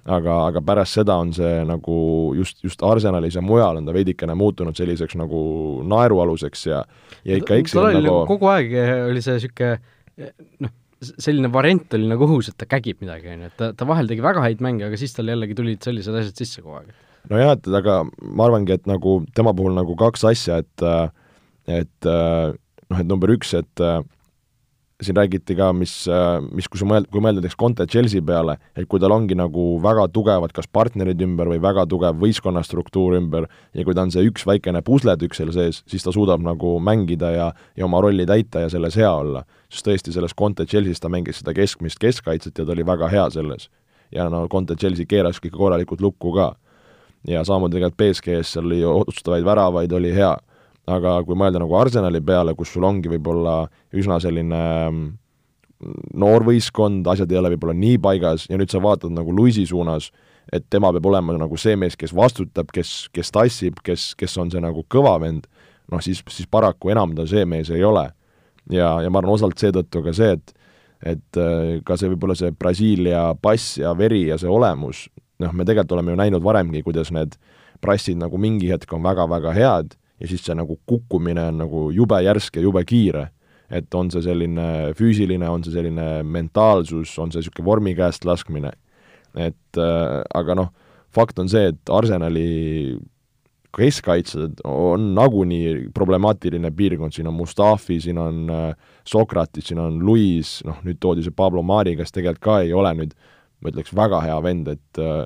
aga, 0.05 0.35
aga 0.47 0.62
pärast 0.65 0.99
seda 0.99 1.17
on 1.19 1.33
see 1.35 1.63
nagu 1.67 1.99
just, 2.38 2.63
just 2.63 2.83
Arsenalis 2.85 3.35
ja 3.35 3.43
mujal 3.45 3.81
on 3.81 3.88
ta 3.88 3.95
veidikene 3.95 4.35
muutunud 4.39 4.77
selliseks 4.77 5.17
nagu 5.19 5.41
naerualuseks 5.88 6.65
ja 6.69 6.83
ja 7.25 7.39
ikka 7.39 7.59
tal 7.73 7.89
oli 7.89 8.03
nagu 8.05 8.25
kogu 8.29 8.51
aeg 8.51 8.75
oli 9.09 9.23
see 9.25 9.39
niisugune 9.39 10.31
noh, 10.63 10.71
selline 10.99 11.51
variant 11.51 11.95
oli 11.95 12.09
nagu 12.09 12.27
õhus, 12.27 12.51
et 12.51 12.57
ta 12.59 12.67
kägib 12.69 12.99
midagi, 13.03 13.29
on 13.31 13.45
ju, 13.45 13.51
et 13.51 13.59
ta, 13.59 13.71
ta 13.75 13.88
vahel 13.88 14.09
tegi 14.09 14.23
väga 14.23 14.43
häid 14.43 14.63
mänge, 14.63 14.88
aga 14.88 14.99
siis 14.99 15.15
tal 15.15 15.31
jällegi 15.31 15.55
tulid 15.57 15.85
sellised 15.85 16.15
asjad 16.21 16.41
sisse 16.41 16.63
kogu 16.63 16.81
aeg. 16.81 16.89
nojah, 17.31 17.53
et 17.55 17.69
aga 17.79 18.01
ma 18.07 18.47
arvangi, 18.47 18.75
et 18.75 18.89
nagu 18.89 19.19
tema 19.38 19.53
puhul 19.55 19.75
nagu 19.77 19.95
kaks 19.99 20.27
asja, 20.31 20.59
et 20.63 20.88
et 21.69 22.09
noh, 22.09 22.99
et 22.99 23.07
number 23.07 23.31
üks, 23.31 23.53
et 23.55 23.85
siin 25.03 25.15
räägiti 25.15 25.55
ka, 25.55 25.69
mis, 25.73 25.93
mis, 26.51 26.67
kui 26.67 26.79
sa 26.79 26.88
mõeld-, 26.88 27.07
kui 27.12 27.21
mõelda 27.23 27.39
näiteks 27.39 27.57
Conte 27.59 27.85
Chelsea 27.88 28.23
peale, 28.25 28.57
et 28.75 28.88
kui 28.89 28.99
tal 28.99 29.13
ongi 29.15 29.38
nagu 29.38 29.77
väga 29.83 30.09
tugevad 30.12 30.51
kas 30.55 30.67
partnerid 30.67 31.21
ümber 31.23 31.47
või 31.53 31.62
väga 31.63 31.85
tugev 31.89 32.19
võistkonna 32.19 32.63
struktuur 32.67 33.15
ümber 33.15 33.47
ja 33.73 33.85
kui 33.88 33.95
ta 33.95 34.03
on 34.03 34.12
see 34.12 34.25
üks 34.27 34.43
väikene 34.49 34.81
pusletükk 34.85 35.38
seal 35.38 35.53
sees, 35.55 35.81
siis 35.88 36.03
ta 36.03 36.12
suudab 36.15 36.43
nagu 36.43 36.75
mängida 36.83 37.31
ja, 37.31 37.47
ja 37.79 37.88
oma 37.88 38.01
rolli 38.03 38.27
täita 38.27 38.65
ja 38.65 38.71
selles 38.71 38.99
hea 38.99 39.12
olla. 39.12 39.45
sest 39.69 39.88
tõesti, 39.88 40.12
selles 40.12 40.35
Conte 40.35 40.65
Chelsea's 40.65 40.99
ta 40.99 41.09
mängis 41.09 41.39
seda 41.39 41.53
keskmist 41.55 41.99
keskkaitset 41.99 42.57
ja 42.57 42.65
ta 42.65 42.75
oli 42.75 42.85
väga 42.85 43.07
hea 43.07 43.29
selles. 43.29 43.69
ja 44.12 44.27
no 44.29 44.47
Conte 44.51 44.75
Chelsea 44.75 45.05
keeras 45.05 45.39
ikka 45.39 45.57
korralikult 45.57 46.01
lukku 46.01 46.33
ka. 46.33 46.55
ja 47.27 47.45
samamoodi 47.45 47.79
tegelikult 47.79 47.97
BSG-s 48.03 48.53
seal 48.53 48.65
oli 48.65 48.83
otsustavaid 48.83 49.45
väravaid, 49.45 49.91
oli 49.91 50.12
hea 50.13 50.35
aga 50.89 51.19
kui 51.28 51.38
mõelda 51.38 51.62
nagu 51.62 51.75
Arsenali 51.78 52.21
peale, 52.25 52.56
kus 52.58 52.73
sul 52.73 52.86
ongi 52.88 53.12
võib-olla 53.12 53.62
üsna 53.95 54.19
selline 54.23 54.62
mm, 54.89 55.08
noor 56.19 56.45
võistkond, 56.47 57.08
asjad 57.08 57.32
ei 57.32 57.39
ole 57.39 57.54
võib-olla 57.54 57.75
nii 57.78 57.99
paigas 58.04 58.47
ja 58.49 58.60
nüüd 58.60 58.71
sa 58.71 58.82
vaatad 58.84 59.13
nagu 59.15 59.34
Luisi 59.36 59.65
suunas, 59.69 60.10
et 60.52 60.65
tema 60.69 60.91
peab 60.95 61.08
olema 61.12 61.38
nagu 61.38 61.58
see 61.62 61.78
mees, 61.80 61.97
kes 61.99 62.13
vastutab, 62.15 62.71
kes, 62.73 63.08
kes 63.15 63.32
tassib, 63.36 63.82
kes, 63.86 64.13
kes 64.19 64.38
on 64.41 64.52
see 64.52 64.63
nagu 64.63 64.84
kõva 64.91 65.15
vend, 65.21 65.45
noh 65.91 66.04
siis, 66.04 66.23
siis 66.34 66.49
paraku 66.49 66.91
enam 66.93 67.15
ta 67.17 67.28
see 67.30 67.45
mees 67.49 67.71
ei 67.73 67.84
ole. 67.86 68.10
ja, 68.69 68.99
ja 69.02 69.10
ma 69.10 69.21
arvan, 69.21 69.34
osalt 69.38 69.58
seetõttu 69.62 70.04
ka 70.06 70.15
see, 70.15 70.38
et 70.38 70.56
et 70.99 71.38
äh, 71.39 71.78
ka 71.88 71.95
see 71.95 72.10
võib-olla 72.12 72.36
see 72.36 72.52
Brasiilia 72.52 73.30
pass 73.39 73.78
ja 73.80 73.93
veri 73.95 74.25
ja 74.28 74.36
see 74.38 74.49
olemus, 74.52 75.06
noh, 75.39 75.54
me 75.56 75.63
tegelikult 75.63 75.95
oleme 75.95 76.12
ju 76.12 76.19
näinud 76.19 76.43
varemgi, 76.43 76.84
kuidas 76.84 77.13
need 77.15 77.38
prassid 77.80 78.19
nagu 78.19 78.36
mingi 78.36 78.67
hetk 78.67 78.91
on 78.91 79.06
väga-väga 79.06 79.54
head 79.56 79.95
ja 80.19 80.27
siis 80.27 80.43
see 80.45 80.55
nagu 80.58 80.77
kukkumine 80.89 81.49
on 81.51 81.62
nagu 81.63 81.84
jube 81.95 82.19
järsk 82.23 82.60
ja 82.60 82.65
jube 82.65 82.84
kiire. 82.86 83.29
et 83.69 83.93
on 83.93 84.08
see 84.10 84.23
selline 84.25 84.95
füüsiline, 84.97 85.45
on 85.45 85.62
see 85.62 85.75
selline 85.75 86.23
mentaalsus, 86.25 87.12
on 87.21 87.29
see 87.29 87.38
niisugune 87.43 87.65
vormi 87.65 87.93
käest 87.95 88.25
laskmine. 88.25 88.71
et 89.36 89.77
äh, 89.77 90.21
aga 90.34 90.55
noh, 90.55 90.73
fakt 91.13 91.39
on 91.39 91.49
see, 91.49 91.69
et 91.69 91.89
Arsenali 91.89 92.97
keskkaitsjad 93.77 94.63
on 94.65 95.12
nagunii 95.13 95.91
problemaatiline 95.93 96.71
piirkond, 96.73 97.13
siin 97.13 97.27
on 97.29 97.38
Mustafi, 97.38 97.99
siin 98.01 98.17
on 98.17 98.49
äh, 98.49 98.95
Sokratis, 99.05 99.69
siin 99.69 99.79
on 99.79 99.99
Luis, 100.05 100.63
noh 100.65 100.82
nüüd 100.84 100.97
toodi 100.99 101.23
see 101.23 101.36
Pablo 101.36 101.62
Mari, 101.62 101.93
kes 101.99 102.15
tegelikult 102.15 102.43
ka 102.43 102.62
ei 102.65 102.73
ole 102.73 102.95
nüüd 102.97 103.13
ma 103.60 103.71
ütleks, 103.71 103.93
väga 103.95 104.23
hea 104.23 104.39
vend, 104.43 104.71
et 104.73 105.01
äh, 105.03 105.23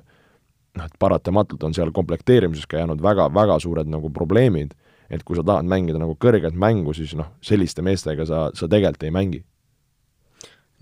noh, 0.77 0.85
et 0.85 0.95
paratamatult 0.99 1.63
on 1.63 1.75
seal 1.75 1.93
komplekteerimises 1.95 2.67
ka 2.69 2.81
jäänud 2.81 3.01
väga, 3.03 3.29
väga 3.33 3.59
suured 3.63 3.89
nagu 3.89 4.11
probleemid 4.13 4.73
et 5.09 5.23
kui 5.25 5.37
sa 5.37 5.43
tahad 5.45 5.67
mängida 5.69 5.99
nagu 6.01 6.15
kõrget 6.19 6.55
mängu, 6.59 6.93
siis 6.95 7.15
noh, 7.17 7.33
selliste 7.43 7.83
meestega 7.85 8.25
sa, 8.29 8.45
sa 8.55 8.69
tegelikult 8.69 9.07
ei 9.07 9.13
mängi. 9.15 9.43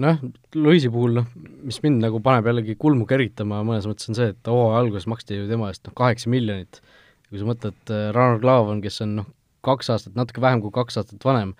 noh, 0.01 0.21
Luisi 0.57 0.89
puhul 0.89 1.19
noh, 1.19 1.27
mis 1.67 1.81
mind 1.83 2.01
nagu 2.01 2.21
paneb 2.23 2.47
jällegi 2.49 2.77
kulmu 2.79 3.05
keritama 3.09 3.61
mõnes 3.67 3.85
mõttes, 3.89 4.09
on 4.09 4.17
see, 4.17 4.31
et 4.33 4.49
hooaja 4.49 4.79
alguses 4.81 5.09
maksti 5.09 5.43
ju 5.43 5.49
tema 5.51 5.69
eest 5.69 5.85
noh, 5.85 5.95
kaheksa 5.97 6.31
miljonit. 6.33 6.81
kui 7.29 7.39
sa 7.39 7.47
mõtled 7.47 7.93
äh,, 7.93 8.09
Ragnar 8.15 8.41
Klavan, 8.41 8.81
kes 8.83 9.01
on 9.05 9.13
noh, 9.21 9.29
kaks 9.63 9.91
aastat, 9.93 10.17
natuke 10.17 10.41
vähem 10.43 10.63
kui 10.63 10.73
kaks 10.73 10.97
aastat 10.99 11.23
vanem 11.23 11.53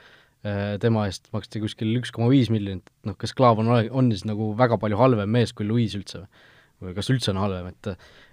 äh,, 0.44 0.80
tema 0.82 1.06
eest 1.08 1.30
maksti 1.36 1.62
kuskil 1.64 1.94
üks 2.00 2.12
koma 2.12 2.32
viis 2.34 2.50
miljonit, 2.54 2.90
noh 3.08 3.18
kas 3.20 3.36
Klavan 3.38 3.70
on, 3.70 3.92
on 3.92 4.10
siis 4.12 4.26
nagu 4.28 4.52
väga 4.58 4.80
palju 4.82 5.00
halvem 5.00 5.30
mees 5.30 5.54
kui 5.54 5.68
Luis 5.68 5.96
üldse 6.00 6.24
või? 6.24 6.50
või 6.82 6.98
kas 6.98 7.12
üldse 7.14 7.32
on 7.34 7.42
halvem, 7.42 7.70
et 7.72 7.92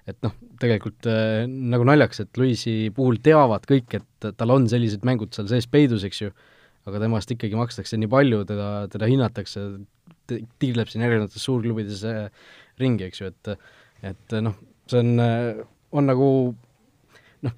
et 0.08 0.16
noh, 0.24 0.34
tegelikult 0.60 1.08
äh, 1.10 1.44
nagu 1.46 1.84
naljakas, 1.86 2.24
et 2.24 2.40
Luisi 2.40 2.76
puhul 2.94 3.20
teavad 3.24 3.66
kõik, 3.68 3.98
et 3.98 4.28
tal 4.38 4.54
on 4.54 4.68
sellised 4.70 5.04
mängud 5.06 5.34
seal 5.36 5.50
sees 5.50 5.68
peidus, 5.70 6.06
eks 6.08 6.22
ju, 6.22 6.32
aga 6.88 7.02
temast 7.02 7.32
ikkagi 7.34 7.58
makstakse 7.58 7.98
nii 8.00 8.10
palju, 8.10 8.44
teda, 8.48 8.68
teda 8.92 9.08
hinnatakse, 9.10 9.66
tiirleb 10.60 10.88
siin 10.90 11.04
erinevates 11.04 11.44
suurklubides 11.44 12.04
äh, 12.08 12.24
ringi, 12.80 13.08
eks 13.08 13.22
ju, 13.22 13.34
et 13.34 13.54
et 14.06 14.34
noh, 14.44 14.54
see 14.88 15.02
on, 15.02 15.12
äh, 15.20 15.60
on 15.98 16.08
nagu 16.08 16.30
noh, 17.44 17.56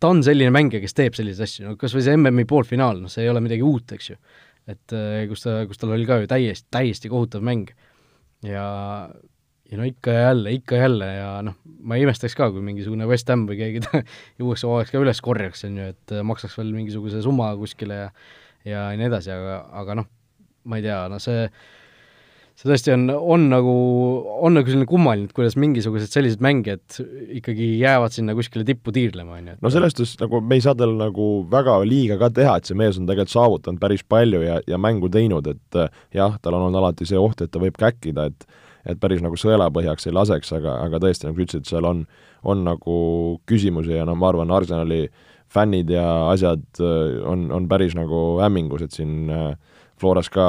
ta 0.00 0.10
on 0.10 0.24
selline 0.26 0.54
mängija, 0.54 0.82
kes 0.82 0.96
teeb 0.96 1.18
selliseid 1.18 1.46
asju, 1.46 1.68
no 1.68 1.76
kas 1.80 1.94
või 1.96 2.06
see 2.06 2.16
MM-i 2.16 2.48
poolfinaal, 2.48 3.02
noh, 3.04 3.12
see 3.12 3.26
ei 3.26 3.32
ole 3.32 3.44
midagi 3.44 3.66
uut, 3.66 3.96
eks 3.98 4.12
ju. 4.14 4.18
et 4.66 4.96
äh, 4.96 5.24
kus 5.30 5.46
ta, 5.46 5.60
kus 5.68 5.78
tal 5.78 5.94
oli 5.94 6.08
ka 6.08 6.18
ju 6.22 6.30
täiesti, 6.30 6.66
täiesti 6.74 7.12
kohutav 7.12 7.44
mäng 7.46 7.70
ja 8.46 8.66
ja 9.70 9.78
no 9.80 9.86
ikka 9.88 10.14
ja 10.14 10.26
jälle, 10.30 10.52
ikka 10.60 10.78
ja 10.78 10.86
jälle 10.86 11.12
ja 11.12 11.30
noh, 11.46 11.56
ma 11.86 11.98
ei 11.98 12.06
imestaks 12.06 12.36
ka, 12.38 12.50
kui 12.54 12.64
mingisugune 12.64 13.08
West 13.10 13.30
Ham 13.32 13.46
või 13.48 13.58
keegi 13.60 13.82
uueks 14.42 14.64
hooajaks 14.66 14.94
ka 14.94 15.02
üles 15.02 15.22
korjaks, 15.24 15.64
on 15.68 15.80
ju, 15.80 15.88
et 15.94 16.18
maksaks 16.26 16.58
veel 16.60 16.74
mingisuguse 16.76 17.22
summa 17.24 17.52
kuskile 17.58 18.04
ja 18.04 18.10
ja 18.66 18.86
nii 18.98 19.10
edasi, 19.10 19.30
aga, 19.30 19.58
aga 19.82 20.00
noh, 20.02 20.06
ma 20.66 20.78
ei 20.78 20.86
tea, 20.86 21.00
no 21.10 21.20
see 21.22 21.46
see 22.56 22.70
tõesti 22.70 22.92
on, 22.94 23.04
on 23.12 23.42
nagu, 23.52 23.72
on 24.46 24.54
nagu 24.56 24.70
selline 24.70 24.88
kummaline, 24.88 25.28
et 25.28 25.36
kuidas 25.36 25.58
mingisugused 25.60 26.08
sellised 26.08 26.40
mängijad 26.44 27.00
ikkagi 27.36 27.74
jäävad 27.82 28.14
sinna 28.14 28.32
kuskile 28.36 28.64
tippu 28.64 28.94
tiirlema, 28.96 29.36
on 29.36 29.50
ju. 29.50 29.56
no 29.60 29.72
selles 29.72 29.92
suhtes 29.92 30.16
nagu 30.22 30.40
me 30.40 30.56
ei 30.56 30.64
saa 30.64 30.72
tal 30.78 30.94
nagu 30.96 31.26
väga 31.52 31.76
liiga 31.84 32.16
ka 32.22 32.30
teha, 32.38 32.56
et 32.56 32.68
see 32.70 32.78
mees 32.78 32.96
on 32.96 33.08
tegelikult 33.08 33.34
saavutanud 33.34 33.82
päris 33.82 34.06
palju 34.08 34.40
ja, 34.46 34.60
ja 34.64 34.80
mängu 34.80 35.12
teinud, 35.12 35.52
et 35.52 35.80
jah, 36.16 36.38
tal 36.40 36.56
on 36.56 36.70
olnud 36.70 36.80
alati 36.80 37.08
see 37.08 37.20
oht, 37.20 37.44
et 37.44 37.52
ta 37.52 37.60
võib 37.60 37.76
käkkida, 37.80 38.30
et 38.32 38.48
et 38.86 39.00
päris 39.02 39.22
nagu 39.24 39.38
sõelapõhjaks 39.40 40.08
ei 40.08 40.14
laseks, 40.16 40.52
aga, 40.56 40.78
aga 40.86 41.00
tõesti, 41.02 41.28
nagu 41.28 41.38
sa 41.38 41.46
ütlesid, 41.46 41.70
seal 41.70 41.88
on, 41.88 42.04
on 42.46 42.66
nagu 42.66 42.98
küsimusi 43.48 43.96
ja 43.96 44.06
noh, 44.08 44.18
ma 44.18 44.30
arvan, 44.30 44.52
Arsenali 44.54 45.06
fännid 45.52 45.90
ja 45.90 46.04
asjad 46.32 46.64
äh, 46.82 47.16
on, 47.26 47.48
on 47.54 47.68
päris 47.70 47.96
nagu 47.98 48.38
hämmingus, 48.42 48.86
et 48.86 48.96
siin 48.96 49.30
äh, 49.30 49.50
Floras 49.96 50.28
ka 50.28 50.46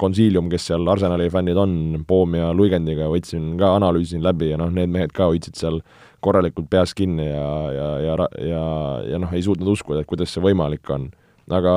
konsiilium, 0.00 0.48
kes 0.48 0.70
seal 0.70 0.88
Arsenali 0.88 1.28
fännid 1.32 1.58
on, 1.60 1.72
Poom 2.08 2.38
ja 2.38 2.54
Luigendiga 2.56 3.10
võtsin 3.12 3.54
ka, 3.60 3.74
analüüsisin 3.76 4.24
läbi 4.24 4.48
ja 4.54 4.60
noh, 4.60 4.70
need 4.72 4.92
mehed 4.94 5.12
ka 5.16 5.28
hoidsid 5.28 5.58
seal 5.60 5.82
korralikult 6.24 6.70
peas 6.72 6.94
kinni 6.96 7.28
ja, 7.28 7.48
ja, 7.74 7.88
ja, 8.00 8.28
ja, 8.40 8.64
ja 9.12 9.20
noh, 9.20 9.34
ei 9.36 9.44
suutnud 9.44 9.68
uskuda, 9.74 10.00
et 10.00 10.08
kuidas 10.08 10.32
see 10.32 10.44
võimalik 10.44 10.88
on. 10.94 11.10
aga 11.52 11.74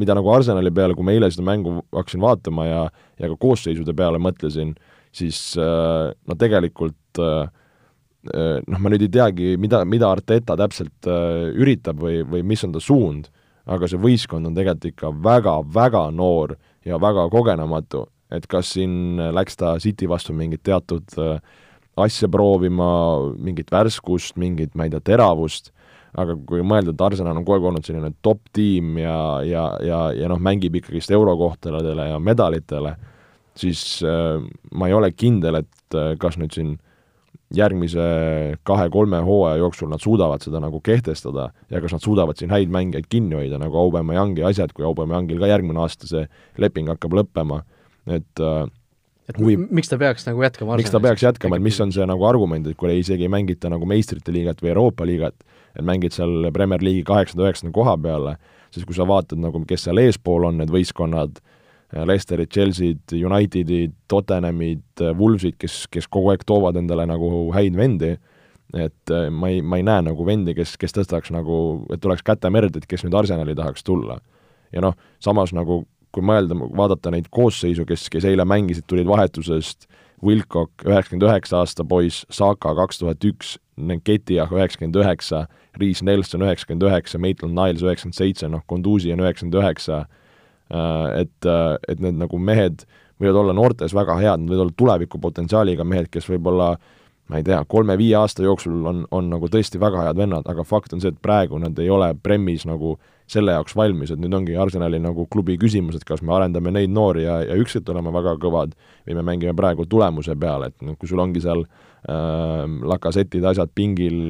mida 0.00 0.16
nagu 0.16 0.30
Arsenali 0.32 0.72
peale, 0.74 0.96
kui 0.96 1.06
ma 1.06 1.14
eile 1.14 1.30
seda 1.32 1.46
mängu 1.46 1.78
hakkasin 1.94 2.22
vaatama 2.22 2.66
ja, 2.68 2.82
ja 3.20 3.30
ka 3.32 3.38
koosseisude 3.40 3.94
peale 3.96 4.20
mõtlesin, 4.22 4.74
siis 5.16 5.38
äh, 5.60 6.10
no 6.12 6.36
tegelikult 6.38 7.20
äh, 7.22 7.48
äh, 8.32 8.58
noh, 8.66 8.82
ma 8.82 8.92
nüüd 8.92 9.06
ei 9.06 9.12
teagi, 9.12 9.54
mida, 9.60 9.82
mida 9.88 10.10
Arteta 10.12 10.58
täpselt 10.58 11.08
üritab 11.08 12.00
või, 12.02 12.20
või 12.28 12.44
mis 12.46 12.64
on 12.66 12.74
ta 12.76 12.82
suund, 12.82 13.30
aga 13.66 13.88
see 13.90 14.00
võistkond 14.00 14.50
on 14.50 14.56
tegelikult 14.56 14.92
ikka 14.92 15.12
väga-väga 15.24 16.08
noor 16.14 16.56
ja 16.86 17.00
väga 17.02 17.26
kogenematu, 17.32 18.04
et 18.30 18.46
kas 18.50 18.74
siin 18.76 19.16
läks 19.34 19.58
ta 19.58 19.76
City 19.82 20.08
vastu 20.10 20.36
mingit 20.36 20.62
teatud 20.66 21.16
asja 21.96 22.28
proovima, 22.28 22.86
mingit 23.40 23.72
värskust, 23.72 24.36
mingit, 24.36 24.74
ma 24.76 24.84
ei 24.86 24.92
tea, 24.92 25.00
teravust 25.14 25.72
aga 26.16 26.36
kui 26.48 26.64
mõelda, 26.64 26.94
et 26.94 27.04
Arsenal 27.04 27.36
on 27.36 27.44
kogu 27.44 27.58
aeg 27.58 27.68
olnud 27.70 27.86
selline 27.86 28.12
top 28.24 28.40
tiim 28.56 28.96
ja, 29.00 29.18
ja, 29.44 29.66
ja, 29.84 30.00
ja 30.16 30.30
noh, 30.32 30.40
mängib 30.42 30.78
ikkagist 30.80 31.12
eurokohtadele 31.12 32.10
ja 32.12 32.18
medalitele, 32.22 32.94
siis 33.56 34.00
äh, 34.06 34.40
ma 34.72 34.88
ei 34.88 34.96
ole 34.96 35.12
kindel, 35.12 35.60
et 35.62 35.96
äh, 35.96 36.14
kas 36.20 36.38
nüüd 36.40 36.56
siin 36.56 36.76
järgmise 37.54 38.02
kahe-kolme 38.66 39.20
hooaja 39.22 39.60
jooksul 39.60 39.90
nad 39.92 40.02
suudavad 40.02 40.42
seda 40.42 40.58
nagu 40.62 40.80
kehtestada 40.82 41.50
ja 41.70 41.80
kas 41.82 41.94
nad 41.94 42.02
suudavad 42.02 42.38
siin 42.40 42.50
häid 42.50 42.72
mängijaid 42.74 43.06
kinni 43.12 43.38
hoida, 43.38 43.60
nagu 43.62 43.78
Aubameyangi 43.78 44.42
asjad, 44.48 44.72
kui 44.74 44.86
Aubameyangil 44.88 45.38
ka 45.38 45.52
järgmine 45.52 45.84
aasta 45.84 46.10
see 46.10 46.24
leping 46.58 46.90
hakkab 46.90 47.14
lõppema, 47.20 47.60
et 48.08 48.42
äh, 48.42 48.64
et 49.26 49.38
või, 49.42 49.56
miks 49.58 49.90
ta 49.90 49.98
peaks 49.98 50.26
nagu 50.28 50.42
jätkama 50.42 50.78
miks 50.78 50.92
ta 50.94 51.02
peaks 51.02 51.24
jätkama, 51.26 51.58
et 51.58 51.66
mis 51.66 51.78
on 51.82 51.92
see 51.94 52.06
nagu 52.08 52.26
argument, 52.28 52.66
et 52.66 52.78
kui 52.78 52.98
isegi 52.98 53.26
ei 53.26 53.32
mängita 53.32 53.70
nagu 53.70 53.86
meistrite 53.88 54.34
liigat 54.34 54.62
või 54.62 54.72
Euroopa 54.72 55.06
liigat, 55.08 55.38
et 55.76 55.84
mängid 55.84 56.16
seal 56.16 56.48
Premier 56.54 56.82
League'i 56.82 57.04
kaheksanda, 57.06 57.46
üheksanda 57.46 57.74
koha 57.76 57.96
peale, 58.00 58.36
siis 58.74 58.86
kui 58.88 58.96
sa 58.96 59.06
vaatad 59.08 59.40
nagu, 59.40 59.60
kes 59.68 59.86
seal 59.86 60.00
eespool 60.02 60.48
on, 60.48 60.60
need 60.60 60.72
võistkonnad, 60.72 61.40
Leicesterid, 61.96 62.50
Chelsea'd, 62.50 63.12
Unitedid, 63.14 63.92
Tottenhamid, 64.10 65.04
Wolvesid, 65.16 65.54
kes, 65.60 65.84
kes 65.92 66.08
kogu 66.10 66.32
aeg 66.32 66.42
toovad 66.46 66.76
endale 66.80 67.06
nagu 67.06 67.28
häid 67.54 67.76
vendi, 67.78 68.16
et 68.74 69.12
äh, 69.14 69.28
ma 69.30 69.52
ei, 69.52 69.60
ma 69.62 69.78
ei 69.78 69.84
näe 69.86 70.02
nagu 70.08 70.24
vendi, 70.26 70.56
kes, 70.56 70.74
kes 70.80 70.96
tõstaks 70.96 71.30
nagu, 71.30 71.86
et 71.94 72.04
oleks 72.04 72.24
käte 72.26 72.50
merd, 72.50 72.74
et 72.76 72.88
kes 72.90 73.06
nüüd 73.06 73.14
Arsenali 73.14 73.54
tahaks 73.54 73.86
tulla. 73.86 74.18
ja 74.74 74.82
noh, 74.82 74.96
samas 75.22 75.52
nagu 75.54 75.84
kui 76.16 76.24
mõelda, 76.24 76.56
vaadata 76.56 77.12
neid 77.12 77.28
koosseisu, 77.30 77.84
kes, 77.88 78.08
kes 78.12 78.24
eile 78.24 78.44
mängisid, 78.48 78.86
tulid 78.88 79.08
vahetusest, 79.08 79.86
Wilcock, 80.24 80.72
üheksakümmend 80.86 81.26
üheksa 81.28 81.60
aasta 81.60 81.84
poiss, 81.84 82.24
Saka 82.32 82.72
kaks 82.78 83.02
tuhat 83.02 83.24
üks, 83.28 83.56
Nketiah 83.76 84.52
üheksakümmend 84.52 84.96
üheksa, 85.02 85.46
Riis 85.80 86.02
Nelson 86.02 86.44
üheksakümmend 86.46 86.86
üheksa, 86.88 87.18
Maitland 87.20 87.56
Niles 87.58 87.82
üheksakümmend 87.84 88.16
seitse, 88.16 88.48
noh, 88.48 88.62
Konduzi 88.66 89.12
on 89.12 89.20
üheksakümmend 89.24 89.58
üheksa, 89.60 90.06
äh, 90.70 91.20
et, 91.22 91.46
äh, 91.46 91.76
et 91.88 92.00
need 92.00 92.16
nagu 92.22 92.40
mehed 92.40 92.86
võivad 93.20 93.42
olla 93.42 93.56
noortes 93.56 93.94
väga 93.96 94.16
head, 94.20 94.40
nad 94.42 94.52
võivad 94.52 94.66
olla 94.66 94.78
tulevikupotentsiaaliga 94.80 95.84
mehed, 95.84 96.08
kes 96.12 96.28
võib-olla 96.30 96.74
ma 97.30 97.40
ei 97.40 97.46
tea, 97.46 97.58
kolme-viie 97.68 98.14
aasta 98.20 98.44
jooksul 98.44 98.86
on, 98.86 99.02
on 99.14 99.30
nagu 99.32 99.48
tõesti 99.50 99.80
väga 99.82 100.04
head 100.06 100.18
vennad, 100.20 100.46
aga 100.46 100.64
fakt 100.66 100.94
on 100.94 101.02
see, 101.02 101.10
et 101.10 101.20
praegu 101.22 101.58
nad 101.58 101.78
ei 101.82 101.90
ole 101.90 102.12
Premis 102.22 102.66
nagu 102.68 102.94
selle 103.30 103.56
jaoks 103.56 103.74
valmis, 103.74 104.12
et 104.14 104.20
nüüd 104.22 104.34
ongi 104.38 104.54
Arsenali 104.58 105.00
nagu 105.02 105.26
klubi 105.30 105.56
küsimus, 105.58 105.98
et 105.98 106.06
kas 106.06 106.22
me 106.22 106.34
arendame 106.36 106.70
neid 106.74 106.92
noori 106.94 107.24
ja, 107.24 107.40
ja 107.42 107.56
üksikult 107.58 107.90
oleme 107.94 108.12
väga 108.14 108.36
kõvad 108.42 108.76
või 108.78 109.18
me 109.18 109.24
mängime 109.26 109.54
praegu 109.58 109.88
tulemuse 109.90 110.36
peale, 110.38 110.70
et 110.70 110.86
noh, 110.86 110.94
kui 111.00 111.10
sul 111.10 111.22
ongi 111.22 111.42
seal 111.42 111.64
äh, 111.66 112.62
lakasetid, 112.94 113.46
asjad 113.50 113.74
pingil, 113.74 114.20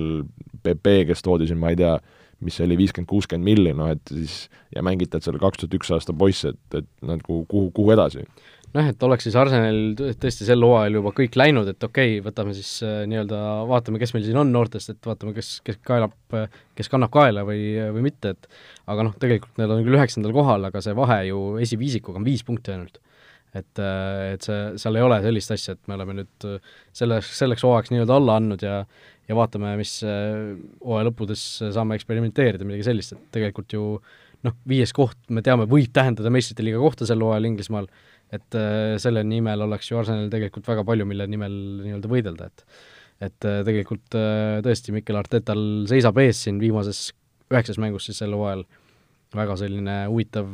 PP, 0.64 1.02
kes 1.10 1.20
toodi 1.22 1.50
siin, 1.50 1.60
ma 1.60 1.74
ei 1.74 1.82
tea, 1.82 1.98
mis 2.44 2.56
see 2.56 2.64
oli, 2.64 2.76
viiskümmend, 2.80 3.08
kuuskümmend 3.08 3.44
milli, 3.44 3.76
noh 3.76 3.92
et 3.92 4.12
siis 4.12 4.46
ja 4.72 4.82
mängitad 4.84 5.24
seal 5.24 5.36
kaks 5.40 5.60
tuhat 5.60 5.76
üks 5.76 5.92
aasta 5.92 6.16
poisse, 6.16 6.52
et, 6.56 6.80
et 6.80 6.88
nagu 7.04 7.42
kuhu, 7.48 7.68
kuhu 7.76 7.92
edasi 7.92 8.24
noh, 8.76 8.90
et 8.92 9.06
oleks 9.06 9.26
siis 9.26 9.36
Arsenalil 9.38 9.94
tõesti 10.20 10.46
sel 10.46 10.62
hooajal 10.64 10.98
juba 10.98 11.12
kõik 11.16 11.38
läinud, 11.40 11.70
et 11.72 11.86
okei 11.86 12.16
okay,, 12.16 12.24
võtame 12.24 12.54
siis 12.56 12.70
äh, 12.86 13.00
nii-öelda, 13.10 13.40
vaatame, 13.70 14.00
kes 14.02 14.12
meil 14.16 14.26
siin 14.26 14.38
on 14.42 14.52
noortest, 14.52 14.92
et 14.92 15.08
vaatame, 15.08 15.34
kes, 15.36 15.56
kes 15.66 15.80
kaelab, 15.86 16.14
kes 16.78 16.92
kannab 16.92 17.12
kaela 17.14 17.46
või, 17.48 17.64
või 17.96 18.06
mitte, 18.10 18.36
et 18.36 18.48
aga 18.92 19.08
noh, 19.08 19.16
tegelikult 19.22 19.58
nad 19.62 19.72
on 19.72 19.82
küll 19.86 19.98
üheksandal 19.98 20.36
kohal, 20.36 20.68
aga 20.68 20.84
see 20.84 20.96
vahe 20.96 21.22
ju 21.30 21.42
esiviisikuga 21.64 22.22
on 22.22 22.28
viis 22.28 22.44
punkti 22.46 22.76
ainult. 22.76 23.00
et, 23.56 23.78
äh, 23.80 24.34
et 24.36 24.44
see, 24.44 24.62
seal 24.82 25.00
ei 25.00 25.04
ole 25.06 25.20
sellist 25.24 25.52
asja, 25.54 25.74
et 25.76 25.88
me 25.88 25.96
oleme 25.96 26.20
nüüd 26.20 26.48
selleks, 26.92 27.30
selleks 27.38 27.64
hooajaks 27.64 27.94
nii-öelda 27.94 28.18
alla 28.20 28.40
andnud 28.40 28.64
ja 28.66 28.82
ja 29.26 29.34
vaatame, 29.34 29.72
mis 29.80 29.98
äh, 30.06 30.54
hooaja 30.84 31.08
lõppudes 31.08 31.42
saame 31.74 31.96
eksperimenteerida, 31.98 32.66
midagi 32.66 32.86
sellist, 32.86 33.16
et 33.16 33.24
tegelikult 33.34 33.74
ju 33.74 33.96
noh, 34.46 34.54
viies 34.68 34.92
koht, 34.94 35.18
me 35.32 35.42
teame, 35.44 35.66
võib 35.70 35.90
tähendada 35.94 36.30
meistrite 36.32 36.64
liiga 36.64 36.80
kohta 36.82 37.08
sel 37.08 37.22
hooajal 37.24 37.48
Inglismaal, 37.50 37.88
et 38.34 38.58
äh, 38.58 38.96
selle 39.02 39.22
nimel 39.26 39.62
oleks 39.66 39.90
ju 39.90 40.00
Arsenalil 40.00 40.30
tegelikult 40.32 40.66
väga 40.66 40.84
palju, 40.86 41.06
mille 41.08 41.28
nimel 41.30 41.54
nii-öelda 41.84 42.10
võidelda, 42.10 42.50
et 42.50 42.66
et 43.16 43.46
äh, 43.48 43.62
tegelikult 43.64 44.12
äh, 44.18 44.58
tõesti, 44.64 44.92
Mikel 44.92 45.16
Artetal 45.16 45.60
seisab 45.88 46.18
ees 46.20 46.42
siin 46.44 46.58
viimases 46.60 47.08
üheksas 47.48 47.78
mängus 47.80 48.10
siis 48.10 48.18
sel 48.20 48.34
hooajal 48.36 48.66
väga 49.36 49.56
selline 49.56 49.94
huvitav 50.10 50.50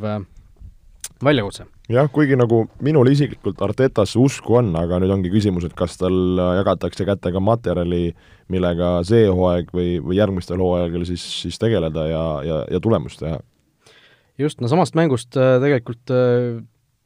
väljakutse. 1.24 1.66
jah, 1.90 2.06
kuigi 2.12 2.36
nagu 2.38 2.62
minul 2.84 3.10
isiklikult 3.10 3.58
Artetasse 3.66 4.20
usku 4.20 4.60
on, 4.60 4.70
aga 4.78 5.00
nüüd 5.02 5.10
ongi 5.16 5.32
küsimus, 5.32 5.66
et 5.66 5.74
kas 5.78 5.96
tal 5.98 6.38
jagatakse 6.60 7.06
kätega 7.08 7.42
materjali, 7.42 8.12
millega 8.52 8.94
see 9.08 9.26
hooaeg 9.26 9.72
või, 9.74 9.96
või 10.04 10.20
järgmistel 10.20 10.62
hooaegadel 10.62 11.08
siis, 11.08 11.24
siis 11.42 11.58
tegeleda 11.58 12.06
ja, 12.10 12.24
ja, 12.46 12.60
ja 12.76 12.82
tulemust 12.84 13.24
teha. 13.24 13.40
just, 14.38 14.60
no 14.60 14.70
samast 14.70 14.94
mängust 14.98 15.34
tegelikult 15.34 16.14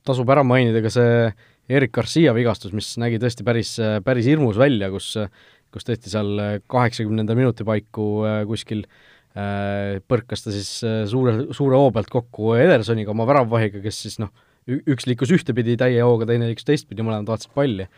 tasub 0.07 0.31
ära 0.33 0.47
mainida 0.47 0.81
ka 0.85 0.93
see 0.95 1.29
Erik 1.67 1.91
Garcia 1.97 2.31
vigastus, 2.37 2.71
mis 2.77 2.93
nägi 3.03 3.19
tõesti 3.19 3.43
päris, 3.47 3.73
päris 4.07 4.29
hirmus 4.31 4.59
välja, 4.61 4.87
kus 4.93 5.17
kus 5.77 5.87
tõesti 5.87 6.13
seal 6.13 6.41
kaheksakümnenda 6.71 7.37
minuti 7.37 7.67
paiku 7.67 8.09
äh, 8.27 8.41
kuskil 8.49 8.85
äh, 8.87 10.01
põrkas 10.09 10.45
ta 10.45 10.55
siis 10.55 10.71
äh, 10.87 11.03
suure, 11.11 11.39
suure 11.57 11.79
hoo 11.81 11.93
pealt 11.95 12.11
kokku 12.13 12.55
Edersoniga, 12.59 13.13
oma 13.13 13.27
väravvahiga, 13.29 13.83
kes 13.85 14.05
siis 14.07 14.21
noh, 14.23 14.33
üks 14.67 15.07
liikus 15.07 15.33
ühtepidi 15.35 15.77
täie 15.79 16.03
hooga, 16.03 16.29
teine 16.29 16.49
liikus 16.51 16.67
teistpidi, 16.67 17.05
mõlemad 17.07 17.29
vaatasid 17.31 17.55
palli. 17.55 17.89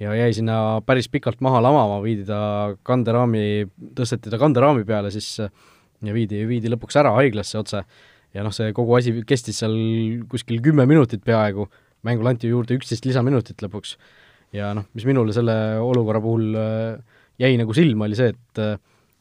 ja 0.00 0.14
jäi 0.16 0.32
sinna 0.36 0.80
päris 0.86 1.10
pikalt 1.12 1.42
maha 1.44 1.60
lamama, 1.64 2.00
viidi 2.04 2.24
ta 2.28 2.74
kanderaami, 2.88 3.68
tõsteti 3.96 4.32
ta 4.32 4.40
kanderaami 4.40 4.86
peale 4.88 5.12
siis 5.12 5.36
ja 5.40 6.14
viidi, 6.16 6.46
viidi 6.48 6.72
lõpuks 6.72 6.96
ära 6.96 7.12
haiglasse 7.18 7.58
otse 7.60 7.84
ja 8.34 8.44
noh, 8.46 8.54
see 8.54 8.74
kogu 8.76 8.96
asi 8.98 9.14
kestis 9.26 9.60
seal 9.62 9.74
kuskil 10.30 10.60
kümme 10.64 10.86
minutit 10.90 11.24
peaaegu, 11.26 11.66
mängule 12.06 12.34
anti 12.34 12.50
juurde 12.50 12.78
üksteist 12.78 13.08
lisaminutit 13.08 13.62
lõpuks. 13.64 13.96
ja 14.56 14.72
noh, 14.76 14.86
mis 14.94 15.06
minule 15.06 15.34
selle 15.36 15.56
olukorra 15.82 16.22
puhul 16.22 16.54
äh, 16.58 17.20
jäi 17.40 17.56
nagu 17.60 17.74
silma, 17.76 18.08
oli 18.08 18.18
see, 18.18 18.34
et 18.34 18.64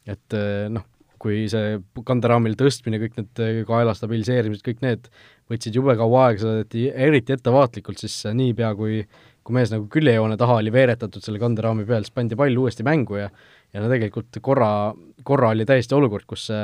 et 0.10 0.38
äh, 0.38 0.70
noh, 0.74 0.86
kui 1.20 1.44
see 1.52 1.80
kanderaamil 2.08 2.56
tõstmine, 2.60 3.00
kõik 3.02 3.18
need 3.20 3.42
kaela 3.68 3.94
stabiliseerimised, 3.98 4.64
kõik 4.64 4.86
need 4.86 5.10
võtsid 5.52 5.76
jube 5.76 5.96
kaua 6.00 6.30
aega, 6.30 6.40
seda 6.44 6.62
tehti 6.62 6.86
eriti 6.94 7.36
ettevaatlikult, 7.36 8.00
siis 8.00 8.22
niipea, 8.34 8.72
kui 8.80 9.04
kui 9.50 9.56
mees 9.58 9.72
nagu 9.74 9.88
küljejoone 9.90 10.36
taha 10.38 10.60
oli 10.60 10.70
veeretatud 10.70 11.24
selle 11.26 11.40
kanderaami 11.42 11.82
peal, 11.88 12.04
siis 12.06 12.14
pandi 12.14 12.38
pall 12.38 12.58
uuesti 12.62 12.86
mängu 12.86 13.18
ja 13.18 13.32
ja 13.74 13.82
no 13.82 13.90
tegelikult 13.90 14.38
korra, 14.46 14.70
korra 15.26 15.52
oli 15.56 15.66
täiesti 15.66 15.96
olukord, 15.98 16.28
kus 16.30 16.48
see 16.50 16.62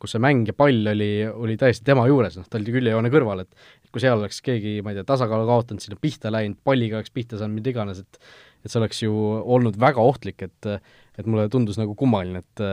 kus 0.00 0.12
see 0.14 0.22
mäng 0.22 0.48
ja 0.48 0.54
pall 0.56 0.92
oli, 0.92 1.10
oli 1.26 1.56
täiesti 1.60 1.86
tema 1.86 2.04
juures, 2.08 2.36
noh, 2.36 2.46
ta 2.50 2.58
oli 2.60 2.74
küljejoone 2.74 3.10
kõrval, 3.12 3.44
et 3.46 3.68
et 3.84 3.92
kui 3.92 4.02
seal 4.02 4.18
oleks 4.20 4.42
keegi, 4.44 4.80
ma 4.84 4.92
ei 4.92 4.98
tea, 4.98 5.06
tasakaalu 5.08 5.46
kaotanud, 5.48 5.82
sinna 5.82 5.98
pihta 6.00 6.32
läinud, 6.32 6.58
palliga 6.66 6.98
oleks 6.98 7.14
pihta 7.14 7.40
saanud, 7.40 7.56
mida 7.56 7.72
iganes, 7.72 8.02
et 8.04 8.20
et 8.66 8.72
see 8.72 8.80
oleks 8.80 9.02
ju 9.04 9.12
olnud 9.56 9.78
väga 9.80 10.02
ohtlik, 10.02 10.42
et 10.42 10.70
et 11.16 11.28
mulle 11.28 11.46
tundus 11.52 11.78
nagu 11.80 11.94
kummaline, 11.96 12.42
et 12.44 12.64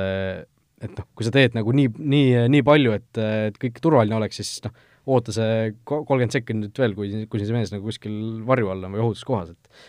et 0.83 0.97
noh, 0.97 1.07
kui 1.15 1.23
sa 1.23 1.31
teed 1.31 1.55
nagu 1.55 1.71
nii, 1.71 1.93
nii, 1.95 2.47
nii 2.51 2.65
palju, 2.67 2.97
et, 2.97 3.21
et 3.21 3.59
kõik 3.61 3.79
turvaline 3.79 4.17
oleks, 4.17 4.41
siis 4.41 4.65
noh, 4.65 4.75
oota 5.13 5.35
see 5.35 5.71
kolmkümmend 5.87 6.35
sekundit 6.35 6.79
veel, 6.79 6.95
kui, 6.97 7.11
kuni 7.31 7.47
see 7.47 7.55
mees 7.55 7.71
nagu 7.71 7.87
kuskil 7.87 8.43
varju 8.47 8.71
all 8.73 8.83
on 8.87 8.97
või 8.97 9.05
ohutus 9.05 9.23
kohas, 9.27 9.53
et 9.55 9.83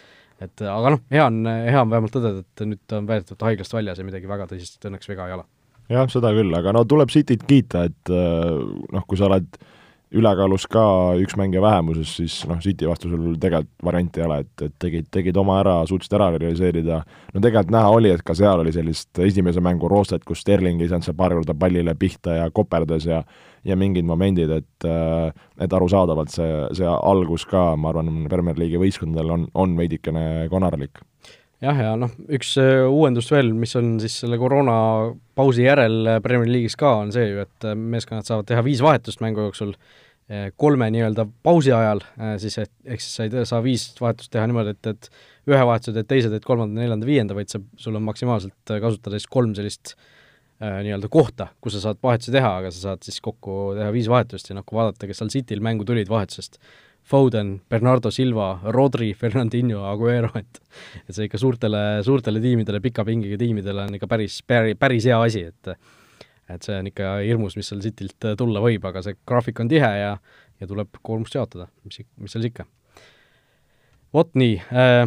et 0.45 0.65
aga 0.67 0.91
noh, 0.97 1.03
hea 1.15 1.27
on, 1.31 1.45
hea 1.47 1.81
on 1.81 1.91
vähemalt 1.91 2.15
tõdeda, 2.15 2.43
et 2.43 2.65
nüüd 2.67 2.81
ta 2.91 2.99
on 3.01 3.07
väidetavalt 3.09 3.45
haiglast 3.49 3.75
väljas 3.75 4.01
ja 4.03 4.07
midagi 4.07 4.29
väga 4.29 4.49
tõsist 4.51 4.83
õnneks 4.87 5.09
viga 5.09 5.29
ei 5.31 5.37
ole 5.39 5.47
jah, 5.93 6.09
seda 6.11 6.33
küll, 6.37 6.53
aga 6.57 6.75
no 6.77 6.85
tuleb 6.89 7.13
Cityt 7.13 7.47
kiita, 7.49 7.87
et 7.91 8.13
äh, 8.13 8.51
noh, 8.95 9.07
kui 9.09 9.21
sa 9.21 9.29
oled 9.29 9.59
ülekaalus 10.15 10.67
ka 10.71 10.83
üks 11.19 11.35
mängija 11.39 11.63
vähemuses, 11.65 12.13
siis 12.19 12.37
noh, 12.47 12.61
City 12.63 12.87
vastu 12.87 13.11
sul 13.11 13.35
tegelikult 13.41 13.87
varianti 13.89 14.23
ei 14.23 14.27
ole, 14.29 14.39
et, 14.45 14.67
et 14.69 14.75
tegid, 14.83 15.09
tegid 15.15 15.39
oma 15.41 15.59
ära, 15.63 15.75
suutsid 15.91 16.15
ära 16.15 16.29
realiseerida, 16.37 17.01
no 17.35 17.43
tegelikult 17.43 17.75
näha 17.75 17.91
oli, 17.97 18.13
et 18.15 18.23
ka 18.27 18.37
seal 18.39 18.63
oli 18.63 18.73
sellist 18.75 19.23
esimese 19.25 19.63
mängu 19.65 19.91
roostet, 19.91 20.23
kus 20.27 20.45
Sterling 20.45 20.83
ei 20.83 20.93
saanud 20.93 21.09
seal 21.09 21.19
paar 21.19 21.35
korda 21.35 21.57
pallile 21.59 21.97
pihta 21.99 22.39
ja 22.43 22.51
koperdas 22.55 23.09
ja 23.11 23.25
ja 23.65 23.79
mingid 23.81 24.05
momendid, 24.05 24.51
et 24.53 24.87
äh, 24.87 25.33
et 25.65 25.73
arusaadavalt 25.73 26.31
see, 26.31 26.51
see 26.77 26.91
algus 26.95 27.47
ka, 27.49 27.73
ma 27.81 27.91
arvan, 27.95 28.27
Premier 28.29 28.59
League'i 28.61 28.83
võistkondadel 28.83 29.33
on, 29.39 29.49
on 29.57 29.75
veidikene 29.79 30.47
konarlik 30.53 31.01
jah, 31.65 31.81
ja 31.87 31.93
noh, 31.99 32.13
üks 32.37 32.55
äh, 32.61 32.85
uuendus 32.89 33.29
veel, 33.33 33.53
mis 33.57 33.75
on 33.79 33.97
siis 34.03 34.17
selle 34.23 34.39
koroonapausi 34.41 35.67
järel 35.67 36.01
äh, 36.15 36.23
Premier 36.25 36.51
League'is 36.51 36.77
ka, 36.81 36.97
on 37.03 37.13
see 37.15 37.29
ju, 37.31 37.45
et 37.45 37.69
äh, 37.69 37.77
meeskonnad 37.79 38.29
saavad 38.29 38.49
teha 38.51 38.65
viis 38.67 38.83
vahetust 38.85 39.25
mängu 39.25 39.49
jooksul 39.49 39.77
kolme 40.57 40.87
nii-öelda 40.89 41.27
pausi 41.45 41.69
ajal, 41.77 41.99
siis 42.41 42.55
et 42.63 42.71
ehk 42.95 43.03
siis 43.05 43.19
sa 43.19 43.27
ei 43.27 43.43
saa 43.45 43.59
viis 43.61 43.83
vahetust 43.99 44.31
teha 44.33 44.47
niimoodi, 44.49 44.73
et, 44.73 44.89
et 44.95 45.51
ühe 45.53 45.59
vahetuse 45.69 45.93
teed 45.93 46.09
teise, 46.09 46.31
teed 46.33 46.47
kolmanda, 46.49 46.81
neljanda, 46.81 47.05
viienda, 47.05 47.37
vaid 47.37 47.53
sa, 47.53 47.61
sul 47.77 47.99
on 48.01 48.07
maksimaalselt 48.07 48.73
kasutada 48.73 49.21
siis 49.21 49.29
kolm 49.29 49.53
sellist 49.59 49.93
nii-öelda 50.65 51.11
kohta, 51.13 51.51
kus 51.61 51.77
sa 51.77 51.83
saad 51.91 52.01
vahetusi 52.01 52.33
teha, 52.33 52.55
aga 52.63 52.73
sa 52.73 52.87
saad 52.87 53.05
siis 53.05 53.21
kokku 53.21 53.75
teha 53.77 53.91
viis 53.93 54.09
vahetust 54.09 54.49
ja 54.49 54.57
noh, 54.57 54.65
kui 54.65 54.81
vaadata, 54.81 55.11
kes 55.11 55.21
seal 55.21 55.35
Cityl 55.35 55.61
mängu 55.61 55.85
tulid 55.85 56.09
vahetusest, 56.09 56.57
Foden, 57.05 57.59
Bernardo 57.69 58.11
Silva, 58.11 58.61
Rodri, 58.73 59.13
Fernandinho, 59.15 59.83
Aguero, 59.91 60.31
et 60.41 60.61
et 61.09 61.13
see 61.13 61.29
ikka 61.29 61.41
suurtele, 61.41 61.83
suurtele 62.07 62.41
tiimidele, 62.41 62.81
pika 62.85 63.05
pingiga 63.05 63.37
tiimidele 63.41 63.85
on 63.85 63.99
ikka 63.99 64.09
päris, 64.09 64.41
päris, 64.47 64.79
päris 64.81 65.09
hea 65.11 65.21
asi, 65.21 65.45
et 65.53 65.75
et 66.55 66.65
see 66.65 66.77
on 66.77 66.89
ikka 66.89 67.19
hirmus, 67.25 67.57
mis 67.57 67.69
seal 67.69 67.81
Citylt 67.85 68.27
tulla 68.41 68.61
võib, 68.61 68.85
aga 68.85 69.01
see 69.05 69.17
graafik 69.29 69.61
on 69.65 69.69
tihe 69.69 69.93
ja 70.01 70.17
ja 70.61 70.69
tuleb 70.71 70.97
koormust 71.03 71.35
jaotada, 71.35 71.67
mis, 71.85 72.01
mis 72.21 72.33
seal 72.33 72.47
ikka. 72.49 72.65
vot 74.15 74.31
nii 74.39 74.59
äh,, 74.73 75.05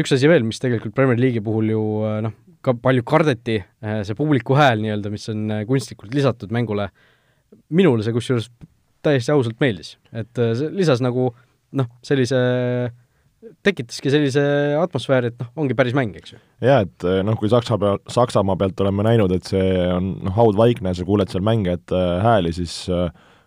üks 0.00 0.14
asi 0.16 0.28
veel, 0.30 0.46
mis 0.46 0.58
tegelikult 0.62 0.94
Premier 0.96 1.20
League'i 1.20 1.44
puhul 1.44 1.70
ju 1.70 1.82
noh, 2.26 2.34
ka 2.66 2.74
palju 2.82 3.04
kardeti, 3.06 3.60
see 4.02 4.16
publiku 4.18 4.56
hääl 4.58 4.80
nii-öelda, 4.82 5.12
mis 5.12 5.28
on 5.30 5.52
kunstlikult 5.68 6.14
lisatud 6.16 6.50
mängule, 6.54 6.88
minule 7.70 8.02
see 8.02 8.14
kusjuures 8.16 8.48
täiesti 9.06 9.34
ausalt 9.34 9.58
meeldis, 9.62 9.96
et 10.12 10.30
see 10.36 10.70
lisas 10.74 11.02
nagu 11.04 11.30
noh, 11.76 11.90
sellise 12.06 12.40
tekitaski 13.66 14.10
sellise 14.10 14.42
atmosfääri, 14.80 15.30
et 15.30 15.38
noh, 15.42 15.52
ongi 15.62 15.76
päris 15.78 15.94
mäng, 15.96 16.16
eks 16.18 16.34
ju. 16.34 16.40
jaa, 16.66 16.82
et 16.86 17.06
noh, 17.26 17.38
kui 17.38 17.50
Saksa 17.52 17.78
peal, 17.80 18.00
Saksamaa 18.10 18.58
pealt 18.58 18.80
oleme 18.82 19.06
näinud, 19.06 19.32
et 19.36 19.46
see 19.46 19.70
on 19.92 20.16
noh, 20.26 20.34
haudvaikne, 20.36 20.94
sa 20.96 21.06
kuuled 21.06 21.30
seal 21.30 21.44
mängijate 21.46 22.02
hääli, 22.24 22.54
siis 22.56 22.80
äh, 22.90 23.06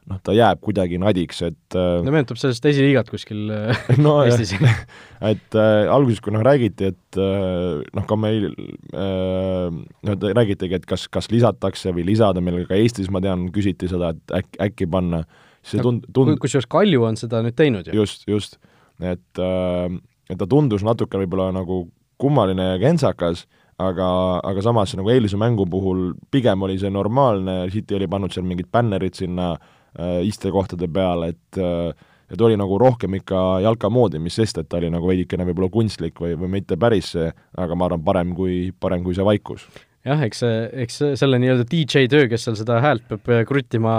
noh, 0.10 0.20
ta 0.26 0.34
jääb 0.36 0.62
kuidagi 0.64 1.00
nadiks, 1.02 1.42
et 1.46 1.78
äh, 1.78 2.00
no 2.06 2.14
meenutab 2.14 2.40
sellest 2.42 2.66
esiliigat 2.70 3.10
kuskil 3.12 3.50
äh, 3.54 3.84
no, 4.06 4.20
Eestis. 4.26 4.56
Et 5.30 5.58
äh, 5.58 5.90
alguses, 5.92 6.22
kui 6.24 6.32
noh, 6.32 6.44
räägiti, 6.46 6.94
et 6.94 7.18
äh, 7.20 7.82
noh, 7.92 8.06
ka 8.08 8.16
meil 8.16 8.48
äh, 8.48 9.68
noh, 9.68 10.16
räägitigi, 10.40 10.80
et 10.80 10.88
kas, 10.88 11.10
kas 11.12 11.28
lisatakse 11.34 11.92
või 11.96 12.06
lisada, 12.08 12.40
meil 12.44 12.64
ka 12.70 12.78
Eestis, 12.80 13.12
ma 13.12 13.20
tean, 13.24 13.50
küsiti 13.56 13.90
seda, 13.92 14.14
et 14.16 14.36
äkki, 14.40 14.62
äkki 14.70 14.88
panna, 14.92 15.26
see 15.66 15.82
tund-, 15.84 16.08
tund-, 16.16 16.40
kusjuures 16.42 16.68
Kalju 16.70 17.06
on 17.08 17.20
seda 17.20 17.44
nüüd 17.46 17.58
teinud 17.58 17.90
ju. 17.90 17.96
just, 18.02 18.28
just. 18.30 18.60
et 19.00 19.42
äh,, 19.42 19.88
et 20.30 20.38
ta 20.38 20.46
tundus 20.50 20.86
natuke 20.86 21.18
võib-olla 21.18 21.50
nagu 21.56 21.88
kummaline 22.20 22.74
ja 22.74 22.78
kentsakas, 22.82 23.46
aga, 23.80 24.10
aga 24.46 24.62
samas 24.64 24.94
nagu 25.00 25.10
eilse 25.10 25.40
mängu 25.40 25.66
puhul 25.72 26.12
pigem 26.32 26.68
oli 26.68 26.78
see 26.82 26.92
normaalne, 26.94 27.64
City 27.74 27.98
oli 27.98 28.10
pannud 28.12 28.36
seal 28.36 28.46
mingid 28.46 28.70
bännerid 28.72 29.18
sinna 29.18 29.54
äh, 29.56 30.20
istekohtade 30.28 30.92
peal, 30.94 31.26
et 31.32 31.60
äh, 31.60 31.92
et 32.30 32.42
oli 32.46 32.54
nagu 32.62 32.78
rohkem 32.78 33.16
ikka 33.18 33.40
jalka 33.66 33.90
moodi, 33.90 34.20
mis 34.22 34.36
sest, 34.38 34.60
et 34.62 34.68
ta 34.70 34.78
oli 34.78 34.92
nagu 34.94 35.08
veidikene 35.10 35.48
võib-olla 35.48 35.72
kunstlik 35.74 36.20
või, 36.22 36.36
või 36.38 36.52
mitte 36.60 36.78
päris 36.78 37.16
see, 37.16 37.32
aga 37.58 37.74
ma 37.74 37.88
arvan, 37.88 38.04
parem 38.06 38.36
kui, 38.38 38.68
parem 38.80 39.02
kui 39.02 39.18
see 39.18 39.26
vaikus 39.26 39.66
jah, 40.10 40.22
eks 40.26 40.42
see, 40.44 40.56
eks 40.86 40.98
selle 41.20 41.40
nii-öelda 41.42 41.66
DJ 41.70 42.08
töö, 42.12 42.28
kes 42.32 42.46
seal 42.48 42.58
seda 42.60 42.80
häält 42.84 43.06
peab 43.10 43.30
äh, 43.34 43.44
kruttima, 43.48 43.94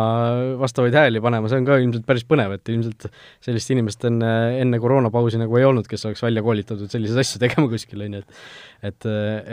vastavaid 0.61 0.97
hääli 0.97 1.23
panema, 1.23 1.51
see 1.51 1.61
on 1.61 1.69
ka 1.69 1.79
ilmselt 1.81 2.07
päris 2.09 2.27
põnev, 2.29 2.55
et 2.57 2.73
ilmselt 2.73 3.07
sellist 3.45 3.73
inimest 3.75 4.05
enne, 4.09 4.33
enne 4.61 4.81
koroonapausi 4.83 5.41
nagu 5.41 5.61
ei 5.61 5.67
olnud, 5.69 5.89
kes 5.91 6.07
oleks 6.09 6.25
välja 6.25 6.43
koolitatud 6.47 6.91
selliseid 6.93 7.23
asju 7.23 7.41
tegema 7.45 7.71
kuskil, 7.73 8.05
on 8.07 8.19
ju, 8.19 8.25
et 8.25 8.91
et, 8.91 9.07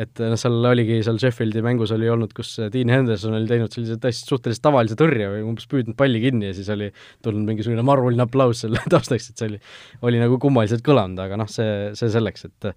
et 0.06 0.22
noh, 0.24 0.40
seal 0.40 0.70
oligi, 0.70 1.02
seal 1.04 1.20
Sheffieldi 1.20 1.64
mängus 1.66 1.92
oli 1.96 2.08
olnud, 2.12 2.32
kus 2.36 2.54
Dean 2.72 2.92
Henderson 2.94 3.36
oli 3.36 3.50
teinud 3.50 3.74
sellise 3.76 3.98
täiesti 4.00 4.32
suhteliselt 4.32 4.64
tavalise 4.64 4.96
tõrje 5.00 5.28
või 5.34 5.44
umbes 5.50 5.68
püüdnud 5.68 5.98
palli 6.00 6.22
kinni 6.24 6.48
ja 6.48 6.56
siis 6.56 6.70
oli 6.72 6.88
tulnud 7.26 7.44
mingisugune 7.50 7.84
maruline 7.88 8.24
aplaus 8.24 8.64
selle 8.64 8.80
taustaks, 8.94 9.32
et 9.32 9.44
see 9.44 9.52
oli, 9.52 9.60
oli 10.08 10.24
nagu 10.24 10.40
kummaliselt 10.42 10.86
kõlanud, 10.86 11.20
aga 11.26 11.40
noh, 11.44 11.52
see, 11.52 11.92
see 12.00 12.14
selleks, 12.14 12.48
et 12.48 12.72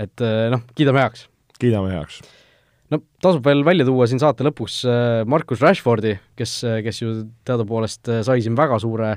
et 0.00 0.28
noh, 0.54 0.62
kiidame 0.78 1.02
heaks. 1.02 1.26
kiidame 1.58 1.90
heaks 1.96 2.22
no 2.90 3.02
tasub 3.22 3.44
veel 3.46 3.64
välja 3.66 3.86
tuua 3.88 4.08
siin 4.10 4.22
saate 4.22 4.46
lõpus 4.46 4.82
Markus 5.30 5.62
Rashfordi, 5.62 6.16
kes, 6.36 6.60
kes 6.84 7.02
ju 7.02 7.14
teadupoolest 7.46 8.10
sai 8.26 8.40
siin 8.42 8.58
väga 8.58 8.80
suure 8.82 9.14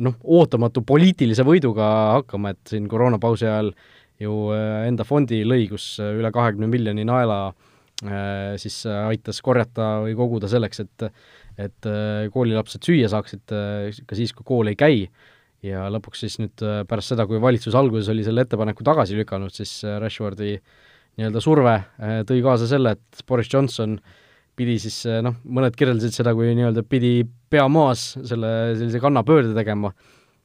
noh, 0.00 0.14
ootamatu 0.24 0.80
poliitilise 0.88 1.44
võiduga 1.44 1.88
hakkama, 2.18 2.54
et 2.54 2.72
siin 2.72 2.86
koroonapausi 2.88 3.44
ajal 3.44 3.74
äh, 3.74 3.90
ju 4.22 4.52
äh, 4.54 4.86
enda 4.88 5.06
fondi 5.08 5.42
lõi, 5.46 5.66
kus 5.70 5.96
äh, 6.02 6.14
üle 6.18 6.30
kahekümne 6.34 6.68
miljoni 6.70 7.04
naela 7.08 7.40
äh, 7.50 8.54
siis 8.60 8.82
aitas 8.86 9.42
korjata 9.44 9.94
või 10.06 10.16
koguda 10.18 10.50
selleks, 10.52 10.84
et 10.86 11.08
et 11.60 11.86
koolilapsed 12.32 12.80
süüa 12.80 13.10
saaksid 13.12 13.52
ka 14.08 14.16
siis, 14.16 14.30
kui 14.32 14.46
kool 14.48 14.70
ei 14.70 14.76
käi, 14.80 15.02
ja 15.60 15.82
lõpuks 15.92 16.22
siis 16.24 16.38
nüüd 16.40 16.62
pärast 16.88 17.12
seda, 17.12 17.26
kui 17.28 17.42
valitsus 17.44 17.76
alguses 17.76 18.08
oli 18.08 18.24
selle 18.24 18.46
ettepaneku 18.46 18.86
tagasi 18.88 19.18
lükanud, 19.18 19.52
siis 19.52 19.74
Rashfordi 20.00 20.54
nii-öelda 21.18 21.42
surve 21.44 21.76
tõi 22.28 22.40
kaasa 22.44 22.66
selle, 22.70 22.94
et 22.96 23.22
Boris 23.28 23.50
Johnson 23.52 23.98
pidi 24.56 24.78
siis 24.80 25.02
noh, 25.24 25.36
mõned 25.44 25.76
kirjeldasid 25.76 26.14
seda 26.16 26.32
kui 26.36 26.54
nii-öelda 26.56 26.84
pidi 26.88 27.22
pea 27.52 27.66
maas 27.72 28.12
selle 28.16 28.52
sellise 28.78 29.00
kannapöörde 29.02 29.52
tegema. 29.56 29.92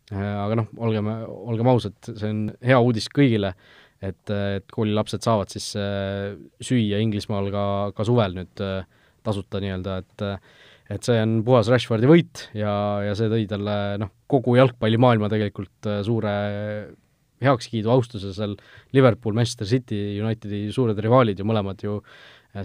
Äh, 0.08 0.24
aga 0.24 0.56
noh, 0.62 0.70
olgem, 0.80 1.10
olgem 1.52 1.68
ausad, 1.68 1.98
see 2.08 2.30
on 2.32 2.46
hea 2.64 2.78
uudis 2.80 3.10
kõigile, 3.12 3.52
et, 4.00 4.30
et 4.32 4.64
koolilapsed 4.72 5.26
saavad 5.26 5.52
siis 5.52 5.74
äh, 5.80 6.38
süüa 6.64 7.02
Inglismaal 7.04 7.50
ka, 7.52 7.66
ka 7.98 8.06
suvel 8.08 8.38
nüüd 8.38 8.64
äh, 8.64 8.88
tasuta 9.28 9.62
nii-öelda, 9.64 10.00
et 10.04 10.28
et 10.88 11.04
see 11.04 11.20
on 11.20 11.42
puhas 11.44 11.68
Rashfordi 11.68 12.08
võit 12.08 12.46
ja, 12.56 12.72
ja 13.04 13.12
see 13.20 13.28
tõi 13.28 13.44
talle 13.52 13.74
noh, 14.00 14.14
kogu 14.32 14.54
jalgpallimaailma 14.56 15.28
tegelikult 15.34 15.90
suure 16.08 16.36
heakskiidu, 17.44 17.92
austuse 17.94 18.34
seal 18.36 18.56
Liverpool, 18.96 19.36
Manchester 19.38 19.70
City, 19.70 20.00
Unitedi 20.24 20.66
suured 20.74 21.00
rivaalid 21.04 21.40
ju 21.40 21.48
mõlemad 21.48 21.84
ju 21.84 22.00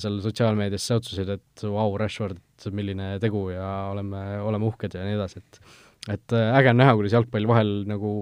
seal 0.00 0.20
sotsiaalmeedias 0.24 0.84
säutsusid, 0.88 1.28
et 1.34 1.64
vau 1.64 1.90
wow,, 1.90 1.96
Rashford, 2.00 2.40
milline 2.72 3.16
tegu 3.20 3.48
ja 3.52 3.90
oleme, 3.92 4.22
oleme 4.40 4.70
uhked 4.70 4.94
ja 4.96 5.04
nii 5.06 5.18
edasi, 5.18 5.42
et 5.42 5.64
et 6.10 6.34
äh, 6.34 6.52
äge 6.58 6.72
on 6.72 6.80
näha, 6.80 6.94
kuidas 6.98 7.12
jalgpall 7.14 7.44
vahel 7.46 7.68
nagu 7.86 8.12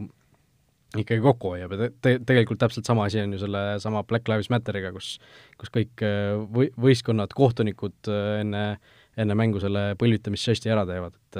ikkagi 0.99 1.23
kokku 1.23 1.55
hoiab 1.55 1.73
ja 1.73 1.79
te-, 1.81 1.93
te-, 2.05 2.19
tegelikult 2.27 2.61
täpselt 2.61 2.89
sama 2.89 3.07
asi 3.07 3.23
on 3.23 3.33
ju 3.33 3.41
selle 3.41 3.63
sama 3.81 4.03
Black 4.05 4.29
Lives 4.29 4.51
Matteriga, 4.53 4.91
kus 4.93 5.15
kus 5.61 5.73
kõik 5.73 6.05
äh, 6.05 6.35
või-, 6.57 6.73
võistkonnad, 6.81 7.33
kohtunikud 7.37 8.11
äh, 8.13 8.75
enne 9.21 9.37
mängu 9.39 9.61
selle 9.63 9.91
põlvitamisžesti 10.01 10.73
ära 10.73 10.87
teevad, 10.89 11.15
et 11.15 11.39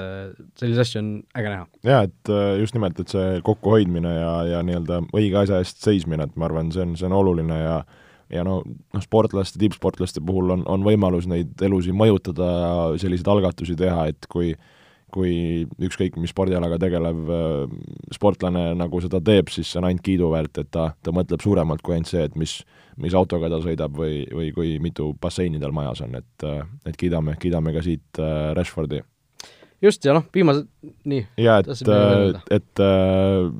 selliseid 0.59 0.83
asju 0.83 1.01
on 1.01 1.09
äge 1.37 1.53
näha. 1.53 1.65
jaa, 1.87 2.03
et 2.07 2.33
just 2.61 2.77
nimelt, 2.77 2.99
et 3.01 3.11
see 3.11 3.41
kokkuhoidmine 3.47 4.13
ja, 4.15 4.31
ja 4.55 4.61
nii-öelda 4.65 5.01
õige 5.11 5.41
asja 5.43 5.61
eest 5.63 5.81
seismine, 5.83 6.29
et 6.29 6.37
ma 6.39 6.47
arvan, 6.49 6.71
see 6.73 6.85
on, 6.85 6.95
see 6.99 7.09
on 7.09 7.17
oluline 7.17 7.59
ja 7.59 7.81
ja 8.31 8.45
no, 8.47 8.61
noh, 8.63 9.01
sportlaste, 9.03 9.59
tippsportlaste 9.59 10.21
puhul 10.23 10.53
on, 10.53 10.61
on 10.71 10.85
võimalus 10.87 11.25
neid 11.27 11.59
elusid 11.67 11.91
mõjutada 11.99 12.45
ja 12.47 12.69
selliseid 13.01 13.27
algatusi 13.27 13.75
teha, 13.75 14.05
et 14.13 14.29
kui 14.31 14.53
äh, 14.53 14.69
kui 15.13 15.33
ükskõik 15.81 16.17
mis 16.21 16.33
spordialaga 16.33 16.79
tegelev 16.81 17.31
äh, 17.31 17.75
sportlane 18.15 18.71
nagu 18.79 19.01
seda 19.03 19.21
teeb, 19.23 19.51
siis 19.53 19.71
see 19.71 19.81
on 19.81 19.89
ainult 19.89 20.03
kiiduväärt, 20.05 20.61
et 20.63 20.71
ta, 20.73 20.91
ta 21.03 21.13
mõtleb 21.15 21.43
suuremalt 21.43 21.83
kui 21.85 21.95
ainult 21.95 22.11
see, 22.11 22.23
et 22.27 22.37
mis, 22.39 22.57
mis 23.01 23.15
autoga 23.17 23.51
ta 23.51 23.61
sõidab 23.63 23.95
või, 23.97 24.23
või 24.31 24.51
kui 24.55 24.75
mitu 24.83 25.11
basseini 25.21 25.61
tal 25.61 25.75
majas 25.75 26.03
on, 26.05 26.17
et, 26.21 26.47
äh, 26.47 26.61
et 26.89 26.99
kiidame, 26.99 27.37
kiidame 27.41 27.75
ka 27.75 27.83
siit 27.85 28.21
äh, 28.21 28.51
Rashfordi. 28.57 29.01
just, 29.81 30.05
ja 30.05 30.13
noh, 30.17 30.27
viimased, 30.33 30.69
nii. 31.09 31.25
jaa, 31.41 31.59
et, 31.65 32.53
et 32.53 32.85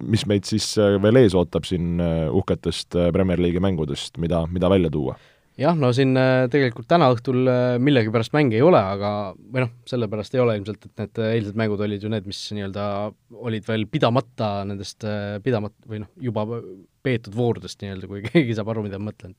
mis 0.06 0.26
meid 0.30 0.46
siis 0.46 0.74
veel 0.78 1.24
ees 1.24 1.36
ootab 1.38 1.66
siin 1.66 2.02
uhketest 2.02 3.00
Premier 3.14 3.42
League'i 3.42 3.64
mängudest, 3.64 4.22
mida, 4.22 4.46
mida 4.52 4.70
välja 4.70 4.94
tuua 4.94 5.18
jah, 5.60 5.76
no 5.78 5.90
siin 5.96 6.16
äh, 6.20 6.46
tegelikult 6.52 6.88
täna 6.90 7.10
õhtul 7.12 7.50
äh, 7.50 7.76
millegipärast 7.84 8.34
mänge 8.36 8.58
ei 8.58 8.64
ole, 8.66 8.80
aga 8.80 9.12
või 9.36 9.66
noh, 9.66 9.74
sellepärast 9.90 10.36
ei 10.36 10.44
ole 10.44 10.56
ilmselt, 10.60 10.88
et 10.88 11.04
need 11.04 11.22
äh, 11.22 11.34
eilsed 11.38 11.60
mängud 11.60 11.84
olid 11.84 12.04
ju 12.04 12.12
need, 12.12 12.28
mis 12.30 12.40
nii-öelda 12.56 12.86
olid 13.50 13.68
veel 13.68 13.86
pidamata 13.92 14.52
nendest 14.68 15.06
pidamat- 15.44 15.90
või 15.90 16.04
noh, 16.06 16.12
juba 16.24 16.46
peetud 17.04 17.36
voorudest 17.36 17.84
nii-öelda, 17.84 18.10
kui 18.10 18.24
keegi 18.30 18.56
saab 18.58 18.72
aru, 18.74 18.86
mida 18.88 19.00
ma 19.02 19.10
mõtlen, 19.12 19.36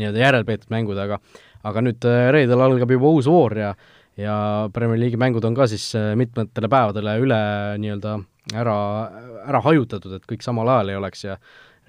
nii-öelda 0.00 0.24
järelpeetud 0.26 0.72
mängud, 0.74 1.00
aga 1.00 1.20
aga 1.64 1.80
nüüd 1.84 2.04
reedel 2.34 2.60
algab 2.60 2.90
juba 2.92 3.12
uus 3.16 3.28
voor 3.30 3.56
ja 3.56 3.74
ja 4.20 4.34
Premier 4.70 5.00
League'i 5.00 5.18
mängud 5.18 5.42
on 5.48 5.56
ka 5.56 5.66
siis 5.66 5.88
mitmetele 6.14 6.68
päevadele 6.70 7.16
üle 7.24 7.38
nii-öelda 7.82 8.18
ära, 8.54 8.76
ära 9.48 9.62
hajutatud, 9.64 10.12
et 10.14 10.28
kõik 10.28 10.44
samal 10.44 10.68
ajal 10.70 10.92
ei 10.92 10.98
oleks 11.00 11.24
ja 11.24 11.38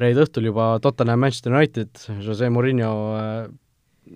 reede 0.01 0.23
õhtul 0.25 0.47
juba 0.49 0.71
Tottenham 0.81 1.21
Manchester 1.21 1.53
United, 1.53 1.91
Jose 2.25 2.49
Murillo 2.49 2.95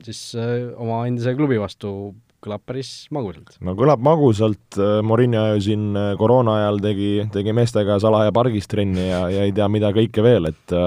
siis 0.05 0.33
äh, 0.37 0.69
oma 0.79 1.03
endise 1.09 1.33
klubi 1.37 1.59
vastu 1.61 2.13
kõlab 2.39 2.63
päris 2.67 3.09
magusalt. 3.11 3.57
no 3.65 3.73
kõlab 3.77 4.03
magusalt, 4.05 4.77
äh, 4.79 4.99
Morinho 5.05 5.45
ju 5.55 5.65
siin 5.69 5.89
äh, 5.97 6.13
koroona 6.19 6.59
ajal 6.61 6.79
tegi, 6.83 7.09
tegi 7.33 7.55
meestega 7.55 7.99
salaja 8.01 8.33
pargis 8.35 8.69
trenni 8.71 9.09
ja, 9.09 9.25
ja 9.33 9.47
ei 9.47 9.55
tea 9.55 9.67
mida 9.71 9.91
kõike 9.95 10.23
veel, 10.25 10.51
et 10.51 10.77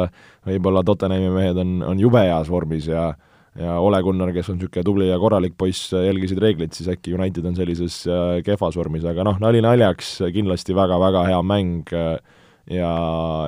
võib-olla 0.49 0.85
Tottenhami 0.87 1.29
mehed 1.35 1.61
on, 1.61 1.77
on 1.93 2.01
jube 2.01 2.25
heas 2.25 2.51
vormis 2.53 2.89
ja 2.91 3.13
ja 3.53 3.75
Ole 3.85 3.99
Gunnar, 4.01 4.31
kes 4.33 4.47
on 4.49 4.57
niisugune 4.57 4.81
tubli 4.87 5.07
ja 5.11 5.19
korralik 5.21 5.53
poiss, 5.61 5.91
jälgisid 5.93 6.39
reegleid, 6.41 6.73
siis 6.73 6.87
äkki 6.89 7.13
United 7.13 7.45
on 7.45 7.59
sellises 7.59 7.99
kehvas 8.47 8.79
vormis, 8.81 9.05
aga 9.05 9.27
noh, 9.29 9.37
nali 9.45 9.61
naljaks, 9.61 10.15
kindlasti 10.33 10.73
väga-väga 10.73 11.27
hea 11.29 11.43
mäng 11.45 11.93
ja, 11.93 12.15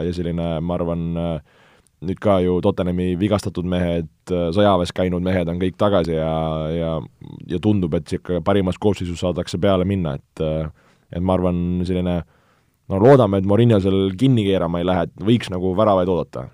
ja 0.05 0.13
selline, 0.13 0.59
ma 0.61 0.77
arvan, 0.77 1.07
nüüd 2.09 2.21
ka 2.23 2.39
ju 2.45 2.59
Tottenhami 2.65 3.15
vigastatud 3.21 3.67
mehed, 3.69 4.09
sõjaväes 4.29 4.93
käinud 4.97 5.25
mehed 5.25 5.51
on 5.51 5.61
kõik 5.63 5.77
tagasi 5.81 6.17
ja, 6.17 6.35
ja 6.73 6.93
ja 7.51 7.61
tundub, 7.63 7.95
et 7.99 8.07
niisugune 8.09 8.45
parimas 8.45 8.79
koosseisus 8.81 9.21
saadakse 9.25 9.61
peale 9.61 9.87
minna, 9.89 10.17
et 10.21 10.45
et 11.15 11.23
ma 11.23 11.37
arvan, 11.37 11.59
selline 11.87 12.17
no 12.91 13.01
loodame, 13.01 13.41
et 13.41 13.49
Morinho 13.49 13.79
seal 13.83 14.17
kinni 14.19 14.47
keerama 14.47 14.81
ei 14.81 14.89
lähe, 14.89 15.07
et 15.09 15.29
võiks 15.29 15.53
nagu 15.53 15.75
väravaid 15.79 16.11
oodata. 16.11 16.49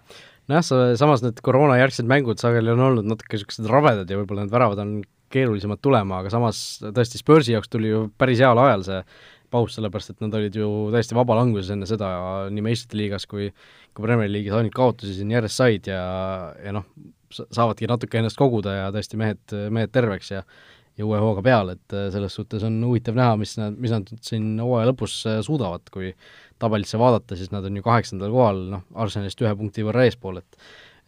nojah, 0.50 0.66
sa, 0.66 0.82
samas 0.98 1.24
need 1.24 1.40
koroonajärgsed 1.46 2.08
mängud 2.10 2.42
sageli 2.42 2.72
on 2.74 2.82
olnud 2.88 3.08
natuke 3.08 3.36
niisugused 3.36 3.70
rabedad 3.70 4.10
ja 4.10 4.18
võib-olla 4.18 4.46
need 4.46 4.54
väravad 4.54 4.82
on 4.82 5.00
keerulisemad 5.30 5.78
tulema, 5.82 6.20
aga 6.20 6.32
samas 6.32 6.80
tõesti 6.82 7.20
Spursi 7.20 7.54
jaoks 7.54 7.70
tuli 7.70 7.92
ju 7.92 8.08
päris 8.18 8.42
heal 8.42 8.58
ajal 8.58 8.82
see 8.86 9.02
paus, 9.50 9.76
sellepärast 9.76 10.14
et 10.14 10.24
nad 10.24 10.34
olid 10.38 10.56
ju 10.56 10.66
täiesti 10.94 11.16
vabalanguses 11.18 11.72
enne 11.74 11.88
seda 11.90 12.10
nii 12.50 12.64
meistrite 12.64 12.98
liigas 13.00 13.26
kui 13.30 13.50
kui 13.94 14.04
Premier 14.04 14.30
League'is. 14.30 14.54
Ainult 14.54 14.76
kaotusi 14.76 15.16
siin 15.16 15.32
järjest 15.34 15.58
said 15.58 15.88
ja, 15.90 16.02
ja 16.62 16.74
noh, 16.76 16.86
saavadki 17.30 17.88
natuke 17.90 18.20
ennast 18.20 18.38
koguda 18.38 18.76
ja 18.76 18.92
tõesti 18.94 19.18
mehed, 19.20 19.56
mehed 19.70 19.94
terveks 19.94 20.34
ja 20.36 20.44
ja 20.98 21.06
uue 21.06 21.16
hooga 21.22 21.40
peale, 21.40 21.76
et 21.78 21.94
selles 22.12 22.34
suhtes 22.36 22.64
on 22.66 22.74
huvitav 22.84 23.14
näha, 23.16 23.36
mis 23.40 23.54
nad, 23.56 23.76
mis 23.80 23.92
nad 23.94 24.08
siin 24.26 24.58
hooaja 24.60 24.90
lõpus 24.90 25.14
suudavad, 25.46 25.86
kui 25.94 26.10
tabelisse 26.60 26.98
vaadata, 27.00 27.38
siis 27.38 27.52
nad 27.54 27.64
on 27.64 27.78
ju 27.78 27.84
kaheksandal 27.86 28.34
kohal, 28.34 28.58
noh, 28.74 28.82
Arsenalist 29.00 29.40
ühe 29.40 29.52
punkti 29.56 29.86
võrra 29.86 30.04
eespool, 30.08 30.42
et 30.42 30.58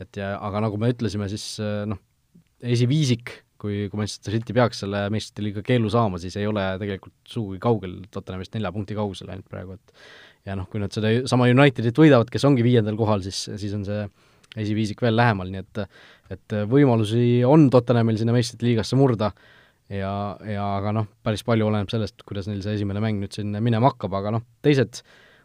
et 0.01 0.17
ja 0.23 0.31
aga 0.41 0.63
nagu 0.65 0.79
me 0.81 0.89
ütlesime, 0.95 1.29
siis 1.29 1.45
noh, 1.91 2.01
esiviisik, 2.65 3.35
kui, 3.63 3.87
kui 3.93 4.01
Manchester 4.01 4.35
City 4.35 4.57
peaks 4.57 4.83
selle 4.85 5.05
meistrite 5.15 5.47
liiga 5.47 5.63
keelu 5.67 5.93
saama, 5.93 6.21
siis 6.23 6.37
ei 6.41 6.49
ole 6.51 6.65
tegelikult 6.83 7.17
sugugi 7.31 7.63
kaugel 7.63 8.01
Tottenhamist 8.11 8.59
nelja 8.59 8.75
punkti 8.75 8.99
kaugusel 8.99 9.31
ainult 9.31 9.49
praegu, 9.51 9.79
et 9.79 10.51
ja 10.51 10.59
noh, 10.59 10.69
kui 10.71 10.83
nad 10.83 10.93
seda 10.95 11.15
sama 11.31 11.49
Unitedit 11.53 11.99
võidavad, 11.99 12.31
kes 12.33 12.45
ongi 12.49 12.67
viiendal 12.67 12.99
kohal, 12.99 13.25
siis, 13.25 13.45
siis 13.61 13.75
on 13.79 13.87
see 13.87 14.05
esiviisik 14.63 15.01
veel 15.01 15.17
lähemal, 15.17 15.49
nii 15.53 15.65
et 15.65 15.87
et 16.33 16.55
võimalusi 16.69 17.43
on 17.45 17.67
Tottenhamil 17.73 18.17
sinna 18.17 18.33
meistrite 18.33 18.65
liigasse 18.65 18.97
murda 18.97 19.33
ja, 19.93 20.13
ja 20.49 20.69
aga 20.79 20.95
noh, 20.97 21.09
päris 21.25 21.45
palju 21.47 21.67
oleneb 21.69 21.91
sellest, 21.93 22.23
kuidas 22.29 22.49
neil 22.49 22.63
see 22.65 22.79
esimene 22.79 23.03
mäng 23.05 23.21
nüüd 23.21 23.35
siin 23.37 23.53
minema 23.65 23.93
hakkab, 23.93 24.15
aga 24.21 24.37
noh, 24.39 24.45
teised 24.65 25.03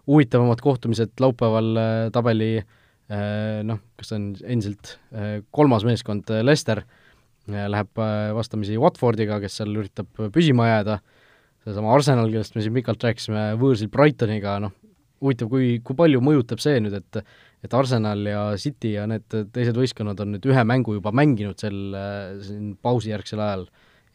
huvitavamad 0.08 0.62
kohtumised 0.64 1.20
laupäeval 1.20 1.82
äh, 1.82 1.96
tabeli 2.16 2.54
äh, 2.60 3.60
noh, 3.68 3.82
kas 4.00 4.12
see 4.12 4.20
on 4.20 4.30
endiselt 4.46 4.96
äh, 5.12 5.42
kolmas 5.52 5.86
meeskond, 5.88 6.32
Leicester, 6.44 6.84
läheb 7.48 8.02
vastamisi 8.36 8.78
Watfordiga, 8.82 9.40
kes 9.44 9.62
seal 9.62 9.76
üritab 9.80 10.10
püsima 10.36 10.68
jääda, 10.68 11.00
seesama 11.64 11.94
Arsenal, 11.96 12.32
kellest 12.34 12.58
me 12.58 12.66
siin 12.66 12.76
pikalt 12.76 13.04
rääkisime, 13.08 13.50
võõrsil 13.62 13.92
Brightoniga, 13.94 14.58
noh, 14.64 14.76
huvitav, 15.24 15.50
kui, 15.52 15.78
kui 15.84 15.98
palju 15.98 16.22
mõjutab 16.24 16.62
see 16.64 16.82
nüüd, 16.84 16.98
et 17.00 17.24
et 17.66 17.74
Arsenal 17.74 18.22
ja 18.30 18.42
City 18.62 18.94
ja 18.94 19.08
need 19.10 19.34
teised 19.54 19.78
võistkonnad 19.78 20.20
on 20.22 20.36
nüüd 20.36 20.46
ühe 20.46 20.64
mängu 20.68 20.94
juba 21.00 21.10
mänginud 21.16 21.58
sel, 21.58 21.80
siin 22.46 22.76
pausijärgsel 22.86 23.42
ajal 23.42 23.66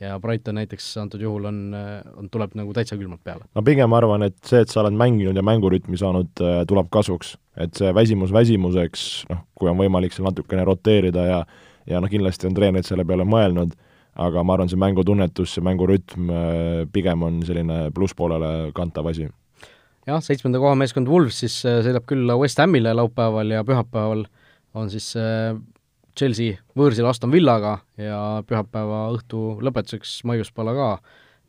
ja 0.02 0.18
Brighton 0.22 0.56
näiteks 0.58 0.86
antud 1.02 1.22
juhul 1.22 1.46
on, 1.50 1.58
on, 2.16 2.30
tuleb 2.32 2.54
nagu 2.58 2.74
täitsa 2.74 2.96
külmalt 2.98 3.22
peale. 3.24 3.46
ma 3.54 3.64
pigem 3.66 3.92
arvan, 3.98 4.26
et 4.26 4.38
see, 4.46 4.62
et 4.64 4.72
sa 4.72 4.82
oled 4.82 4.96
mänginud 4.98 5.38
ja 5.38 5.44
mängurütmi 5.46 5.98
saanud, 5.98 6.32
tuleb 6.68 6.90
kasuks. 6.94 7.36
et 7.60 7.74
see 7.78 7.92
väsimus 7.94 8.32
väsimuseks, 8.34 9.06
noh, 9.30 9.44
kui 9.58 9.70
on 9.70 9.78
võimalik 9.78 10.14
seal 10.14 10.28
natukene 10.30 10.64
roteerida 10.68 11.26
ja 11.28 11.42
ja 11.86 12.00
noh, 12.00 12.10
kindlasti 12.10 12.48
on 12.48 12.54
treenerid 12.54 12.88
selle 12.88 13.04
peale 13.08 13.24
mõelnud, 13.28 13.76
aga 14.22 14.42
ma 14.44 14.56
arvan, 14.56 14.68
see 14.68 14.80
mängutunnetus, 14.80 15.54
see 15.56 15.64
mängurütm 15.64 16.32
pigem 16.92 17.22
on 17.24 17.40
selline 17.46 17.86
plusspoolele 17.96 18.72
kantav 18.76 19.08
asi 19.08 19.28
jah, 20.08 20.22
seitsmenda 20.24 20.60
koha 20.62 20.74
meeskond 20.78 21.10
Wolves 21.10 21.42
siis 21.44 21.60
äh, 21.68 21.80
sõidab 21.86 22.06
külla 22.10 22.36
West 22.40 22.60
Hamile 22.62 22.94
laupäeval 22.96 23.54
ja 23.54 23.62
pühapäeval 23.66 24.26
on 24.78 24.90
siis 24.92 25.12
äh, 25.18 25.54
Chelsea 26.18 26.58
võõrsil 26.78 27.06
Aston 27.08 27.32
Villaga 27.32 27.78
ja 28.00 28.42
pühapäeva 28.48 29.06
õhtu 29.14 29.58
lõpetuseks 29.64 30.20
maiuspala 30.28 30.74
ka 30.76 30.90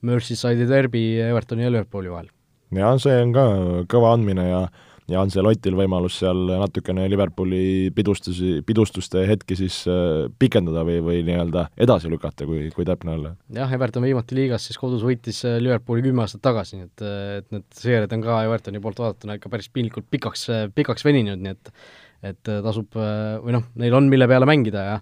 Merseyside'i 0.04 0.68
derbi 0.70 1.04
Evertoni 1.24 1.66
ja 1.66 1.72
Liverpooli 1.72 2.12
vahel. 2.12 2.30
jah, 2.76 2.96
see 3.02 3.16
on 3.26 3.34
ka 3.36 3.46
kõva 3.92 4.14
andmine 4.18 4.48
ja 4.48 4.66
ja 5.14 5.22
Ancelotil 5.24 5.76
võimalus 5.78 6.18
seal 6.22 6.42
natukene 6.50 7.06
Liverpooli 7.12 7.92
pidustusi, 7.96 8.60
pidustuste 8.66 9.24
hetki 9.30 9.58
siis 9.60 9.82
äh, 9.90 10.28
pikendada 10.40 10.84
või, 10.88 11.00
või 11.06 11.24
nii-öelda 11.28 11.68
edasi 11.86 12.12
lükata, 12.12 12.48
kui, 12.50 12.68
kui 12.76 12.88
täpne 12.88 13.16
olla. 13.18 13.34
jah, 13.54 13.74
Everton 13.78 14.06
viimati 14.06 14.38
liigas 14.38 14.70
siis 14.70 14.80
kodus 14.82 15.06
võitis 15.06 15.44
äh, 15.48 15.60
Liverpooli 15.64 16.06
kümme 16.06 16.26
aastat 16.26 16.44
tagasi, 16.46 16.80
nii 16.80 16.90
et, 16.90 17.06
äh, 17.06 17.36
et 17.42 17.52
need 17.56 17.68
seeriad 17.80 18.16
on 18.18 18.24
ka 18.26 18.40
Evertoni 18.48 18.82
poolt 18.84 19.04
vaadatuna 19.04 19.38
ikka 19.40 19.52
päris 19.54 19.70
piinlikult 19.74 20.10
pikaks, 20.12 20.48
pikaks 20.76 21.06
veninud, 21.08 21.44
nii 21.44 21.58
et 21.58 21.78
et 22.24 22.40
tasub 22.48 22.96
või 22.96 23.52
noh, 23.52 23.66
neil 23.76 23.92
on, 23.98 24.06
mille 24.08 24.24
peale 24.32 24.48
mängida 24.48 24.84
ja 24.86 24.94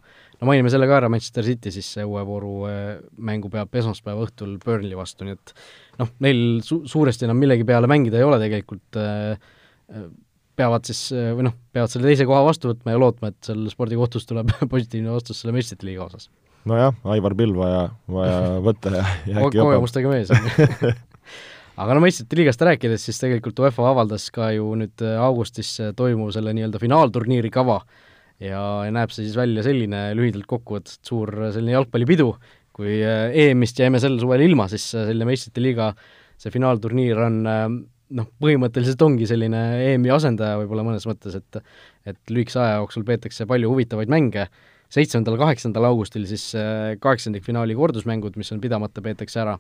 no 0.42 0.48
mainime 0.50 0.72
selle 0.74 0.88
ka 0.90 0.96
ära, 0.98 1.10
Manchester 1.14 1.46
City 1.46 1.70
siis 1.70 1.92
uue 2.02 2.24
vooru 2.26 2.64
mängu 3.22 3.52
peab 3.54 3.78
esmaspäeva 3.78 4.26
õhtul 4.26 4.56
Burnley 4.64 4.98
vastu, 4.98 5.28
nii 5.28 5.36
et 5.38 5.54
noh, 6.02 6.12
neil 6.26 6.42
su-, 6.66 6.82
suuresti 6.90 7.28
enam 7.28 7.40
millegi 7.42 7.68
peale 7.68 7.90
mängida 7.92 8.20
ei 8.20 8.28
ole 8.28 8.40
tegelikult 8.42 9.00
äh, 9.00 9.52
peavad 10.60 10.88
siis 10.88 11.04
või 11.12 11.48
noh, 11.48 11.56
peavad 11.74 11.92
selle 11.94 12.10
teise 12.10 12.28
koha 12.30 12.42
vastu 12.46 12.72
võtma 12.72 12.96
ja 12.96 13.02
lootma, 13.02 13.32
et 13.32 13.50
seal 13.50 13.64
spordikohtus 13.72 14.28
tuleb 14.30 14.52
positiivne 14.74 15.14
vastus 15.14 15.42
selle 15.42 15.56
meistrite 15.56 15.88
liiga 15.88 16.06
osas. 16.08 16.30
nojah, 16.70 16.94
Aivar 17.16 17.36
Pill 17.38 17.56
vaja, 17.58 17.88
vaja 18.12 18.44
võtta 18.68 18.94
ja, 18.98 19.08
ja 19.30 19.46
äkki 19.46 19.62
kogemustega 19.62 20.12
mees 20.12 20.32
aga 21.82 21.98
no 21.98 22.04
meistrite 22.04 22.38
liigast 22.38 22.62
rääkides, 22.68 23.08
siis 23.08 23.20
tegelikult 23.24 23.60
UEFA 23.64 23.90
avaldas 23.94 24.30
ka 24.34 24.52
ju 24.56 24.70
nüüd 24.78 25.04
augustis 25.24 25.74
toimuva 25.98 26.36
selle 26.36 26.54
nii-öelda 26.58 26.82
finaalturniiri 26.82 27.52
kava 27.54 27.80
ja, 28.42 28.64
ja 28.86 28.92
näeb 28.94 29.14
see 29.14 29.26
siis 29.26 29.38
välja 29.38 29.64
selline 29.66 30.10
lühidalt 30.18 30.50
kokkuvõttes, 30.50 31.00
et 31.00 31.14
suur 31.14 31.32
selline 31.54 31.78
jalgpallipidu, 31.78 32.34
kui 32.76 33.00
EM-ist 33.02 33.80
jäime 33.82 34.02
sel 34.02 34.20
suvel 34.22 34.44
ilma, 34.46 34.68
siis 34.72 34.92
selline 34.94 35.28
meistrite 35.30 35.64
liiga 35.64 35.92
see 36.42 36.54
finaalturniir 36.54 37.20
on 37.22 37.42
noh, 38.18 38.28
põhimõtteliselt 38.42 39.02
ongi 39.06 39.28
selline 39.30 39.62
EM-i 39.92 40.12
asendaja 40.14 40.60
võib-olla 40.62 40.86
mõnes 40.88 41.08
mõttes, 41.10 41.38
et 41.40 41.62
et 42.10 42.34
lühikese 42.34 42.60
aja 42.62 42.80
jooksul 42.80 43.06
peetakse 43.06 43.46
palju 43.50 43.70
huvitavaid 43.70 44.10
mänge, 44.12 44.48
seitsmendal, 44.92 45.38
kaheksandal 45.40 45.86
augustil 45.92 46.26
siis 46.30 46.50
äh, 46.58 46.96
kaheksandikfinaali 47.02 47.76
kordusmängud, 47.78 48.40
mis 48.40 48.52
on 48.56 48.62
pidamata, 48.64 49.04
peetakse 49.06 49.44
ära, 49.44 49.58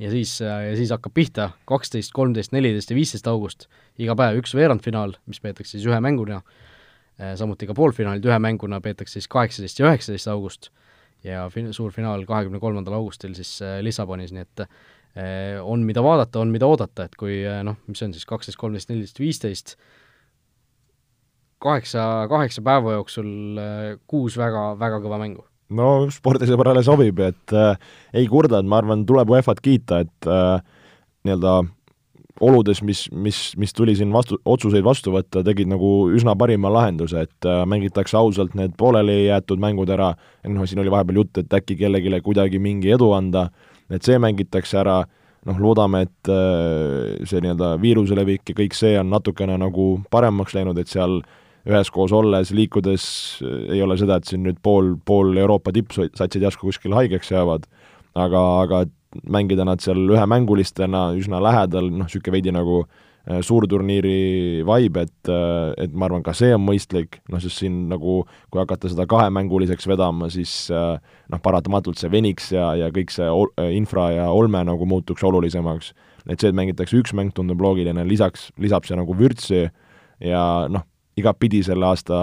ja 0.00 0.10
siis, 0.12 0.38
äh, 0.42 0.70
ja 0.70 0.78
siis 0.78 0.94
hakkab 0.94 1.14
pihta 1.16 1.50
kaksteist, 1.68 2.14
kolmteist, 2.16 2.54
neliteist 2.56 2.90
ja 2.90 2.98
viisteist 2.98 3.28
august, 3.30 3.68
iga 4.00 4.16
päev 4.18 4.40
üks 4.40 4.56
veerandfinaal, 4.56 5.18
mis 5.30 5.42
peetakse 5.44 5.76
siis 5.76 5.86
ühe 5.86 6.00
mänguna, 6.02 6.40
äh, 7.20 7.36
samuti 7.38 7.68
ka 7.68 7.76
poolfinaalid 7.76 8.26
ühe 8.26 8.40
mänguna 8.42 8.80
peetakse 8.82 9.20
siis 9.20 9.30
kaheksateist 9.32 9.82
ja 9.82 9.90
üheksateist 9.90 10.32
august. 10.32 10.72
Ja 11.24 11.46
fin-, 11.50 11.72
suur 11.74 11.90
finaal 11.94 12.22
kahekümne 12.28 12.60
kolmandal 12.62 12.98
augustil 12.98 13.32
siis 13.34 13.56
Lissabonis, 13.82 14.34
nii 14.36 14.44
et 14.44 14.66
on, 15.62 15.84
mida 15.86 16.02
vaadata, 16.04 16.40
on, 16.42 16.52
mida 16.52 16.68
oodata, 16.68 17.06
et 17.06 17.14
kui 17.16 17.38
eh, 17.40 17.62
noh, 17.64 17.78
mis 17.88 18.02
on 18.04 18.12
siis 18.12 18.26
kaksteist, 18.28 18.58
kolmteist, 18.60 18.90
neliteist, 18.90 19.20
viisteist, 19.20 19.76
kaheksa, 21.64 22.26
kaheksa 22.28 22.64
päeva 22.64 22.98
jooksul 22.98 23.60
eh, 23.60 23.92
kuus 24.08 24.36
väga, 24.36 24.74
väga 24.80 25.00
kõva 25.04 25.20
mängu. 25.22 25.46
no 25.76 26.06
spordisõbrale 26.12 26.84
sobib, 26.86 27.22
et 27.26 27.54
äh, 27.56 27.78
ei 28.14 28.28
kurda, 28.30 28.60
et 28.60 28.68
ma 28.68 28.82
arvan, 28.82 29.06
tuleb 29.08 29.32
UEFA-t 29.32 29.64
kiita, 29.64 30.04
et 30.04 30.28
äh, 30.30 30.60
nii-öelda 31.26 31.62
oludes, 32.44 32.82
mis, 32.84 33.06
mis, 33.10 33.38
mis 33.56 33.72
tuli 33.72 33.94
siin 33.96 34.12
vastu, 34.12 34.36
otsuseid 34.44 34.84
vastu 34.84 35.14
võtta, 35.14 35.40
tegid 35.42 35.70
nagu 35.72 36.10
üsna 36.12 36.36
parima 36.38 36.68
lahenduse, 36.70 37.24
et 37.24 37.48
äh, 37.48 37.64
mängitakse 37.66 38.18
ausalt 38.20 38.54
need 38.54 38.76
pooleli 38.78 39.24
jäetud 39.24 39.64
mängud 39.64 39.90
ära, 39.90 40.12
noh, 40.44 40.68
siin 40.68 40.84
oli 40.84 40.92
vahepeal 40.92 41.24
jutt, 41.24 41.40
et 41.40 41.58
äkki 41.58 41.78
kellelegi 41.80 42.20
kuidagi 42.20 42.60
mingi 42.62 42.92
edu 42.94 43.10
anda 43.16 43.48
äh,, 43.48 43.72
et 43.92 44.06
see 44.06 44.18
mängitakse 44.22 44.80
ära, 44.80 45.00
noh, 45.46 45.58
loodame, 45.62 46.04
et 46.08 46.30
äh, 46.32 47.16
see 47.28 47.42
nii-öelda 47.44 47.74
viiruse 47.82 48.18
levik 48.18 48.50
ja 48.50 48.58
kõik 48.58 48.76
see 48.76 48.96
on 49.00 49.10
natukene 49.12 49.58
nagu 49.62 49.96
paremaks 50.10 50.56
läinud, 50.56 50.78
et 50.80 50.90
seal 50.90 51.20
üheskoos 51.66 52.14
olles, 52.14 52.52
liikudes 52.54 53.06
äh, 53.46 53.72
ei 53.76 53.82
ole 53.84 53.98
seda, 54.00 54.18
et 54.18 54.28
siin 54.30 54.44
nüüd 54.46 54.60
pool, 54.62 54.94
pool 55.06 55.36
Euroopa 55.38 55.74
tippsatsid 55.74 56.42
järsku 56.42 56.70
kuskil 56.70 56.96
haigeks 56.98 57.32
jäävad, 57.34 57.66
aga, 58.18 58.44
aga 58.66 58.84
mängida 59.32 59.64
nad 59.64 59.80
seal 59.84 60.02
ühemängulistena 60.12 61.08
üsna 61.16 61.40
lähedal, 61.42 61.90
noh, 61.92 62.10
niisugune 62.10 62.36
veidi 62.36 62.54
nagu 62.54 62.82
äh, 62.82 63.05
suurturniiri 63.26 64.62
vibe, 64.66 65.02
et, 65.02 65.30
äh, 65.30 65.72
et 65.82 65.94
ma 65.94 66.06
arvan, 66.06 66.22
ka 66.22 66.34
see 66.36 66.52
on 66.54 66.62
mõistlik, 66.62 67.18
noh 67.32 67.42
sest 67.42 67.58
siin 67.62 67.86
nagu 67.90 68.20
kui 68.52 68.60
hakata 68.60 68.90
seda 68.92 69.06
kahemänguliseks 69.10 69.88
vedama, 69.90 70.30
siis 70.30 70.68
äh, 70.70 70.94
noh, 71.32 71.42
paratamatult 71.42 71.98
see 71.98 72.12
veniks 72.12 72.52
ja, 72.54 72.70
ja 72.78 72.90
kõik 72.94 73.10
see 73.14 73.26
ol, 73.26 73.50
infra 73.74 74.12
ja 74.14 74.28
olme 74.30 74.62
nagu 74.66 74.86
muutuks 74.86 75.26
olulisemaks. 75.26 75.92
et 76.28 76.40
see, 76.40 76.50
et 76.50 76.58
mängitakse 76.58 76.98
üks 76.98 77.14
mäng, 77.14 77.34
tundub 77.34 77.60
loogiline, 77.62 78.06
lisaks, 78.06 78.50
lisab 78.62 78.86
see 78.86 78.98
nagu 78.98 79.14
vürtsi 79.18 79.66
ja 80.22 80.42
noh, 80.70 80.86
igatpidi 81.18 81.62
selle 81.66 81.86
aasta 81.86 82.16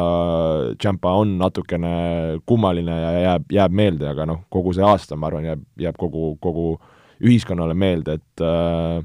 Champa 0.79 1.15
on 1.19 1.37
natukene 1.39 2.39
kummaline 2.45 2.95
ja 2.95 3.13
jääb, 3.19 3.47
jääb 3.51 3.75
meelde, 3.75 4.07
aga 4.07 4.27
noh, 4.29 4.45
kogu 4.53 4.71
see 4.75 4.85
aasta, 4.87 5.19
ma 5.19 5.27
arvan, 5.27 5.51
jääb, 5.51 5.63
jääb 5.83 5.99
kogu, 5.99 6.37
kogu 6.39 6.77
ühiskonnale 7.23 7.75
meelde, 7.75 8.19
et 8.19 8.43
äh, 8.43 9.03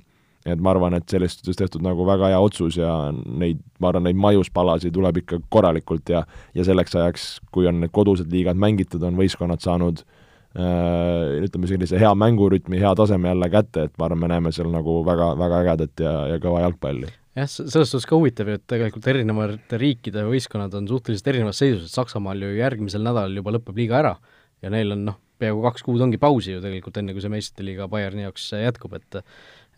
et 0.53 0.63
ma 0.63 0.73
arvan, 0.75 0.97
et 0.99 1.09
selles 1.11 1.37
suhtes 1.39 1.59
tehtud 1.59 1.85
nagu 1.85 2.07
väga 2.09 2.33
hea 2.33 2.39
otsus 2.43 2.79
ja 2.81 2.93
neid, 3.13 3.61
ma 3.83 3.93
arvan, 3.93 4.09
neid 4.09 4.21
maiuspalasid 4.21 4.95
tuleb 4.95 5.23
ikka 5.23 5.43
korralikult 5.53 6.09
ja 6.13 6.25
ja 6.55 6.65
selleks 6.67 6.97
ajaks, 6.97 7.29
kui 7.55 7.69
on 7.71 7.83
need 7.83 7.95
kodused 7.95 8.31
liigad 8.33 8.59
mängitud, 8.61 9.03
on 9.05 9.19
võistkonnad 9.19 9.63
saanud 9.65 10.03
äh, 10.03 11.39
ütleme, 11.45 11.71
sellise 11.71 12.01
hea 12.01 12.13
mängurütmi, 12.19 12.81
hea 12.81 12.95
taseme 12.99 13.33
jälle 13.33 13.51
kätte, 13.53 13.89
et 13.89 13.97
ma 13.99 14.09
arvan, 14.09 14.25
me 14.25 14.33
näeme 14.35 14.55
seal 14.55 14.73
nagu 14.73 15.01
väga, 15.07 15.33
väga 15.39 15.63
ägedat 15.65 16.05
ja, 16.05 16.15
ja 16.35 16.43
kõva 16.43 16.65
jalgpalli. 16.67 17.13
Jah, 17.39 17.47
selles 17.47 17.93
suhtes 17.93 18.09
ka 18.09 18.19
huvitav 18.19 18.51
ju, 18.51 18.59
et 18.59 18.67
tegelikult 18.67 19.07
erinevate 19.13 19.79
riikide 19.79 20.25
võistkonnad 20.27 20.75
on 20.75 20.89
suhteliselt 20.91 21.31
erinevas 21.31 21.61
seisus, 21.63 21.87
et 21.87 21.95
Saksamaal 21.95 22.43
ju 22.43 22.57
järgmisel 22.57 23.05
nädalal 23.05 23.37
juba 23.39 23.55
lõpeb 23.55 23.79
liiga 23.79 24.01
ära 24.01 24.17
ja 24.65 24.73
neil 24.75 24.97
on 24.97 25.05
noh, 25.11 25.19
peaaegu 25.39 25.63
kaks 25.69 25.85
kuud 25.87 26.03
ongi 26.03 26.19
pausi 26.21 26.57
ju 26.57 26.63
tegelikult, 26.63 26.99
enne 26.99 27.15
kui 27.15 27.23
see 27.23 27.33
meistrite 27.33 27.67
liiga 27.67 27.87
Bayerni 27.91 28.27
jaoks 28.27 28.51
jätkub, 28.59 28.97
et 28.99 29.21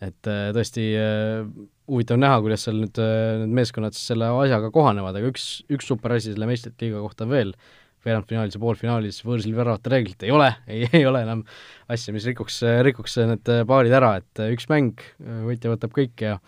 et 0.01 0.29
äh, 0.29 0.47
tõesti 0.55 0.87
äh, 0.97 1.43
huvitav 1.91 2.19
näha, 2.21 2.39
kuidas 2.43 2.65
seal 2.65 2.79
nüüd 2.81 2.97
need 2.97 3.53
meeskonnad 3.59 3.97
siis 3.97 4.13
selle 4.13 4.31
asjaga 4.41 4.71
kohanevad, 4.73 5.19
aga 5.19 5.29
üks, 5.29 5.51
üks 5.71 5.89
super 5.91 6.15
asi 6.15 6.31
selle 6.31 6.47
meistrite 6.49 6.87
liiga 6.87 7.03
kohta 7.03 7.27
veel, 7.29 7.53
veerandfinaalis 8.01 8.57
ja 8.57 8.61
poolfinaalis 8.63 9.21
võõrsil 9.27 9.53
väravate 9.57 9.91
reeglit 9.93 10.25
ei 10.25 10.33
ole, 10.33 10.49
ei, 10.71 10.87
ei 10.89 11.05
ole 11.05 11.21
enam 11.27 11.43
asja, 11.91 12.15
mis 12.15 12.25
rikuks, 12.29 12.61
rikuks 12.87 13.19
need 13.29 13.53
paarid 13.69 13.93
ära, 13.93 14.15
et 14.23 14.43
üks 14.49 14.69
mäng, 14.71 15.03
võitja 15.45 15.73
võtab 15.73 15.93
kõik 15.97 16.25
ja 16.25 16.39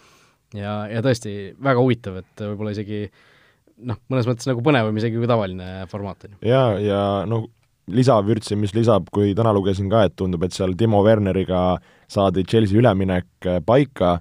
ja, 0.57 0.73
ja 0.89 1.01
tõesti 1.05 1.53
väga 1.63 1.81
huvitav, 1.81 2.19
et 2.21 2.43
võib-olla 2.45 2.73
isegi 2.75 3.07
noh, 3.83 3.99
mõnes 4.11 4.29
mõttes 4.29 4.47
nagu 4.49 4.63
põnevam 4.65 4.97
isegi 4.99 5.19
kui 5.19 5.29
tavaline 5.29 5.85
formaat, 5.91 6.27
on 6.27 6.35
ju. 6.35 6.41
jaa, 6.51 6.77
ja 6.83 7.01
no 7.29 7.45
lisavürtsi, 7.93 8.55
mis 8.59 8.71
lisab, 8.75 9.09
kui 9.13 9.33
täna 9.35 9.51
lugesin 9.55 9.89
ka, 9.91 10.05
et 10.07 10.15
tundub, 10.19 10.45
et 10.45 10.55
seal 10.55 10.75
Timo 10.79 11.01
Werneriga 11.03 11.73
saadi 12.13 12.45
Chelsea 12.47 12.79
üleminek 12.79 13.27
äh, 13.47 13.59
paika, 13.65 14.17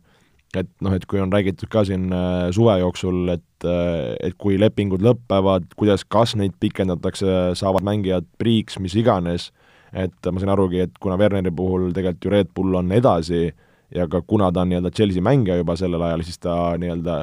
et 0.56 0.68
noh, 0.84 0.92
et 0.92 1.04
kui 1.08 1.20
on 1.22 1.32
räägitud 1.32 1.70
ka 1.72 1.84
siin 1.88 2.10
äh, 2.12 2.50
suve 2.54 2.76
jooksul, 2.80 3.34
et, 3.34 3.66
äh, 3.66 4.14
et 4.20 4.36
kui 4.40 4.58
lepingud 4.60 5.04
lõpevad, 5.04 5.68
kuidas, 5.78 6.04
kas 6.04 6.36
neid 6.38 6.56
pikendatakse, 6.60 7.52
saavad 7.58 7.84
mängijad 7.88 8.28
priiks, 8.40 8.78
mis 8.82 8.96
iganes, 8.98 9.50
et 9.92 10.32
ma 10.32 10.40
sain 10.40 10.52
arugi, 10.52 10.82
et 10.86 10.98
kuna 11.00 11.18
Werneri 11.20 11.52
puhul 11.54 11.90
tegelikult 11.92 12.24
ju 12.24 12.32
Red 12.32 12.52
Bull 12.56 12.80
on 12.80 12.92
edasi 12.96 13.46
ja 13.92 14.08
ka 14.08 14.22
kuna 14.24 14.48
ta 14.52 14.64
on 14.64 14.72
nii-öelda 14.72 14.92
Chelsea 14.96 15.24
mängija 15.24 15.58
juba 15.60 15.76
sellel 15.76 16.04
ajal, 16.08 16.24
siis 16.24 16.40
ta 16.40 16.54
nii-öelda 16.80 17.18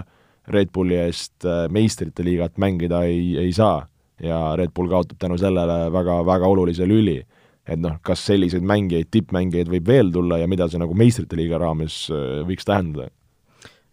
Red 0.53 0.69
Bulli 0.73 0.97
eest 0.97 1.45
meistrite 1.73 2.25
liigat 2.25 2.57
mängida 2.61 3.03
ei, 3.05 3.33
ei 3.41 3.53
saa 3.53 3.83
ja 4.21 4.55
Red 4.57 4.73
Bull 4.75 4.89
kaotab 4.89 5.17
tänu 5.21 5.37
sellele 5.37 5.89
väga, 5.93 6.19
väga 6.25 6.47
olulise 6.47 6.87
lüli. 6.87 7.23
Et 7.69 7.79
noh, 7.81 7.99
kas 8.05 8.23
selliseid 8.29 8.65
mängijaid, 8.65 9.09
tippmängijaid 9.13 9.69
võib 9.71 9.87
veel 9.89 10.11
tulla 10.13 10.39
ja 10.41 10.49
mida 10.49 10.67
see 10.69 10.81
nagu 10.81 10.95
meistrite 10.97 11.37
liiga 11.39 11.59
raames 11.61 12.05
äh, 12.13 12.41
võiks 12.47 12.67
tähendada? 12.67 13.09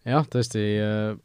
jah, 0.07 0.27
tõesti 0.31 0.63
äh, 0.81 1.17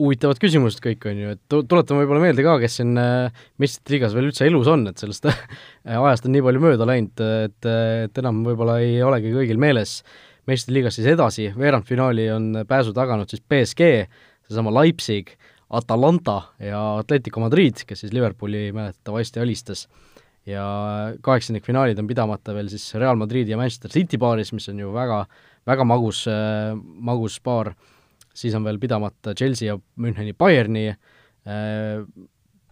huvitavad 0.00 0.40
küsimused 0.40 0.80
kõik, 0.84 1.04
on 1.10 1.20
ju, 1.20 1.34
et 1.36 1.42
tuletame 1.50 2.02
võib-olla 2.02 2.24
meelde 2.24 2.44
ka, 2.46 2.56
kes 2.62 2.80
siin 2.80 2.96
äh, 3.00 3.44
meistrite 3.60 3.94
liigas 3.94 4.16
veel 4.16 4.30
üldse 4.30 4.48
elus 4.48 4.70
on, 4.72 4.86
et 4.90 5.02
sellest 5.02 5.28
ajast 5.30 6.26
on 6.26 6.34
nii 6.36 6.46
palju 6.46 6.64
mööda 6.64 6.88
läinud, 6.88 7.24
et, 7.46 7.70
et 8.08 8.22
enam 8.24 8.42
võib-olla 8.46 8.80
ei 8.84 8.98
olegi 9.06 9.34
kõigil 9.36 9.60
meeles. 9.60 10.00
meistrite 10.48 10.78
liigas 10.78 10.98
siis 10.98 11.10
edasi, 11.12 11.50
veerandfinaali 11.56 12.30
on 12.34 12.50
pääsu 12.68 12.96
taganud 12.96 13.30
siis 13.30 13.44
BSG, 13.44 13.92
seesama 14.48 14.72
Leipzig, 14.80 15.36
Atalanta 15.70 16.40
ja 16.58 16.80
Atletico 16.98 17.40
Madrid, 17.44 17.84
kes 17.86 18.00
siis 18.02 18.14
Liverpooli 18.16 18.72
mäletatavasti 18.74 19.40
alistas. 19.40 19.86
Ja 20.48 20.64
kaheksandikfinaalid 21.22 21.98
on 22.00 22.08
pidamata 22.08 22.54
veel 22.56 22.70
siis 22.72 22.86
Real 22.98 23.18
Madridi 23.20 23.52
ja 23.52 23.58
Manchester 23.60 23.92
City 23.92 24.18
paaris, 24.18 24.52
mis 24.56 24.68
on 24.72 24.78
ju 24.80 24.92
väga, 24.94 25.24
väga 25.68 25.84
magus, 25.84 26.24
magus 27.10 27.38
paar, 27.44 27.74
siis 28.34 28.54
on 28.56 28.64
veel 28.64 28.80
pidamata 28.80 29.34
Chelsea 29.36 29.68
ja 29.68 29.78
Müncheni 30.00 30.32
Bayerni 30.32 30.86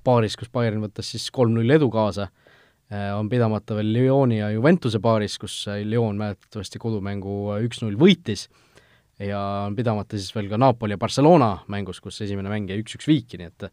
paaris, 0.04 0.36
kus 0.40 0.50
Bayern 0.52 0.80
võttis 0.84 1.12
siis 1.14 1.28
kolm-null 1.34 1.76
edu 1.76 1.90
kaasa, 1.92 2.28
on 3.18 3.28
pidamata 3.28 3.76
veel 3.76 3.92
Lyoni 3.92 4.38
ja 4.40 4.48
Juventuse 4.54 5.00
paaris, 5.04 5.36
kus 5.38 5.66
Lyon 5.84 6.16
mäletatavasti 6.20 6.80
kodumängu 6.80 7.58
üks-null 7.66 7.98
võitis 8.00 8.46
ja 9.26 9.38
on 9.66 9.76
pidamata 9.76 10.18
siis 10.18 10.30
veel 10.34 10.48
ka 10.50 10.58
Napoli 10.60 10.94
ja 10.94 11.00
Barcelona 11.00 11.50
mängus, 11.72 12.00
kus 12.02 12.20
esimene 12.22 12.50
mäng 12.52 12.70
jäi 12.70 12.82
üks-üks 12.82 13.08
viiki, 13.10 13.40
nii 13.40 13.50
et 13.50 13.68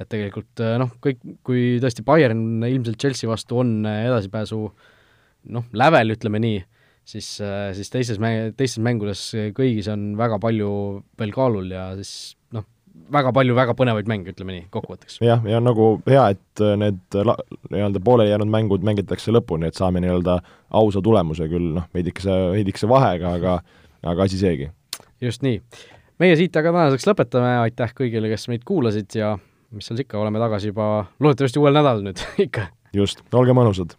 et 0.00 0.08
tegelikult 0.08 0.60
eh, 0.64 0.76
noh, 0.80 0.92
kõik, 1.02 1.20
kui 1.46 1.78
tõesti 1.82 2.04
Bayern 2.06 2.64
ilmselt 2.68 3.00
Chelsea 3.00 3.30
vastu 3.30 3.62
on 3.62 3.78
eh, 3.88 4.04
edasipääsu 4.10 4.60
noh, 5.56 5.70
lävel, 5.72 6.12
ütleme 6.16 6.40
nii, 6.42 6.58
siis, 7.08 7.32
eh, 7.44 7.70
siis 7.76 7.92
teises 7.92 8.20
mäng, 8.20 8.52
teistes 8.58 8.82
mängudes 8.84 9.24
kõigis 9.56 9.88
on 9.92 10.12
väga 10.20 10.40
palju 10.42 10.72
veel 11.20 11.32
kaalul 11.36 11.72
ja 11.72 11.86
siis 11.96 12.34
noh, 12.56 12.66
väga 13.12 13.32
palju 13.36 13.56
väga 13.56 13.76
põnevaid 13.78 14.10
mänge, 14.10 14.34
ütleme 14.34 14.58
nii, 14.58 14.66
kokkuvõtteks. 14.74 15.22
jah, 15.24 15.40
ja 15.48 15.62
nagu 15.64 15.94
hea, 16.08 16.26
et 16.36 16.64
need 16.82 17.20
nii-öelda 17.72 18.04
pooleli 18.04 18.34
jäänud 18.34 18.52
mängud 18.52 18.84
mängitakse 18.84 19.32
lõpuni, 19.32 19.70
et 19.70 19.80
saame 19.80 20.04
nii-öelda 20.04 20.42
ausa 20.76 21.00
tulemuse 21.00 21.48
küll, 21.48 21.72
noh, 21.78 21.88
veidikese, 21.96 22.36
veidikese 22.52 22.90
vahega, 22.90 23.38
aga 23.40 23.62
aga 24.00 24.24
asi 24.24 24.38
seegi 24.40 24.70
just 25.20 25.42
nii. 25.42 25.60
meie 26.18 26.36
siit 26.36 26.56
aga 26.56 26.72
tänaseks 26.72 27.06
lõpetame, 27.08 27.54
aitäh 27.66 27.94
kõigile, 27.96 28.30
kes 28.32 28.48
meid 28.52 28.64
kuulasid 28.68 29.16
ja 29.18 29.36
mis 29.70 29.86
seal 29.86 30.02
ikka, 30.02 30.18
oleme 30.18 30.42
tagasi 30.42 30.72
juba 30.72 31.06
loodetavasti 31.20 31.62
uuel 31.62 31.76
nädalal 31.76 32.04
nüüd 32.06 32.22
ikka. 32.46 32.68
just, 32.96 33.24
olge 33.32 33.56
mõnusad! 33.56 33.96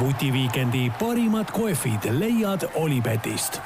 vutiviikendi 0.00 0.88
parimad 0.98 1.50
kohvid 1.54 2.08
leiad 2.18 2.66
Olipetist 2.74 3.60